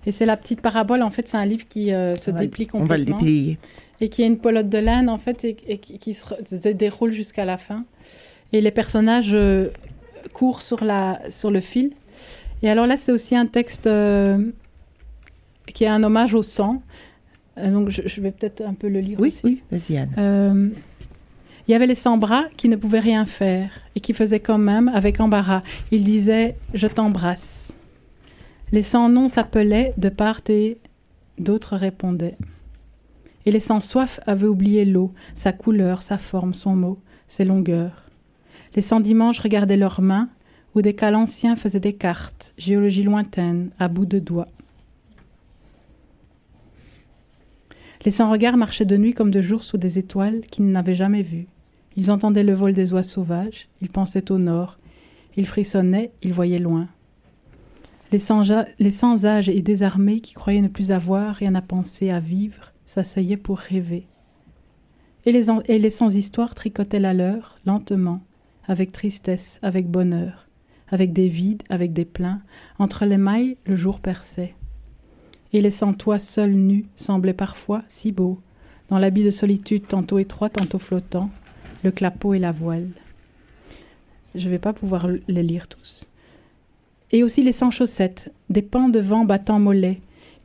[0.06, 1.02] Et c'est la petite parabole.
[1.02, 2.84] En fait, c'est un livre qui se déplie complètement.
[2.84, 3.58] On va le déplier.
[4.00, 7.58] Et qui est une pelote de laine, en fait, et, qui, se, déroule jusqu'à la
[7.58, 7.84] fin.
[8.52, 9.36] Et les personnages
[10.32, 11.92] court sur, la, sur le fil.
[12.62, 14.50] Et alors là, c'est aussi un texte euh,
[15.66, 16.82] qui est un hommage au sang.
[17.58, 19.18] Euh, donc je, vais peut-être un peu le lire.
[19.20, 20.12] Oui, oui, vas-y Anne.
[20.18, 20.68] Euh,
[21.68, 24.88] il y avait les sans-bras qui ne pouvaient rien faire et qui faisaient quand même
[24.88, 25.62] avec embarras.
[25.90, 27.72] Ils disaient Je t'embrasse.
[28.72, 30.78] Les sans-noms s'appelaient de part et
[31.38, 32.36] d'autres répondaient.
[33.46, 38.09] Et les sans-soif avaient oublié l'eau, sa couleur, sa forme, son mot, ses longueurs.
[38.74, 40.28] Les sans-dimanches regardaient leurs mains,
[40.74, 44.48] où des cales anciens faisaient des cartes, géologie lointaine, à bout de doigts.
[48.04, 51.48] Les sans-regards marchaient de nuit comme de jour sous des étoiles qu'ils n'avaient jamais vues.
[51.96, 54.78] Ils entendaient le vol des oies sauvages, ils pensaient au nord,
[55.36, 56.88] ils frissonnaient, ils voyaient loin.
[58.12, 63.36] Les sans-âge et désarmés qui croyaient ne plus avoir rien à penser, à vivre, s'asseyaient
[63.36, 64.06] pour rêver.
[65.26, 68.22] Et les, et les sans-histoire tricotaient la leur, lentement,
[68.70, 70.46] avec tristesse, avec bonheur,
[70.90, 72.40] avec des vides, avec des pleins.
[72.78, 74.54] Entre les mailles, le jour perçait.
[75.52, 78.38] Et les sans-toi seuls nus semblaient parfois si beaux,
[78.88, 81.30] dans l'habit de solitude tantôt étroit, tantôt flottant,
[81.82, 82.90] le clapot et la voile.
[84.36, 86.06] Je ne vais pas pouvoir les lire tous.
[87.10, 90.00] Et aussi les sans-chaussettes, des pans de vent battant mollets.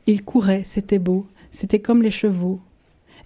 [0.08, 2.58] Ils couraient, c'était beau, c'était comme les chevaux,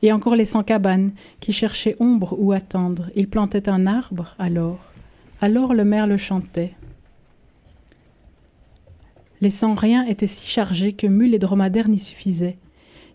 [0.02, 3.08] et encore les sans-cabanes, qui cherchaient ombre ou attendre.
[3.16, 4.89] Ils plantaient un arbre, alors,
[5.40, 6.74] alors le merle chantait.
[9.40, 12.58] Les sans-rien étaient si chargés que mules et dromadaires n'y suffisaient.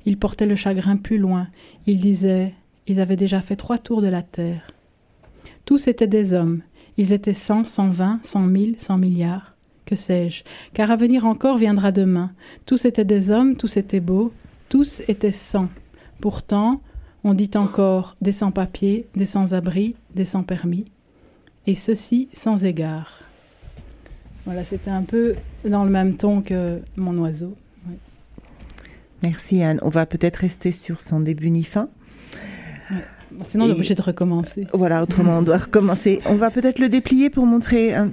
[0.05, 1.47] Ils portaient le chagrin plus loin.
[1.85, 2.53] Ils disaient
[2.87, 4.71] Ils avaient déjà fait trois tours de la terre.
[5.65, 6.61] Tous étaient des hommes.
[6.97, 9.55] Ils étaient cent, cent vingt, cent mille, cent milliards.
[9.85, 10.43] Que sais-je
[10.73, 12.31] Car à venir encore viendra demain.
[12.65, 14.33] Tous étaient des hommes, tous étaient beaux,
[14.67, 15.69] tous étaient cent.
[16.21, 16.81] Pourtant,
[17.23, 20.85] on dit encore des sans-papiers, des sans-abri, des sans-permis
[21.67, 23.21] et ceci sans égard.
[24.45, 25.35] Voilà, c'était un peu
[25.67, 27.55] dans le même ton que mon oiseau.
[29.23, 29.79] Merci Anne.
[29.81, 31.89] On va peut-être rester sur son début ni fin.
[33.43, 34.67] Sinon, on est obligé de recommencer.
[34.73, 36.21] Voilà, autrement, on doit recommencer.
[36.25, 38.11] On va peut-être le déplier pour montrer un,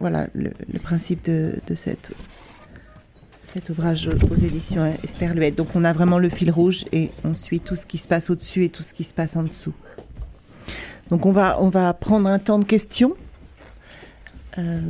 [0.00, 0.50] voilà, le,
[0.82, 2.10] principe de, de cette,
[3.46, 5.54] cet ouvrage aux éditions Esperluette.
[5.54, 8.28] Donc, on a vraiment le fil rouge et on suit tout ce qui se passe
[8.28, 9.72] au-dessus et tout ce qui se passe en dessous.
[11.12, 13.14] Donc on va, on va prendre un temps de questions.
[14.56, 14.80] Euh,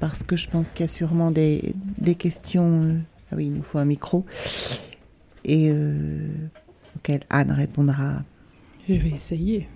[0.00, 1.72] parce que je pense qu'il y a sûrement des,
[2.18, 2.82] questions.
[2.82, 2.98] Euh,
[3.30, 4.26] ah oui, il nous faut un micro.
[5.44, 6.32] Et euh,
[6.96, 8.24] auquel Anne répondra.
[8.88, 9.68] Je vais essayer.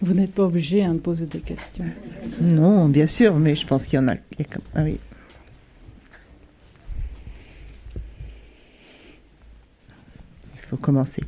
[0.00, 1.84] Vous n'êtes pas obligé hein, de poser des questions.
[2.40, 4.14] Non, bien sûr, mais je pense qu'il y en a.
[4.74, 4.98] Ah oui.
[10.70, 11.24] Faut commencer.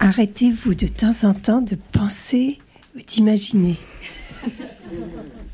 [0.00, 2.58] Arrêtez-vous de temps en temps de penser
[2.96, 3.76] ou d'imaginer?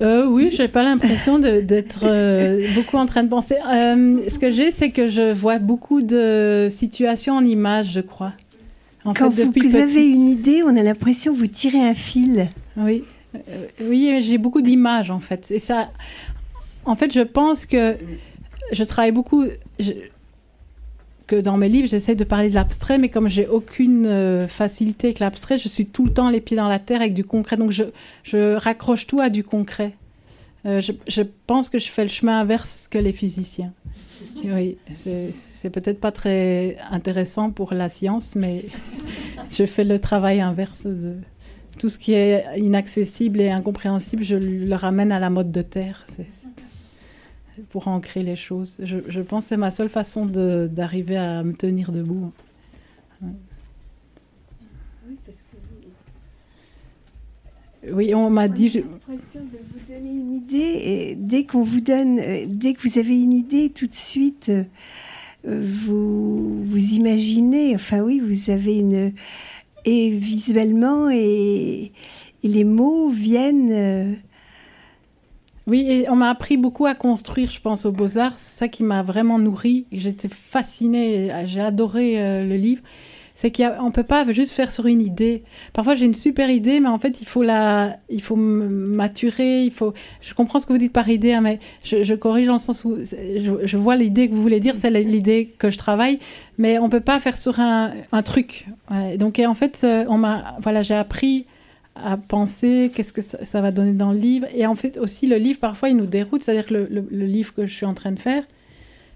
[0.00, 3.56] Euh, oui, j'ai pas l'impression d'être euh, beaucoup en train de penser.
[3.56, 8.32] Euh, ce que j'ai, c'est que je vois beaucoup de situations en images, je crois.
[9.04, 12.48] Quand vous, avez une idée, on a l'impression que vous tirez un fil.
[12.78, 13.04] Oui,
[13.34, 15.50] euh, oui, j'ai beaucoup d'images en fait.
[15.50, 15.90] Et ça,
[16.86, 17.96] en fait, je pense que
[18.72, 19.44] je travaille beaucoup
[21.36, 25.18] dans mes livres, j'essaie de parler de l'abstrait, mais comme j'ai aucune euh, facilité avec
[25.18, 27.56] l'abstrait, je suis tout le temps les pieds dans la terre avec du concret.
[27.56, 27.84] Donc je,
[28.22, 29.92] je raccroche tout à du concret.
[30.66, 33.72] Euh, je, pense que je fais le chemin inverse que les physiciens.
[34.44, 38.66] oui, c'est peut-être pas très intéressant pour la science, mais
[39.50, 40.86] je fais le travail inverse
[41.78, 44.22] tout ce qui est inaccessible et incompréhensible.
[44.22, 46.06] Je le ramène à la mode de terre.
[47.68, 48.78] Pour ancrer les choses.
[48.82, 52.32] Je, je pense que c'est ma seule façon d'arriver à me tenir debout.
[57.88, 58.68] Oui, on m'a dit.
[58.68, 60.56] J'ai l'impression de vous donner une idée.
[60.56, 64.50] Et dès qu'on vous donne, euh, dès que vous avez une idée, tout de suite,
[64.50, 64.64] euh,
[65.44, 67.74] vous vous imaginez.
[67.74, 69.12] Enfin oui, vous avez une
[69.86, 71.92] et visuellement et,
[72.42, 74.18] les mots viennent.
[75.70, 78.38] Euh, oui, et on m'a appris beaucoup à construire, je pense, aux Beaux-Arts.
[78.38, 79.86] C'est ça qui m'a vraiment nourri.
[79.92, 82.82] J'étais fascinée, j'ai adoré le livre
[83.40, 85.44] c'est qu'on ne peut pas juste faire sur une idée.
[85.72, 89.70] Parfois, j'ai une super idée, mais en fait, il faut la, il faut maturer, il
[89.70, 89.94] faut.
[90.20, 92.84] Je comprends ce que vous dites par idée, hein, mais je, corrige dans le sens
[92.84, 96.18] où je, vois l'idée que vous voulez dire, c'est l'idée que je travaille,
[96.58, 98.66] mais on peut pas faire sur un, truc.
[99.16, 101.46] Donc, en fait, euh, on m'a, voilà, j'ai appris
[102.04, 105.36] à penser qu'est-ce que ça, va donner dans le livre, et en fait aussi le
[105.36, 108.18] livre parfois il nous déroute, c'est-à-dire que le livre que je suis en train de
[108.18, 108.44] faire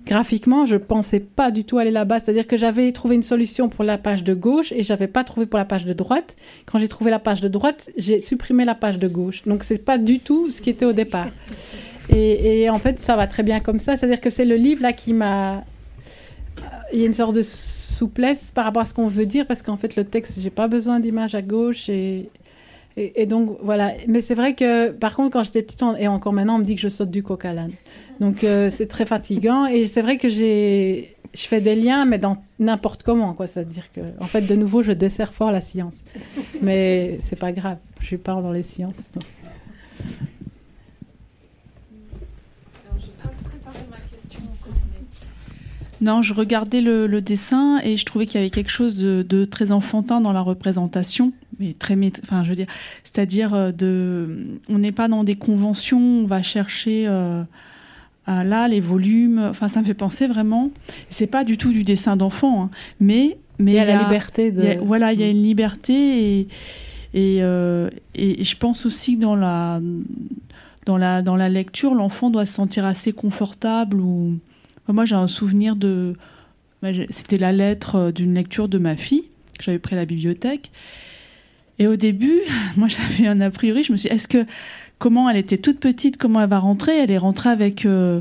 [0.06, 2.20] graphiquement, je pensais pas du tout aller là-bas.
[2.20, 5.46] C'est-à-dire que j'avais trouvé une solution pour la page de gauche et j'avais pas trouvé
[5.46, 6.36] pour la page de droite.
[6.66, 9.42] Quand j'ai trouvé la page de droite, j'ai supprimé la page de gauche.
[9.42, 11.28] Donc c'est pas du tout ce qui était au départ.
[12.10, 13.96] Et, en fait, ça va très bien comme ça.
[13.96, 15.64] C'est-à-dire que c'est le livre là qui m'a.
[16.92, 19.62] Il y a une sorte de souplesse par rapport à ce qu'on veut dire parce
[19.62, 22.28] qu'en fait le texte, j'ai pas besoin d'image à gauche et,
[22.96, 23.92] et, donc voilà.
[24.06, 26.76] Mais c'est vrai que par contre, quand j'étais petite, et encore maintenant, on me dit
[26.76, 27.72] que je saute du coq à l'âne.
[28.20, 29.66] Donc euh, c'est très fatigant.
[29.66, 33.46] Et c'est vrai que j'ai, je fais des liens, mais dans n'importe comment, quoi.
[33.46, 35.96] C'est-à-dire que, en fait, de nouveau, je desserre fort la science.
[36.62, 37.78] Mais c'est pas grave.
[38.00, 39.08] Je suis pas dans les sciences.
[46.00, 49.72] Non, je regardais le, dessin et je trouvais qu'il y avait quelque chose de, très
[49.72, 52.66] enfantin dans la représentation, mais très, enfin, je veux dire,
[53.04, 57.44] c'est-à-dire euh, de, on n'est pas dans des conventions, on va chercher euh,
[58.26, 59.38] là les volumes.
[59.50, 60.70] Enfin, ça me fait penser vraiment.
[61.10, 64.50] C'est pas du tout du dessin d'enfant, hein, mais mais il y a la liberté
[64.50, 64.78] de.
[64.82, 66.48] voilà, il y a une liberté et
[67.14, 69.80] et, euh, et je pense aussi que dans la
[70.84, 74.38] dans la dans la lecture, l'enfant doit se sentir assez confortable ou
[74.92, 76.14] moi, j'ai un souvenir de.
[76.82, 79.24] Bah, c'était la lettre euh, d'une lecture de ma fille
[79.58, 80.70] que j'avais pris à la bibliothèque.
[81.78, 82.40] Et au début,
[82.76, 83.84] moi, j'avais un a priori.
[83.84, 84.44] Je me suis dit, est-ce que.
[85.00, 86.96] Comment elle était toute petite, comment elle va rentrer?
[86.96, 87.84] Elle est rentrée avec.
[87.84, 88.20] Euh,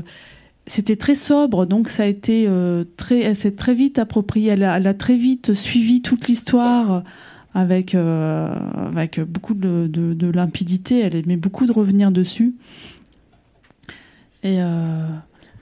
[0.66, 3.20] c'était très sobre, donc ça a été euh, très.
[3.20, 4.50] Elle s'est très vite appropriée.
[4.50, 7.04] Elle a, très vite suivi toute l'histoire
[7.54, 11.00] avec, avec beaucoup de, de, limpidité.
[11.00, 12.54] Elle aimait beaucoup de revenir dessus.
[14.42, 14.58] Et.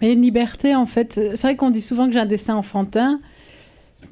[0.02, 1.14] Mais une liberté, en fait.
[1.14, 3.20] C'est vrai qu'on dit souvent que j'ai un destin enfantin.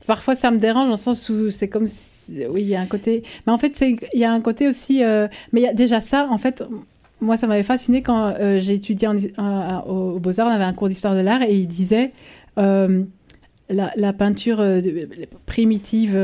[0.07, 1.87] Parfois, ça me dérange dans le sens où c'est comme.
[2.29, 3.25] Oui, il y a un côté.
[3.47, 5.03] Mais en fait, il y a un côté aussi.
[5.03, 6.63] Euh, mais il y a déjà ça, en fait.
[7.21, 10.47] Moi, ça m'avait fasciné quand euh, j'ai étudié au Beaux-Arts.
[10.47, 12.13] On avait un cours d'histoire de l'art et il disait
[12.57, 13.03] euh,
[13.69, 14.65] la, peinture
[15.45, 16.17] primitive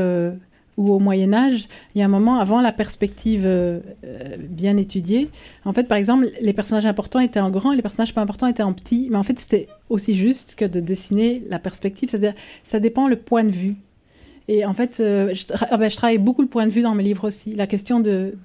[0.77, 4.77] ou au Moyen Âge, il y a un moment avant la perspective euh, euh, bien
[4.77, 5.29] étudiée.
[5.65, 8.45] En fait, par exemple, les personnages importants étaient en grand et les personnages pas importants
[8.45, 9.07] étaient en petit.
[9.09, 12.09] Mais en fait, c'était aussi juste que de dessiner la perspective.
[12.09, 13.75] C'est-à-dire, ça dépend le point de vue.
[14.47, 16.93] Et en fait, euh, je, ah ben, je, travaille beaucoup le point de vue dans
[16.93, 17.53] mes livres aussi.
[17.53, 18.35] La question de,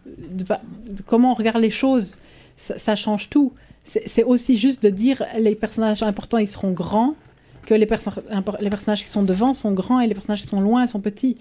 [1.07, 2.17] comment on regarde les choses,
[2.57, 3.53] ça, change tout.
[3.85, 7.15] C'est aussi juste de dire les personnages importants, ils seront grands,
[7.67, 11.01] que les personnages qui sont devant sont grands et les personnages qui sont loin sont
[11.01, 11.37] petits.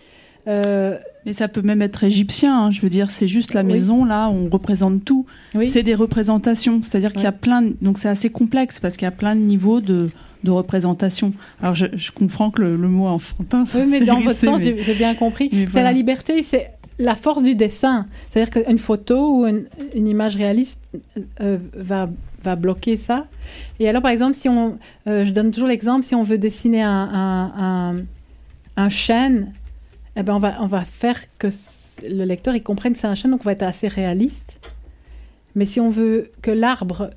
[0.48, 4.06] Euh, mais ça peut même être égyptien, hein, je veux dire, c'est juste la maison,
[4.06, 5.26] là, on représente tout.
[5.70, 9.08] C'est des représentations, c'est-à-dire qu'il y a plein, donc c'est assez complexe parce qu'il y
[9.08, 10.10] a plein de niveaux de,
[10.44, 11.34] de représentation.
[11.62, 15.52] Alors je, comprends que le, mot enfantin, Oui, mais dans votre sens, j'ai bien compris.
[15.70, 18.08] C'est la liberté, c'est la force du dessin.
[18.30, 19.68] C'est-à-dire qu'une photo ou une,
[20.08, 20.82] image réaliste
[21.40, 22.10] euh, va,
[22.44, 23.26] va bloquer ça.
[23.80, 24.78] Et alors, par exemple, si on,
[25.08, 27.96] euh, je donne toujours l'exemple, si on veut dessiner un, un, un,
[28.78, 29.52] un chêne
[30.22, 31.48] eh ben on, va, faire que
[32.04, 34.60] le lecteur il comprenne que c'est un chêne, donc on va être assez réaliste.
[35.56, 37.10] Mais si on veut que l'arbre,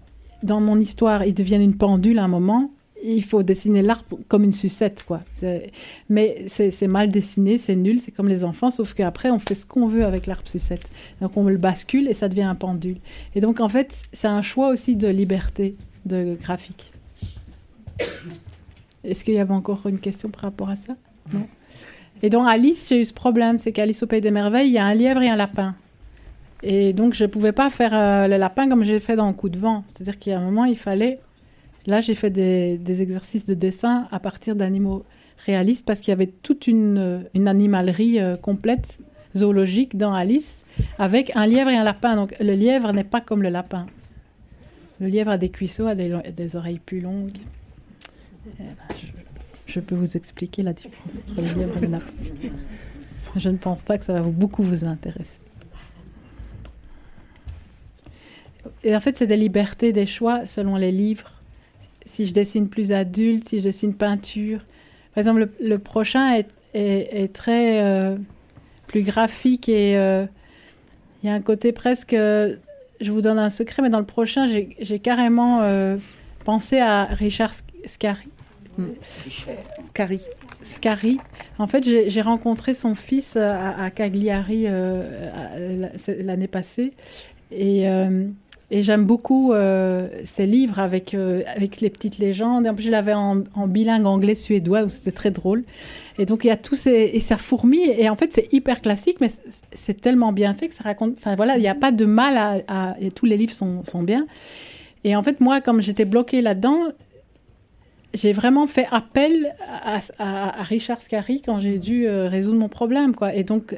[0.43, 2.71] dans mon histoire, il devienne une pendule à un moment,
[3.05, 5.21] il faut dessiner l'arbre comme une sucette, quoi.
[6.09, 9.67] Mais c'est mal dessiné, c'est nul, c'est comme les enfants, sauf qu'après, on fait ce
[9.67, 10.89] qu'on veut avec l'arbre sucette.
[11.21, 12.97] Donc on le bascule et ça devient un pendule.
[13.35, 15.77] Et donc, en fait, c'est un choix aussi de liberté
[16.07, 16.91] de graphique.
[19.05, 20.97] Est-ce qu'il y avait encore une question par rapport à ça?
[21.33, 21.47] Non?
[22.25, 24.79] Et donc Alice, j'ai eu ce problème, c'est qu'Alice au Pays des Merveilles, il y
[24.79, 25.75] a un lièvre et un lapin.
[26.63, 29.51] Et donc je ne pouvais pas faire euh, le lapin comme j'ai fait dans Coup
[29.51, 29.85] de vent.
[29.89, 31.21] C'est-à-dire qu'il y a un moment, il fallait...
[31.87, 35.05] Là, j'ai fait des, exercices de dessin à partir d'animaux
[35.45, 39.01] réalistes parce qu'il y avait toute une, une animalerie euh, complète,
[39.37, 40.65] zoologique, dans Alice,
[40.99, 42.17] avec un lièvre et un lapin.
[42.17, 43.85] Donc le lièvre n'est pas comme le lapin.
[44.99, 47.37] Le lièvre a des cuisseaux, a des, oreilles plus longues.
[48.47, 48.97] Eh ben,
[49.81, 52.33] peux vous expliquer la différence entre le lièvre et le narcisse.
[53.37, 55.41] Je ne pense pas que ça va beaucoup vous intéresser.
[58.83, 61.31] Et en fait, c'est des libertés, des choix selon les livres.
[62.05, 64.61] Si je dessine plus adulte, si je dessine peinture.
[65.15, 66.43] Par exemple, le, prochain
[66.75, 68.17] est, très euh,
[68.87, 70.27] plus graphique et euh,
[71.23, 72.13] il y a un côté presque.
[72.13, 72.57] je
[73.11, 75.97] vous donne un secret, mais dans le prochain, j'ai carrément euh,
[76.45, 77.55] pensé à Richard
[77.87, 78.29] Scarry.
[79.83, 80.21] Scary.
[80.63, 81.19] Scary.
[81.59, 84.67] En fait, j'ai rencontré son fils à, Cagliari
[86.19, 86.93] l'année passée.
[87.51, 92.67] Et j'aime beaucoup euh, ces livres avec, euh, avec les petites légendes.
[92.67, 93.37] En plus, je l'avais en,
[93.67, 95.65] bilingue anglais-suédois, c'était très drôle.
[96.19, 97.11] Et donc, il y a tous ces...
[97.13, 97.95] Et ça fourmille.
[97.99, 99.29] Et en fait, c'est hyper classique, mais
[99.73, 101.15] c'est tellement bien fait que ça raconte...
[101.17, 102.97] Enfin, voilà, il n'y a pas de mal à...
[103.01, 104.27] Et tous les livres sont, sont bien.
[105.05, 106.79] Et en fait, moi, comme j'étais bloquée là-dedans,
[108.15, 109.55] j'ai vraiment fait appel
[110.19, 113.35] à, Richard Scarry quand j'ai dû euh, résoudre mon problème, quoi.
[113.35, 113.77] Et donc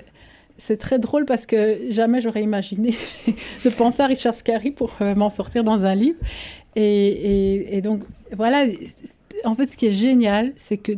[0.58, 2.94] c'est très drôle parce que jamais j'aurais imaginé
[3.64, 6.18] de penser à Richard Scarry pour euh, m'en sortir dans un livre.
[6.78, 8.02] Et, donc,
[8.36, 8.66] voilà,
[9.44, 10.92] en fait, ce qui est génial, c'est que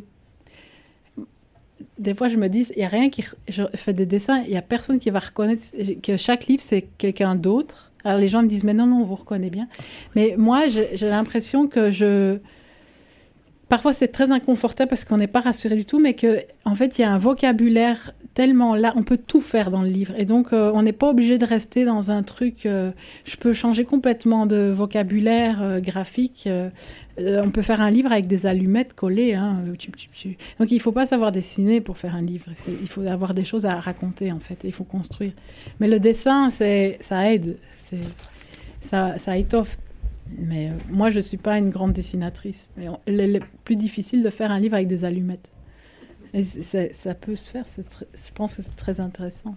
[1.99, 3.25] des fois, je me dis, il n'y a rien qui.
[3.49, 5.63] Je fais des dessins, il n'y a personne qui va reconnaître
[6.03, 7.93] que chaque livre, c'est quelqu'un d'autre.
[8.03, 9.69] Alors, les gens me disent, mais non, non, on vous reconnaît bien.
[10.17, 12.39] Mais moi, j'ai l'impression que je.
[13.69, 16.99] Parfois, c'est très inconfortable parce qu'on n'est pas rassuré du tout, mais qu'en en fait,
[16.99, 20.15] il y a un vocabulaire tellement là, on peut tout faire dans le livre.
[20.17, 22.67] Et donc, euh, on n'est pas obligé de rester dans un truc.
[22.67, 22.93] Euh,
[23.25, 26.49] je peux changer complètement de vocabulaire euh, graphique.
[27.19, 29.35] on peut faire un livre avec des allumettes collées.
[29.35, 29.57] Hein,
[30.59, 32.47] donc, il ne faut pas savoir dessiner pour faire un livre.
[32.81, 34.59] Il faut avoir des choses à raconter, en fait.
[34.63, 35.33] Il faut construire.
[35.81, 37.57] Mais le dessin, ça aide.
[38.81, 39.77] Ça, ça étoffe.
[40.37, 42.69] Mais moi, je ne suis pas une grande dessinatrice.
[43.07, 45.49] Il est plus difficile de faire un livre avec des allumettes.
[46.35, 49.57] Et ça peut se faire, je pense que c'est très intéressant.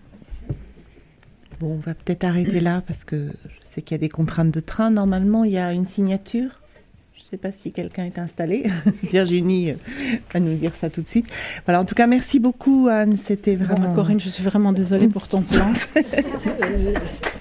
[1.60, 4.52] Bon, on va peut-être arrêter là parce que je sais qu'il y a des contraintes
[4.52, 4.90] de train.
[4.90, 6.62] Normalement, il y a une signature.
[7.14, 8.64] Je ne sais pas si quelqu'un est installé.
[9.04, 9.74] Virginie
[10.34, 11.28] va nous dire ça tout de suite.
[11.66, 13.16] Voilà, en tout cas, merci beaucoup, Anne.
[13.18, 13.94] C'était vraiment.
[13.94, 15.72] Corinne, je suis vraiment désolée pour ton plan.